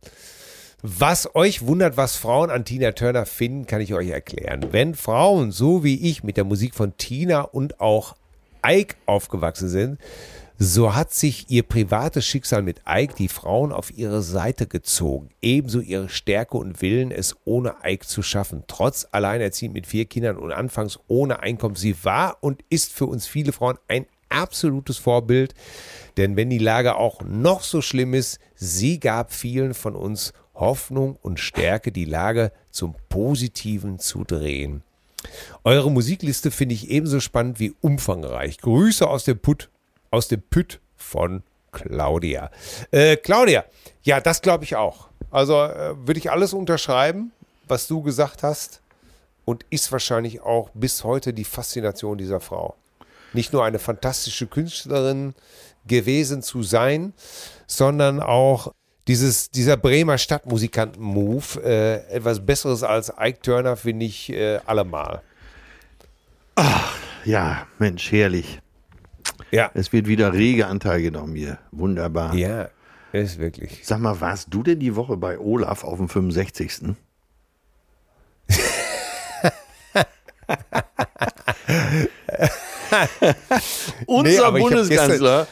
[0.83, 4.67] Was euch wundert, was Frauen an Tina Turner finden, kann ich euch erklären.
[4.71, 8.17] Wenn Frauen so wie ich mit der Musik von Tina und auch
[8.65, 9.99] Ike aufgewachsen sind,
[10.63, 15.31] so hat sich ihr privates Schicksal mit Ike die Frauen auf ihre Seite gezogen.
[15.41, 18.65] Ebenso ihre Stärke und Willen, es ohne Ike zu schaffen.
[18.67, 21.77] Trotz alleinerziehend mit vier Kindern und anfangs ohne Einkommen.
[21.77, 25.55] Sie war und ist für uns viele Frauen ein absolutes Vorbild.
[26.19, 31.17] Denn wenn die Lage auch noch so schlimm ist, sie gab vielen von uns Hoffnung
[31.23, 34.83] und Stärke, die Lage zum Positiven zu drehen.
[35.65, 38.59] Eure Musikliste finde ich ebenso spannend wie umfangreich.
[38.59, 39.71] Grüße aus dem Put
[40.11, 41.43] aus dem Püt von
[41.73, 42.51] Claudia.
[42.91, 43.65] Äh, Claudia,
[44.03, 45.09] ja, das glaube ich auch.
[45.31, 47.33] Also äh, würde ich alles unterschreiben,
[47.69, 48.81] was du gesagt hast.
[49.45, 52.77] Und ist wahrscheinlich auch bis heute die Faszination dieser Frau.
[53.33, 55.35] Nicht nur eine fantastische Künstlerin
[55.87, 57.15] gewesen zu sein,
[57.67, 58.73] sondern auch
[59.09, 61.65] dieses, dieser Bremer Stadtmusikanten-Move.
[61.65, 65.23] Äh, etwas Besseres als Ike Turner finde ich äh, allemal.
[66.55, 68.61] Ach, ja, Mensch, herrlich.
[69.51, 69.71] Ja.
[69.75, 71.59] Es wird wieder rege Anteil genommen hier.
[71.73, 72.35] Wunderbar.
[72.35, 72.69] Ja,
[73.13, 73.81] ist wirklich.
[73.85, 76.95] Sag mal, warst du denn die Woche bei Olaf auf dem 65.?
[84.07, 85.47] Unser hab Bundeskanzler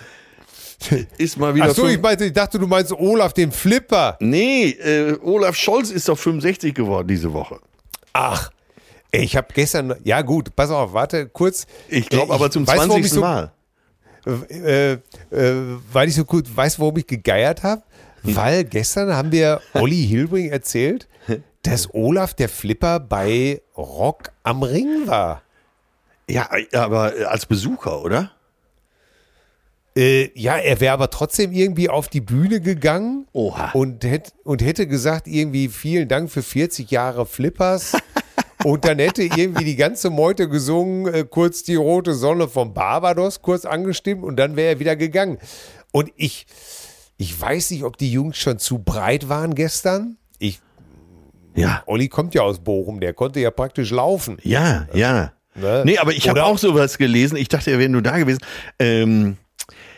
[1.18, 1.66] ist mal wieder.
[1.66, 4.16] Ach so, fünf- ich, meinte, ich dachte, du meinst Olaf, den Flipper.
[4.20, 7.59] nee, äh, Olaf Scholz ist doch 65 geworden diese Woche.
[8.12, 8.51] Ach,
[9.11, 11.66] ich habe gestern, ja gut, pass auf, warte kurz.
[11.88, 13.07] Ich glaube Äh, aber zum weiß, warum 20.
[13.07, 13.53] ich so, Mal.
[14.29, 14.99] Äh, äh,
[15.93, 17.83] weil ich so gut weiß, warum ich gegeiert habe.
[18.22, 21.09] Weil gestern haben wir Olli Hilbring erzählt,
[21.62, 25.43] dass Olaf der Flipper bei Rock am Ring war.
[26.29, 28.33] Ja, aber als Besucher, oder?
[29.97, 33.70] Äh, ja, er wäre aber trotzdem irgendwie auf die Bühne gegangen Oha.
[33.72, 37.97] und, hätt, und hätte gesagt, irgendwie vielen Dank für 40 Jahre Flippers.
[38.64, 43.42] und dann hätte irgendwie die ganze Meute gesungen, äh, kurz die rote Sonne vom Barbados,
[43.42, 45.38] kurz angestimmt und dann wäre er wieder gegangen.
[45.92, 46.46] Und ich,
[47.16, 50.16] ich weiß nicht, ob die Jungs schon zu breit waren gestern.
[50.38, 50.61] Ich,
[51.54, 51.82] Ja.
[51.86, 54.38] Olli kommt ja aus Bochum, der konnte ja praktisch laufen.
[54.42, 55.32] Ja, ja.
[55.54, 55.82] Ne?
[55.84, 57.36] Nee, aber ich habe auch sowas gelesen.
[57.36, 58.38] Ich dachte, er wäre nur da gewesen.
[58.78, 59.38] Ähm,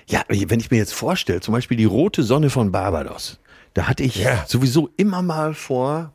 [0.08, 3.38] ja, wenn ich mir jetzt vorstelle, zum Beispiel die rote Sonne von Barbados,
[3.74, 4.44] da hatte ich Ja.
[4.48, 6.14] sowieso immer mal vor,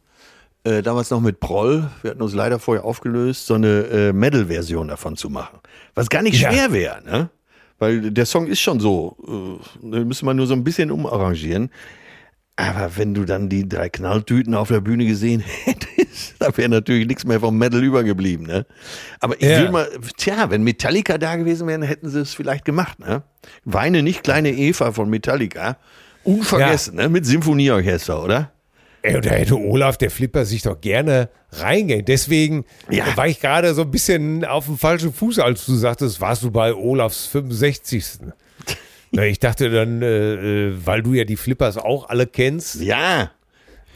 [0.66, 4.88] äh, damals noch mit Proll, wir hatten uns leider vorher aufgelöst, so eine äh, Metal-Version
[4.89, 5.59] davon zu machen.
[5.93, 6.51] Was gar nicht Ja.
[6.51, 7.30] schwer wäre, ne?
[7.78, 9.18] Weil der Song ist schon so,
[9.84, 11.70] äh, müsste man nur so ein bisschen umarrangieren.
[12.57, 17.05] Aber wenn du dann die drei Knalltüten auf der Bühne gesehen hättest, da wäre natürlich
[17.05, 18.66] nichts mehr vom Metal übergeblieben, ne?
[19.20, 19.59] Aber ich Ja.
[19.59, 23.24] will mal, tja, wenn Metallica da gewesen wären, hätten sie es vielleicht gemacht, ne?
[23.66, 25.78] Weine nicht, kleine Eva von Metallica.
[26.24, 27.09] Unvergessen, ne?
[27.09, 28.51] Mit Symphonieorchester, oder?
[29.05, 32.03] Ey, da hätte Olaf, der Flipper, sich doch gerne reingehen.
[32.05, 33.05] Deswegen Ja.
[33.15, 36.49] war ich gerade so ein bisschen auf dem falschen Fuß, als du sagtest, warst du
[36.51, 38.03] bei Olafs 65.
[39.11, 43.31] Na, ich dachte dann, äh, äh, weil du ja die Flippers auch alle kennst, Ja.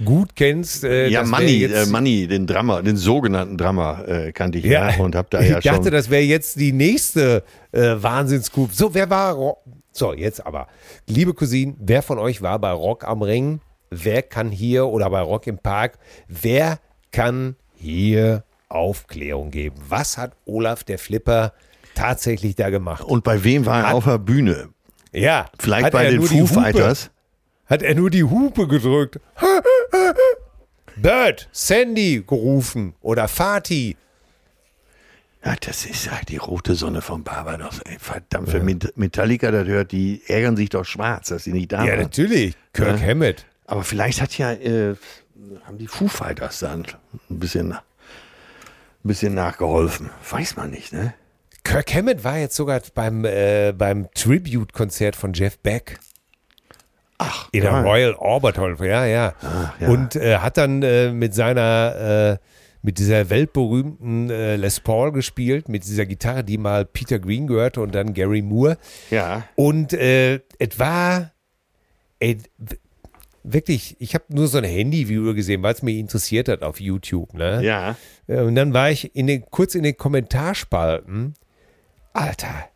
[0.06, 0.84] gut kennst.
[0.84, 4.98] Äh, Ja, Manni, äh, Manni, den Drummer, den sogenannten Drummer äh, kannte ich ja, Ja,
[5.04, 5.92] und hab da ich ja dachte, schon.
[5.92, 8.72] das wäre jetzt die nächste äh, Wahnsinnscoup.
[8.74, 9.58] So, wer war
[9.92, 10.68] So, jetzt aber.
[11.08, 13.60] Liebe Cousinen, wer von euch war bei Rock am Ring?
[13.90, 15.98] Wer kann hier oder bei Rock im Park?
[16.28, 16.80] Wer
[17.12, 19.78] kann hier Aufklärung geben?
[19.88, 21.54] Was hat Olaf der Flipper
[21.96, 23.04] tatsächlich da gemacht?
[23.04, 24.70] und bei wem war er auf der Bühne?
[25.12, 27.10] Ja, Vielleicht bei den Foo Fighters.
[27.66, 29.20] Hat er nur die Hupe gedrückt?
[30.98, 33.96] Bird, Sandy gerufen oder Fatih.
[35.46, 37.80] Ja, das ist ja die rote Sonne von Barbados.
[37.86, 41.72] Ey, verdammt, für Met- Metallica, das hört, die ärgern sich doch schwarz, dass sie nicht
[41.72, 42.02] da Ja, waren.
[42.02, 42.56] natürlich.
[42.74, 43.08] Kirk Ja.
[43.08, 43.46] Hammett.
[43.70, 44.96] Aber vielleicht hat ja, äh,
[45.64, 46.88] haben die Foo Fighters dann
[47.30, 47.80] ein bisschen, ein
[49.04, 50.10] bisschen nachgeholfen.
[50.28, 51.14] Weiß man nicht, ne?
[51.64, 56.00] Kirk Hammett war jetzt sogar beim, äh, beim Tribute-Konzert von Jeff Beck.
[57.20, 57.82] Ach, In der ja.
[57.82, 59.36] Royal Albert Hall, ja, ja.
[59.80, 59.88] ja.
[59.88, 62.46] Und äh, hat dann äh, mit seiner, äh,
[62.82, 67.82] mit dieser weltberühmten äh, Les Paul gespielt, mit dieser Gitarre, die mal Peter Green gehörte
[67.82, 68.80] und dann Gary Moore.
[69.12, 69.44] Ja.
[69.56, 71.34] Und äh, es war
[72.20, 72.38] ey,
[73.44, 77.34] wirklich, ich habe nur so ein Handy-Video gesehen, weil es mich interessiert hat auf YouTube.
[77.34, 77.62] Ne?
[77.64, 77.96] Ja.
[78.28, 81.34] Äh, Und dann war ich in den, kurz in den Kommentarspalten.
[82.14, 82.70] Alter,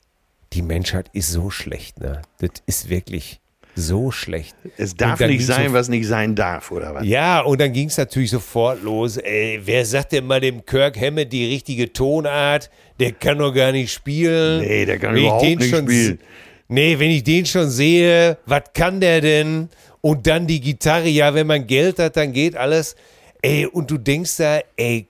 [0.54, 2.22] die Menschheit ist so schlecht, ne?
[2.40, 3.40] Das ist wirklich
[3.76, 4.56] so schlecht.
[4.78, 7.06] Es darf nicht sein, was nicht sein darf, oder was?
[7.06, 9.18] Ja, und dann ging es natürlich sofort los.
[9.18, 12.70] Ey, wer sagt denn mal dem Kirk Hammett die richtige Tonart?
[13.00, 14.62] Der kann doch gar nicht spielen.
[14.62, 16.20] Nee, der kann Wenn ich überhaupt den nicht schon spielen.
[16.68, 19.70] Nee, wenn ich den schon sehe, was kann der denn?
[20.06, 22.98] Und dann die Gitarre, ja, wenn man Geld hat, dann geht alles.
[23.42, 25.08] Ey, und du denkst da, ey,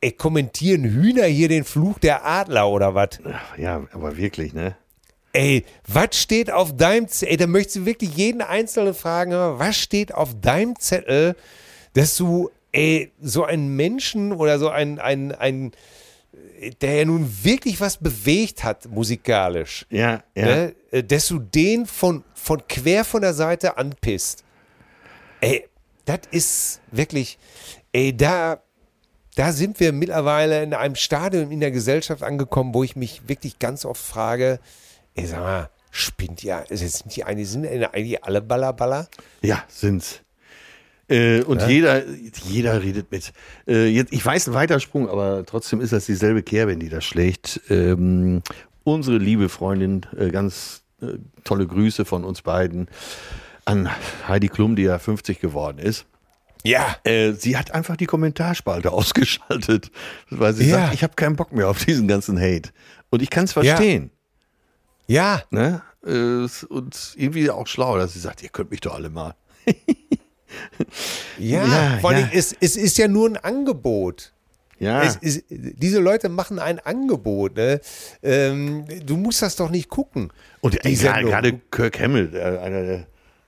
[0.00, 3.20] ey kommentieren Hühner hier den Fluch der Adler oder was?
[3.56, 4.74] Ja, aber wirklich, ne?
[5.32, 7.30] Ey, was steht auf deinem Zettel?
[7.30, 11.36] Ey, da möchtest du wirklich jeden Einzelnen fragen, was steht auf deinem Zettel,
[11.92, 15.70] dass du, ey, so einen Menschen oder so ein, ein, ein,
[16.80, 20.44] der ja nun wirklich was bewegt hat musikalisch, Ja, ja.
[20.44, 24.44] ne, äh, dass du den von, von quer von der Seite anpisst.
[25.40, 25.68] Ey,
[26.04, 27.38] das ist wirklich,
[27.92, 28.62] ey, da,
[29.36, 33.58] da sind wir mittlerweile in einem Stadium in der Gesellschaft angekommen, wo ich mich wirklich
[33.58, 34.60] ganz oft frage,
[35.14, 39.08] ey, sag mal, spinnt ja, sind die eigentlich, sind eigentlich alle Ballerballer?
[39.42, 40.20] Ja, sind's.
[41.10, 42.02] Äh, und jeder,
[42.48, 43.32] jeder redet mit.
[43.66, 47.60] Äh, jetzt, ich weiß, ein Weitersprung, aber trotzdem ist das dieselbe Kerbe, die da schlägt.
[47.68, 48.42] Ähm,
[48.84, 52.88] unsere liebe Freundin, äh, ganz äh, tolle Grüße von uns beiden
[53.64, 53.90] an
[54.28, 56.06] Heidi Klum, die ja 50 geworden ist.
[56.62, 56.96] Ja.
[57.04, 59.90] Äh, sie hat einfach die Kommentarspalte ausgeschaltet,
[60.30, 60.76] weil sie Ja.
[60.76, 62.70] sagt, ich habe keinen Bock mehr auf diesen ganzen Hate.
[63.10, 64.10] Und ich kann es verstehen.
[65.08, 65.42] Ja.
[65.50, 65.82] Ne?
[66.06, 69.34] Äh, und irgendwie auch schlau, dass sie sagt, ihr könnt mich doch alle mal.
[71.38, 72.38] Ja, Ja, vor allem, ja.
[72.38, 74.32] es, es ist ja nur ein Angebot.
[74.78, 77.56] Ja, Es ist, diese Leute machen ein Angebot.
[77.56, 77.80] Ne?
[78.22, 80.32] Ähm, du musst das doch nicht gucken.
[80.62, 83.06] und die ey, gerade, gerade Kirk Hammel, der, einer der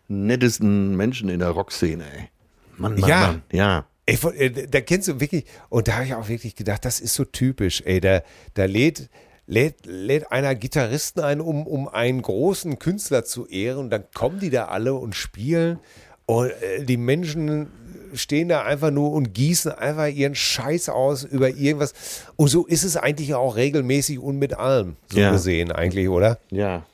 [0.08, 2.28] nettesten Menschen in der Rockszene, ey.
[2.76, 3.20] Mann, Mann, Ja.
[3.20, 3.42] Mann.
[3.50, 3.86] Ja.
[4.04, 7.14] Ey, äh, da kennst du wirklich, und da habe ich auch wirklich gedacht, das ist
[7.14, 8.20] so typisch, ey, da,
[8.52, 9.08] da lädt,
[9.46, 14.38] lädt, lädt einer Gitarristen ein, um, um einen großen Künstler zu ehren, und dann kommen
[14.40, 15.78] die da alle und spielen,
[16.26, 17.68] und äh, die Menschen
[18.14, 21.94] stehen da einfach nur und gießen einfach ihren Scheiß aus über irgendwas.
[22.36, 25.30] Und so ist es eigentlich auch regelmäßig und mit allem, so Ja.
[25.32, 26.38] gesehen eigentlich, oder?
[26.50, 26.84] Ja.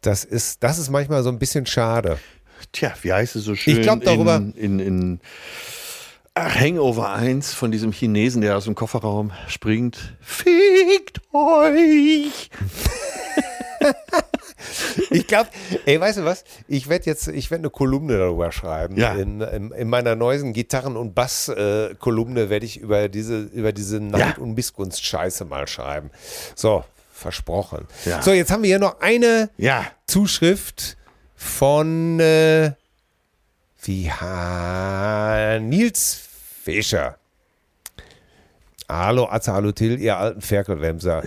[0.00, 2.18] Das ist, das ist manchmal so ein bisschen schade.
[2.72, 3.76] Tja, wie heißt es so schön?
[3.76, 5.20] Ich glaub, darüber- In, in, in
[6.36, 10.14] Hangover 1 von diesem Chinesen, der aus dem Kofferraum springt.
[10.20, 12.48] Fickt euch!
[15.10, 15.50] Ich glaube,
[15.86, 16.44] ey, weißt du was?
[16.66, 18.96] Ich werde jetzt, ich werde eine Kolumne darüber schreiben.
[18.96, 19.14] Ja.
[19.14, 24.38] In, in, in meiner neuesten Gitarren- und Bass-Kolumne werde ich über diese, über diese Neid-
[24.38, 26.10] und Missgunst-Scheiße mal schreiben.
[26.54, 27.86] So, versprochen.
[28.04, 28.22] Ja.
[28.22, 29.84] So, jetzt haben wir hier noch eine Ja.
[30.06, 30.96] Zuschrift
[31.36, 32.72] von äh,
[33.82, 36.20] wie ha, Nils
[36.64, 37.16] Fischer.
[38.90, 41.22] Hallo Atze, hallo Till, ihr alten Ferkelwemser.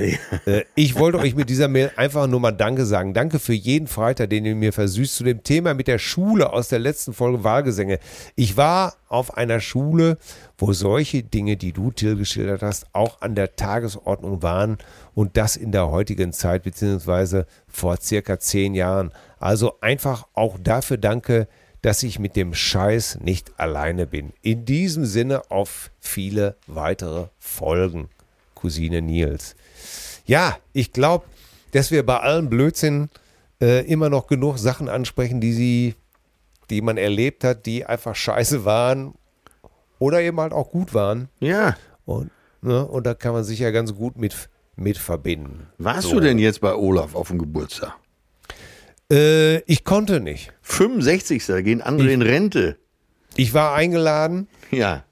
[0.48, 3.14] Äh, ich wollte euch mit dieser Mail einfach nur mal Danke sagen.
[3.14, 6.70] Danke für jeden Freitag, den ihr mir versüßt zu dem Thema mit der Schule aus
[6.70, 8.00] der letzten Folge Wahlgesänge.
[8.36, 10.18] Ich war auf einer Schule,
[10.58, 14.80] wo solche Dinge, die du, Till, geschildert hast, auch an der Tagesordnung waren
[15.14, 19.12] und das in der heutigen Zeit, beziehungsweise vor circa zehn Jahren.
[19.40, 21.48] Also einfach auch dafür danke,
[21.82, 24.34] dass ich mit dem Scheiß nicht alleine bin.
[24.42, 28.10] In diesem Sinne auf viele weitere Folgen,
[28.56, 29.56] Cousine Nils.
[30.26, 31.26] Ja, ich glaube,
[31.72, 33.10] dass wir bei allem Blödsinn
[33.62, 35.96] äh, immer noch genug Sachen ansprechen, die sie,
[36.70, 39.16] die man erlebt hat, die einfach scheiße waren
[39.98, 41.30] oder eben halt auch gut waren.
[41.40, 41.76] Ja.
[42.06, 42.30] Und,
[42.62, 45.68] ne, und da kann man sich ja ganz gut mit, mit verbinden.
[45.80, 46.16] Warst So.
[46.16, 47.96] du denn jetzt bei Olaf auf dem Geburtstag?
[49.12, 50.52] Äh, ich konnte nicht.
[50.62, 51.46] 65.
[51.46, 52.78] Da gehen andere in Rente.
[53.36, 54.48] Ich war eingeladen.
[54.72, 55.04] Ja.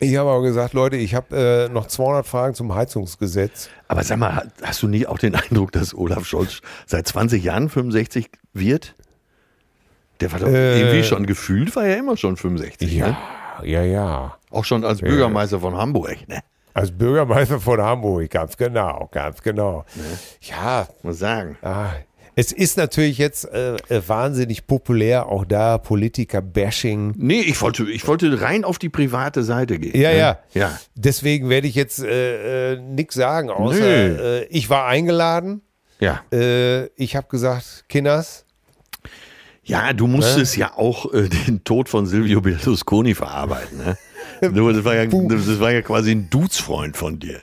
[0.00, 3.68] Ich habe aber gesagt, Leute, ich habe äh, noch 200 Fragen zum Heizungsgesetz.
[3.86, 7.68] Aber sag mal, hast du nie auch den Eindruck, dass Olaf Scholz seit 20 Jahren
[7.68, 8.94] 65 wird?
[10.20, 10.80] Der war doch Äh.
[10.80, 12.92] irgendwie schon gefühlt, war er immer schon 65.
[12.98, 13.16] Ne?
[13.62, 14.36] ja, ja.
[14.50, 16.16] Auch schon als Bürgermeister von Hamburg.
[16.28, 16.40] Ne?
[16.72, 19.84] Als Bürgermeister von Hamburg, ganz genau, ganz genau.
[20.40, 21.56] Ja, Muss sagen.
[21.62, 21.90] ah,
[22.36, 27.14] es ist natürlich jetzt äh, äh, wahnsinnig populär, auch da Politiker-Bashing.
[27.16, 29.98] Nee, ich wollte, ich wollte rein auf die private Seite gehen.
[30.00, 30.18] Ja, ne?
[30.18, 30.38] ja.
[30.52, 30.78] Ja.
[30.94, 35.62] Deswegen werde ich jetzt äh, äh, nichts sagen, außer äh, ich war eingeladen.
[36.00, 36.22] Ja.
[36.32, 38.44] Äh, ich habe gesagt, Kinders,
[39.62, 43.78] Ja, du musstest ja auch äh, den Tod von Silvio Berlusconi verarbeiten.
[43.78, 43.96] Ne?
[44.50, 47.40] Das, war ja, das war ja quasi ein Dudesfreund von dir.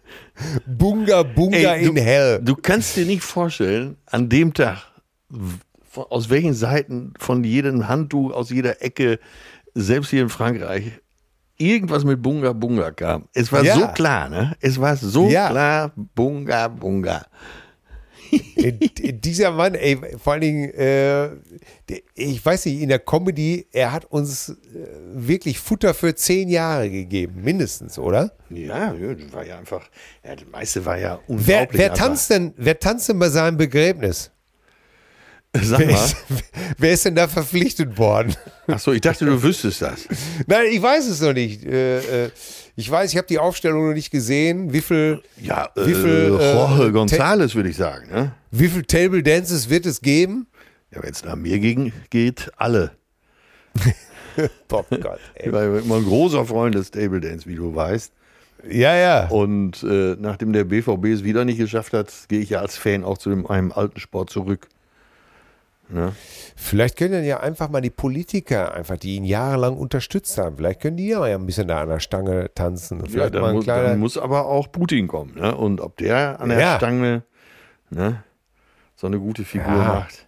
[0.65, 2.39] Bunga Bunga Ey, in du, Hell.
[2.43, 4.77] Du kannst dir nicht vorstellen, an dem Tag,
[5.93, 9.19] aus welchen Seiten, von jedem Handtuch, aus jeder Ecke,
[9.73, 10.91] selbst hier in Frankreich,
[11.57, 13.25] irgendwas mit Bunga Bunga kam.
[13.33, 13.75] Es war Ja.
[13.75, 14.55] so klar, ne?
[14.61, 15.49] Es war so Ja.
[15.49, 17.25] klar, Bunga Bunga.
[18.55, 21.29] Äh, d- dieser Mann, ey, vor allen Dingen, äh,
[22.15, 24.53] ich weiß nicht, in der Comedy, er hat uns äh,
[25.13, 28.31] wirklich Futter für zehn Jahre gegeben, mindestens, oder?
[28.49, 28.93] Ja,
[29.31, 29.89] war ja einfach,
[30.23, 31.79] ja, das meiste war ja Wer, unglaublich.
[31.79, 34.31] wer, aber- tanzt denn, wer tanzt denn bei seinem Begräbnis?
[35.53, 36.05] Sag Wer mal.
[36.05, 36.15] ist,
[36.77, 38.33] wer ist denn da verpflichtet worden?
[38.67, 40.07] Achso, ich dachte, du wüsstest das.
[40.47, 41.65] Nein, ich weiß es noch nicht.
[41.65, 42.29] Äh, äh,
[42.77, 44.71] ich weiß, ich habe die Aufstellung noch nicht gesehen.
[44.71, 48.09] Wie viel, Ja, Wie äh, viel, äh, Jorge González würde ich sagen.
[48.09, 48.31] Ne?
[48.51, 50.47] wie viel Table Dances wird es geben?
[50.93, 52.91] Ja, wenn es nach mir ging, geht alle.
[54.71, 55.51] Oh Gott, Ich ey.
[55.51, 58.13] war ja immer ein großer Freund des Table Dance, wie du weißt.
[58.69, 59.27] Ja, ja.
[59.27, 63.17] Und nachdem der BVB es wieder nicht geschafft hat, gehe ich ja als Fan auch
[63.17, 64.69] zu dem, einem alten Sport zurück.
[65.91, 66.13] Ne?
[66.55, 70.79] Vielleicht können dann ja einfach mal die Politiker, einfach die ihn jahrelang unterstützt haben, vielleicht
[70.81, 73.03] können die ja mal ein bisschen da an der Stange tanzen.
[73.09, 75.35] Ja, dann, muss, dann muss aber auch Putin kommen.
[75.35, 75.55] Ne?
[75.55, 76.77] Und ob der an der Ja.
[76.77, 77.23] Stange
[77.89, 78.23] ne,
[78.95, 79.83] so eine gute Figur Ja.
[79.95, 80.27] macht.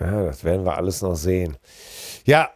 [0.00, 1.56] Ja, das werden wir alles noch sehen.
[2.24, 2.50] Ja,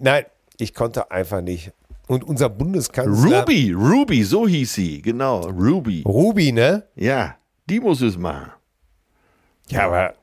[0.00, 0.24] nein,
[0.58, 1.72] ich konnte einfach nicht.
[2.06, 3.40] Und unser Bundeskanzler.
[3.40, 6.02] Ruby, Ruby, so hieß sie, genau, Ruby.
[6.06, 6.84] Ruby, ne?
[6.94, 7.36] Ja,
[7.68, 8.52] die muss es machen.
[9.68, 10.14] Ja, aber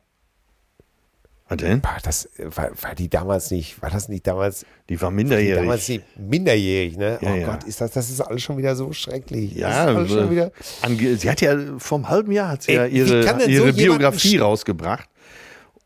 [1.50, 1.84] Was denn?
[1.84, 5.62] war das war, war die damals nicht, war das nicht damals, Die war die minderjährig.
[5.62, 7.20] damals nicht minderjährig, ne?
[7.22, 7.46] Ja, oh ja.
[7.46, 9.54] Gott, ist das, das ist alles schon wieder so schrecklich.
[9.56, 10.52] Ja, das ist alles schon äh, wieder.
[10.82, 13.48] ange- sie hat ja vor einem halben Jahr hat sie Ey, ja ihre, so ihre
[13.48, 15.10] jemanden Biografie rausgebracht.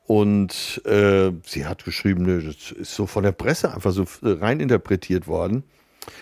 [0.06, 4.30] Und äh, sie hat geschrieben, nö, das ist so von der Presse einfach so äh,
[4.40, 5.64] rein interpretiert worden.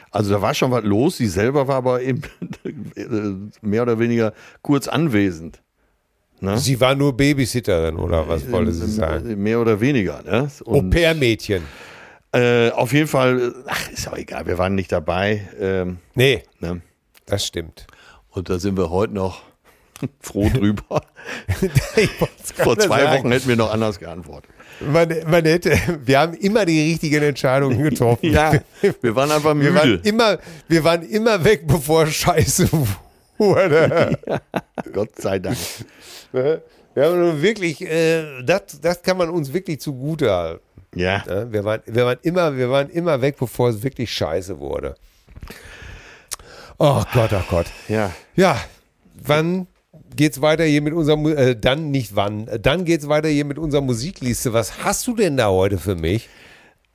[0.10, 2.22] Also da war schon was los, sie selber war aber eben
[2.96, 3.06] äh,
[3.62, 4.34] mehr oder weniger
[4.64, 5.62] kurz anwesend.
[6.46, 6.58] Ne?
[6.58, 9.30] Sie war nur Babysitterin, oder was wollte sie sagen?
[9.32, 10.22] Äh, Mehr oder weniger.
[10.24, 10.50] Ne?
[10.66, 11.64] Au-pair-Mädchen.
[12.34, 15.48] äh, auf jeden Fall, äh, ach, ist auch egal, wir waren nicht dabei.
[15.60, 16.82] Ähm, Nee, ne?
[17.26, 17.88] das stimmt.
[18.30, 19.42] Und da sind wir heute noch
[20.20, 21.02] froh drüber.
[22.58, 23.20] Vor zwei sagen.
[23.20, 24.52] Wochen hätten wir noch anders geantwortet.
[24.82, 25.72] Man, man hätte,
[26.04, 28.30] wir haben immer die richtigen Entscheidungen getroffen.
[28.32, 28.52] Ja,
[29.02, 30.08] wir waren einfach Wir waren müde.
[30.10, 32.68] immer, wir waren immer weg, bevor Scheiße
[33.38, 34.18] wurde.
[34.94, 35.58] Gott sei Dank.
[36.34, 36.62] Ne?
[36.94, 40.62] Wir haben nun wirklich, äh, das, das kann man uns wirklich zugute halten.
[40.96, 41.48] Ja, Ne?
[41.52, 44.96] Wir, waren, wir, waren immer, wir waren immer weg, bevor es wirklich scheiße wurde.
[46.78, 47.68] Oh Gott, oh Gott.
[47.88, 48.12] ja.
[48.36, 48.58] Ja,
[49.14, 49.68] wann
[50.16, 53.60] geht's weiter hier mit unserer, äh, dann nicht wann, äh, dann geht's weiter hier mit
[53.60, 54.54] unserer Musikliste.
[54.54, 56.30] Was hast du denn da heute für mich?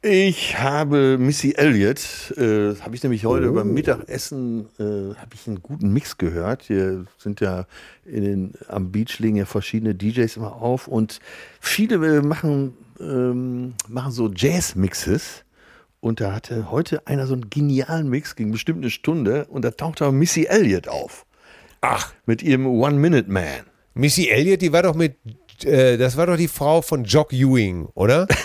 [0.03, 3.55] Ich habe Missy Elliott, äh, habe ich nämlich heute Oh.
[3.55, 6.63] beim Mittagessen, äh, habe ich einen guten Mix gehört.
[6.63, 7.67] Hier sind ja
[8.07, 11.21] in den, am Beach legen ja verschiedene DJs immer auf und
[11.61, 15.45] viele äh, machen, ähm, machen so Jazz-Mixes.
[16.01, 19.71] Und da hatte heute einer so einen genialen Mix, ging bestimmt eine Stunde und da
[19.71, 21.27] tauchte aber Missy Elliott auf.
[21.83, 23.67] Ach, Mit ihrem One-Minute-Man.
[23.93, 25.17] Missy Elliott, die war doch mit,
[25.63, 28.27] äh, das war doch die Frau von Jock Ewing, oder?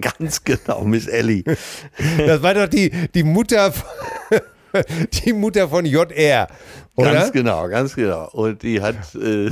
[0.18, 1.44] Ganz genau, Miss Ellie.
[2.26, 4.40] Das war doch die, die Mutter, von-
[5.24, 6.48] die Mutter von JR,
[6.96, 7.12] oder?
[7.12, 8.28] Ganz genau, ganz genau.
[8.32, 9.50] Und die hat, äh,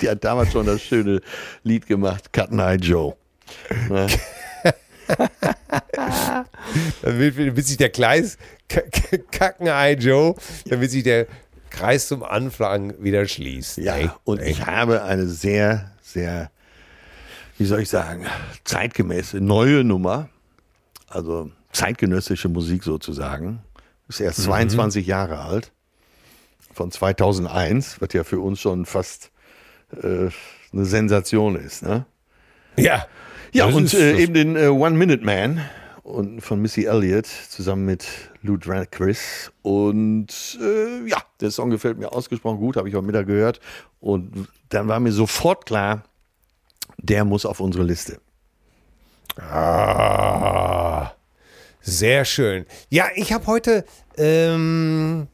[0.00, 1.20] die hat damals schon das schöne
[1.62, 3.14] Lied gemacht, Cut Eye Joe.
[3.88, 4.06] Ne?
[7.02, 8.38] Damit, sich der Kreis,
[8.68, 10.34] K- K- Kacken-Eye Joe,
[10.66, 11.26] damit sich der
[11.70, 13.78] Kreis zum Anfang wieder schließt.
[13.78, 14.50] Ja, Ey, und ey.
[14.50, 16.50] ich habe eine sehr, sehr,
[17.60, 18.24] wie soll ich sagen,
[18.64, 20.30] zeitgemäße neue Nummer,
[21.08, 23.60] also zeitgenössische Musik sozusagen.
[24.08, 25.70] Ist erst 22 Jahre alt,
[26.72, 29.30] von 2001, was ja für uns schon fast
[29.92, 30.30] äh,
[30.72, 31.82] eine Sensation ist.
[31.82, 32.06] Ne?
[32.78, 33.06] Ja.
[33.52, 35.60] Ja, Das und äh, eben den äh, One Minute Man
[36.02, 38.06] und von Missy Elliott zusammen mit
[38.40, 38.56] Lou
[38.90, 39.52] Chris.
[39.60, 43.60] Und äh, ja, der Song gefällt mir ausgesprochen gut, habe ich heute Mittag gehört.
[44.00, 46.04] Und dann war mir sofort klar,
[47.02, 48.20] der muss auf unsere Liste.
[49.38, 51.12] Ah,
[51.80, 52.66] sehr schön.
[52.90, 53.84] Ja, ich habe heute,
[54.16, 55.28] ähm,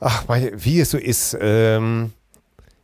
[0.00, 2.12] ach, meine, wie es so ist, ähm,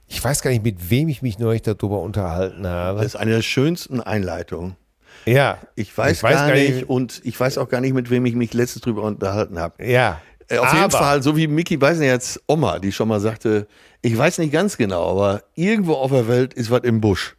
[0.08, 2.98] ich weiß gar nicht, mit wem ich mich neulich darüber unterhalten habe.
[2.98, 4.76] Das ist eine der schönsten Einleitungen.
[5.24, 8.52] ja, Ich weiß, gar, nicht, und ich weiß auch gar nicht, mit wem ich mich
[8.52, 9.84] letztens drüber unterhalten habe.
[9.84, 10.20] Ja,
[10.52, 13.66] Äh, Auf jeden aber- Fall, so wie Mickey Beisenherz Oma, die schon mal sagte,
[14.02, 17.36] ich weiß nicht ganz genau, aber irgendwo auf der Welt ist was im Busch.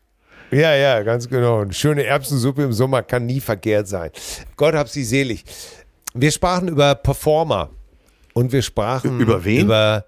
[0.51, 1.61] Ja, ja, ganz genau.
[1.61, 4.11] Eine schöne Erbsensuppe im Sommer kann nie verkehrt sein.
[4.55, 5.43] Gott hab sie selig.
[6.13, 7.69] Wir sprachen über Performer
[8.33, 9.61] und wir sprachen Über wen?
[9.65, 10.05] Über,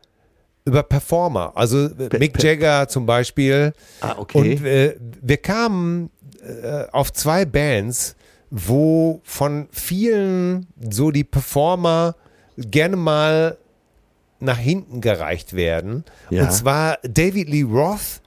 [0.66, 1.52] über Performer.
[1.56, 3.74] Also äh, Mick Jagger zum Beispiel.
[4.02, 4.38] Ah, okay.
[4.38, 6.10] Und äh, wir kamen
[6.44, 8.16] äh, auf zwei Bands,
[8.52, 12.16] wo von vielen so die Performer
[12.58, 13.58] gerne mal
[14.40, 16.04] nach hinten gereicht werden.
[16.30, 16.44] Ja.
[16.44, 18.22] Und zwar David Lee Roth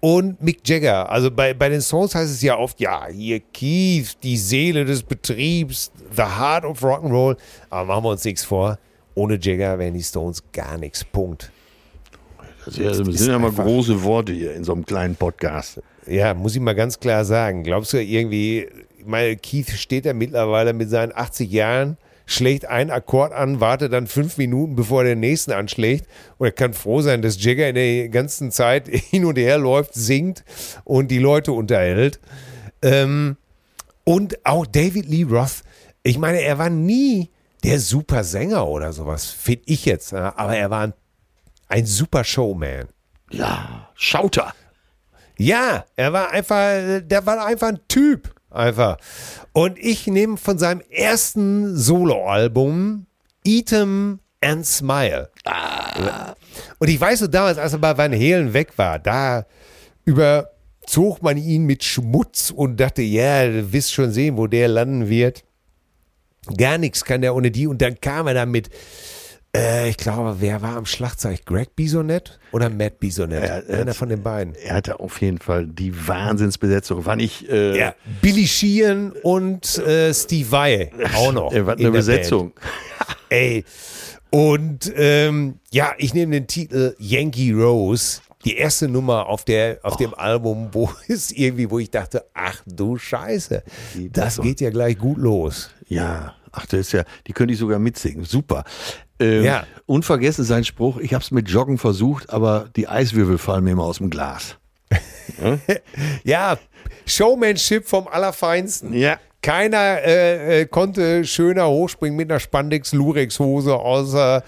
[0.00, 1.10] und Mick Jagger.
[1.10, 5.02] Also bei, bei den Songs heißt es ja oft, ja, hier Keith, die Seele des
[5.02, 7.36] Betriebs, the heart of Rock'n'Roll.
[7.70, 8.78] Aber machen wir uns nichts vor.
[9.14, 11.04] Ohne Jagger wären die Stones gar nichts.
[11.04, 11.50] Punkt.
[12.64, 15.80] Das, ja, das sind ja mal große Worte hier in so einem kleinen Podcast.
[16.06, 17.62] ja, muss ich mal ganz klar sagen.
[17.62, 18.66] Glaubst du irgendwie,
[18.98, 21.96] ich meine, Keith steht da mittlerweile mit seinen 80 Jahren,
[22.26, 26.06] schlägt einen Akkord an, wartet dann fünf Minuten, bevor er den nächsten anschlägt.
[26.38, 29.94] Und er kann froh sein, dass Jagger in der ganzen Zeit hin und her läuft,
[29.94, 30.44] singt
[30.84, 32.20] und die Leute unterhält.
[32.82, 33.36] Ähm,
[34.04, 35.62] und auch David Lee Roth.
[36.02, 37.30] Ich meine, er war nie
[37.62, 40.12] der super Sänger oder sowas, finde ich jetzt.
[40.12, 40.36] ne?
[40.38, 40.92] Aber er war ein,
[41.68, 42.88] ein super Showman.
[43.30, 44.54] Ja, Schauter.
[45.38, 48.32] Ja, er war einfach, der war einfach ein Typ.
[48.50, 48.98] Einfach.
[49.54, 53.06] Und ich nehme von seinem ersten Soloalbum
[53.46, 55.30] Eat 'em and Smile.
[56.80, 59.46] Und ich weiß so damals, als er bei Van Halen weg war, da
[60.04, 65.08] überzog man ihn mit Schmutz und dachte, ja, du wirst schon sehen, wo der landen
[65.08, 65.44] wird.
[66.58, 67.68] Gar nichts kann der ohne die.
[67.68, 68.70] Und dann kam er dann mit,
[69.54, 71.44] äh, ich glaube, wer war am Schlagzeug?
[71.46, 73.42] Greg Bisonet oder Matt Bisonet?
[73.44, 74.54] Ja, äh, Einer von den beiden.
[74.54, 77.04] Er hatte auf jeden Fall die Wahnsinnsbesetzung.
[77.06, 77.48] War nicht.
[77.48, 81.52] Äh, Ja, Billy Sheehan und äh, Steve Vai auch noch.
[81.54, 82.52] Er war in eine Besetzung.
[83.28, 83.64] Ey.
[84.30, 88.20] Und ähm, ja, ich nehme den Titel Yankee Rose.
[88.44, 92.60] Die erste Nummer auf, der, auf dem Album, wo es irgendwie, wo ich dachte, ach
[92.66, 93.62] du Scheiße,
[94.10, 95.70] das geht ja gleich gut los.
[95.88, 98.24] Ja, ach, das ist ja, die könnte ich sogar mitsingen.
[98.24, 98.64] Super.
[99.20, 99.64] Ähm, Ja.
[99.86, 103.84] Unvergessen sein Spruch, ich habe es mit Joggen versucht, aber die Eiswürfel fallen mir immer
[103.84, 104.56] aus dem Glas.
[106.24, 106.58] Ja,
[107.06, 108.92] Showmanship vom Allerfeinsten.
[108.92, 109.18] Ja.
[109.42, 114.42] Keiner äh, äh, konnte schöner hochspringen mit einer Spandex-Lurex-Hose außer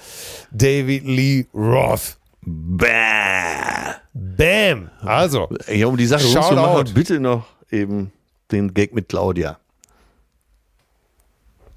[0.53, 2.17] David Lee Roth.
[2.43, 2.87] Bäh.
[4.15, 4.91] Bam!
[5.03, 6.95] Also, Ja, um die Sache out.
[6.95, 8.13] bitte noch eben
[8.53, 9.59] den Gag mit Claudia.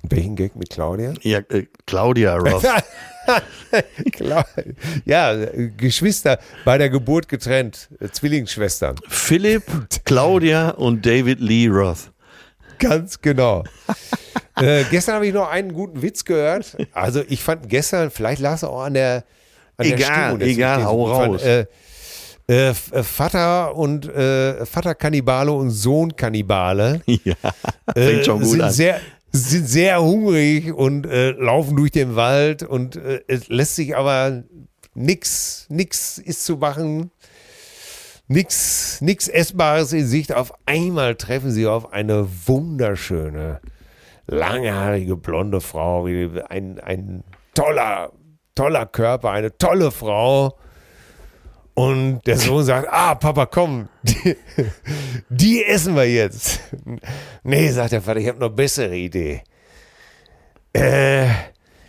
[0.03, 1.13] Welchen Gag mit Claudia?
[1.21, 2.63] Ja, äh, Claudia Roth.
[5.05, 5.35] Ja,
[5.77, 8.95] Geschwister bei der Geburt getrennt, äh, Zwillingsschwestern.
[9.07, 9.63] Philipp,
[10.05, 12.11] Claudia und David Lee Roth.
[12.80, 13.63] Ganz genau.
[14.59, 16.76] äh, gestern habe ich noch einen guten Witz gehört.
[16.93, 19.23] Also ich fand gestern, vielleicht lag es auch an der,
[19.77, 21.34] an der Egal, Stimmung, dass ich egal, hau fand.
[21.35, 21.43] raus.
[21.43, 21.65] Äh,
[22.47, 27.35] äh, F- äh, Vater und Vater Kannibale und Sohn Kannibale Ja,
[27.95, 28.71] fängt schon gut sind an.
[28.71, 28.99] sehr
[29.31, 34.43] sind sehr hungrig und äh, laufen durch den Wald und äh, es lässt sich aber
[34.93, 37.11] nix nix ist zu machen.
[38.27, 40.34] Nix nix essbares in Sicht.
[40.34, 43.60] Auf einmal treffen sie auf eine wunderschöne
[44.27, 47.23] langhaarige blonde Frau ein ein
[47.56, 48.11] toller
[48.53, 50.56] toller Körper eine tolle Frau
[51.73, 54.35] und der Sohn sagt, ah, Papa, komm, die,
[55.29, 56.59] die essen wir jetzt.
[57.43, 59.43] Nee, sagt der Vater, ich habe noch eine bessere Idee.
[60.73, 61.27] Äh,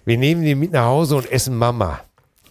[0.04, 2.00] wir nehmen die mit nach Hause und essen Mama.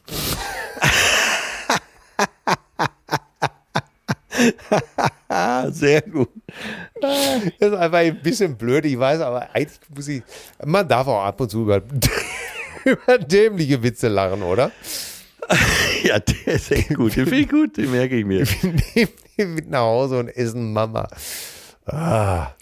[5.71, 6.29] Sehr gut.
[7.01, 10.23] Das ist einfach ein bisschen blöd, ich weiß, aber eigentlich muss ich,
[10.65, 11.81] man darf auch ab und zu über,
[12.85, 14.71] über dämliche Witze lachen, oder?
[16.03, 17.15] Ja, der ist echt gut.
[17.15, 18.45] Den finde ich gut, den merke ich mir.
[18.95, 21.07] Nehmen die mit nach Hause und essen Mama.
[21.85, 22.41] Ah.
[22.41, 22.55] Hab,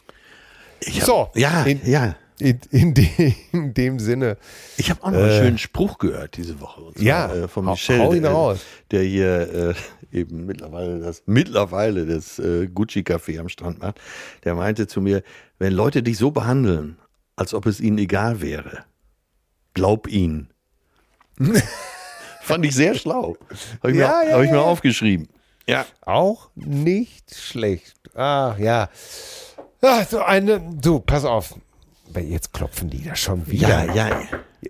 [1.04, 2.16] So, Ja, in- ja.
[2.40, 4.38] In, in, dem, in dem Sinne.
[4.78, 6.82] Ich habe auch noch einen schönen Spruch gehört diese Woche.
[6.82, 7.08] Und zwar, Äh.
[7.08, 8.60] Ja, äh, von hau- Michel, hau ihn der, raus.
[8.92, 9.74] der hier
[10.14, 14.00] äh, eben mittlerweile das, mittlerweile das äh, Gucci-Café am Strand macht.
[14.44, 15.24] Der meinte zu mir,
[15.58, 17.00] wenn Leute dich so behandeln,
[17.36, 18.84] als ob es ihnen egal wäre,
[19.74, 20.50] glaub ihnen.
[22.48, 23.38] Fand ich sehr schlau.
[23.84, 24.62] Habe ich, Ja, mir, ja, hab ich mir ja.
[24.64, 25.28] aufgeschrieben.
[25.68, 25.86] Ja.
[26.02, 27.96] Auch nicht schlecht.
[28.16, 28.90] Ach ja.
[29.82, 31.56] Ach, so eine, du, pass auf.
[32.10, 33.86] Weil Jetzt klopfen die da schon wieder.
[33.94, 34.22] Ja, ja.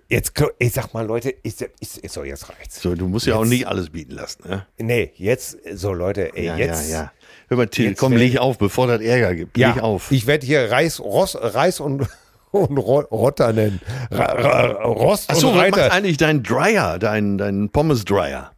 [0.08, 2.82] Jetzt, ich sag mal, Leute, ist, ist, ist so, jetzt reicht's.
[2.82, 4.48] So, du musst ja auch Jetzt- nicht alles bieten lassen.
[4.48, 4.66] Ne?
[4.78, 6.90] Nee, jetzt, so Leute, ey, Ja, jetzt.
[6.90, 7.12] ja, ja.
[7.48, 9.56] Hör mal, Till, jetzt komm, leg auf, bevor das Ärger gibt.
[9.56, 10.10] Ja, Leg auf.
[10.10, 12.06] ich werde hier Reis, Ross, Reis und,
[12.52, 13.80] und Ro- Rotter nennen.
[14.10, 15.92] Rost Achso, und was macht Reiter.
[15.94, 18.52] eigentlich dein Dryer, dein, dein Pommes-Dryer?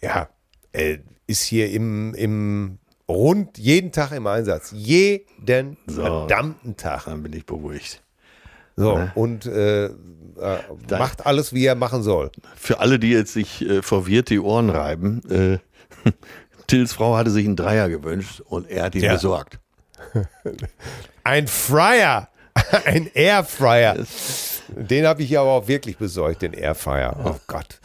[0.00, 0.28] Ja,
[0.72, 2.78] äh, ist hier im, im
[3.08, 4.72] rund jeden Tag im Einsatz.
[4.74, 6.02] Jeden So.
[6.02, 7.04] verdammten Tag.
[7.04, 8.02] Dann bin ich beruhigt.
[8.76, 9.12] So, Ne?
[9.14, 9.90] und äh, äh,
[10.90, 12.30] macht alles, wie er machen soll.
[12.56, 15.58] Für alle, die jetzt sich äh, verwirrt die Ohren reiben, äh,
[16.68, 19.12] Tills Frau hatte sich einen Dreier gewünscht und er hat ihn Ja.
[19.12, 19.58] besorgt.
[21.24, 22.28] Ein Fryer,
[22.84, 23.96] ein Airfryer.
[24.68, 27.16] Den habe ich ja aber auch wirklich besorgt, den Airfryer.
[27.24, 27.78] Oh Gott.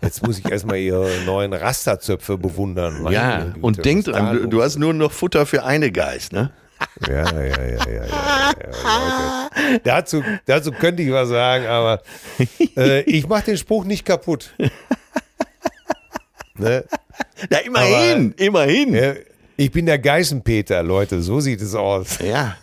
[0.00, 3.02] Jetzt muss ich erstmal ihre neuen Rasterzöpfe bewundern.
[3.02, 6.32] Meine Ja, Güte, und denk dran, du, du hast nur noch Futter für eine Geist,
[6.32, 6.50] ne?
[7.06, 9.80] Ja, ja, ja, ja, ja, ja, Leute.
[9.84, 12.02] Dazu, dazu könnte ich was sagen, aber
[12.76, 14.54] äh, ich mache den Spruch nicht kaputt.
[16.56, 16.84] Ne?
[17.50, 18.94] Ja, immerhin, immerhin.
[18.94, 19.14] Ja,
[19.56, 21.20] Ich bin der Geißenpeter, Leute.
[21.20, 22.18] So sieht es aus.
[22.20, 22.56] Ja.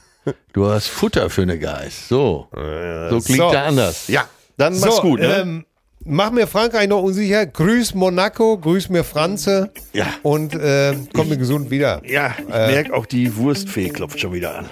[0.53, 2.10] Du hast Futter für eine Geiß.
[2.10, 2.48] So.
[2.52, 3.52] So klingt so.
[3.52, 4.07] er anders.
[4.07, 4.27] Ja.
[4.57, 5.41] Dann mach's so, gut, ne?
[5.41, 5.65] ähm,
[6.06, 7.45] mach mir Frankreich noch unsicher.
[7.45, 9.72] Grüß Monaco, grüß mir Franze.
[9.93, 10.07] Ja.
[10.23, 12.02] Und äh, komm mir gesund wieder.
[12.06, 14.69] ja, ich merke auch, die Wurstfee klopft schon wieder an.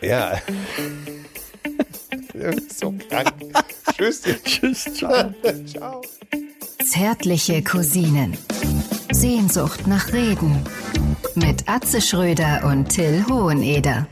[0.00, 0.38] Ja.
[2.74, 3.32] so krank.
[3.96, 4.22] Tschüss.
[4.44, 5.34] Tschüss, ciao.
[5.66, 6.02] Ciao.
[6.84, 8.36] Zärtliche Cousinen.
[9.12, 10.64] Sehnsucht nach Reden.
[11.34, 14.06] Mit Atze Schröder und Till Hoheneder.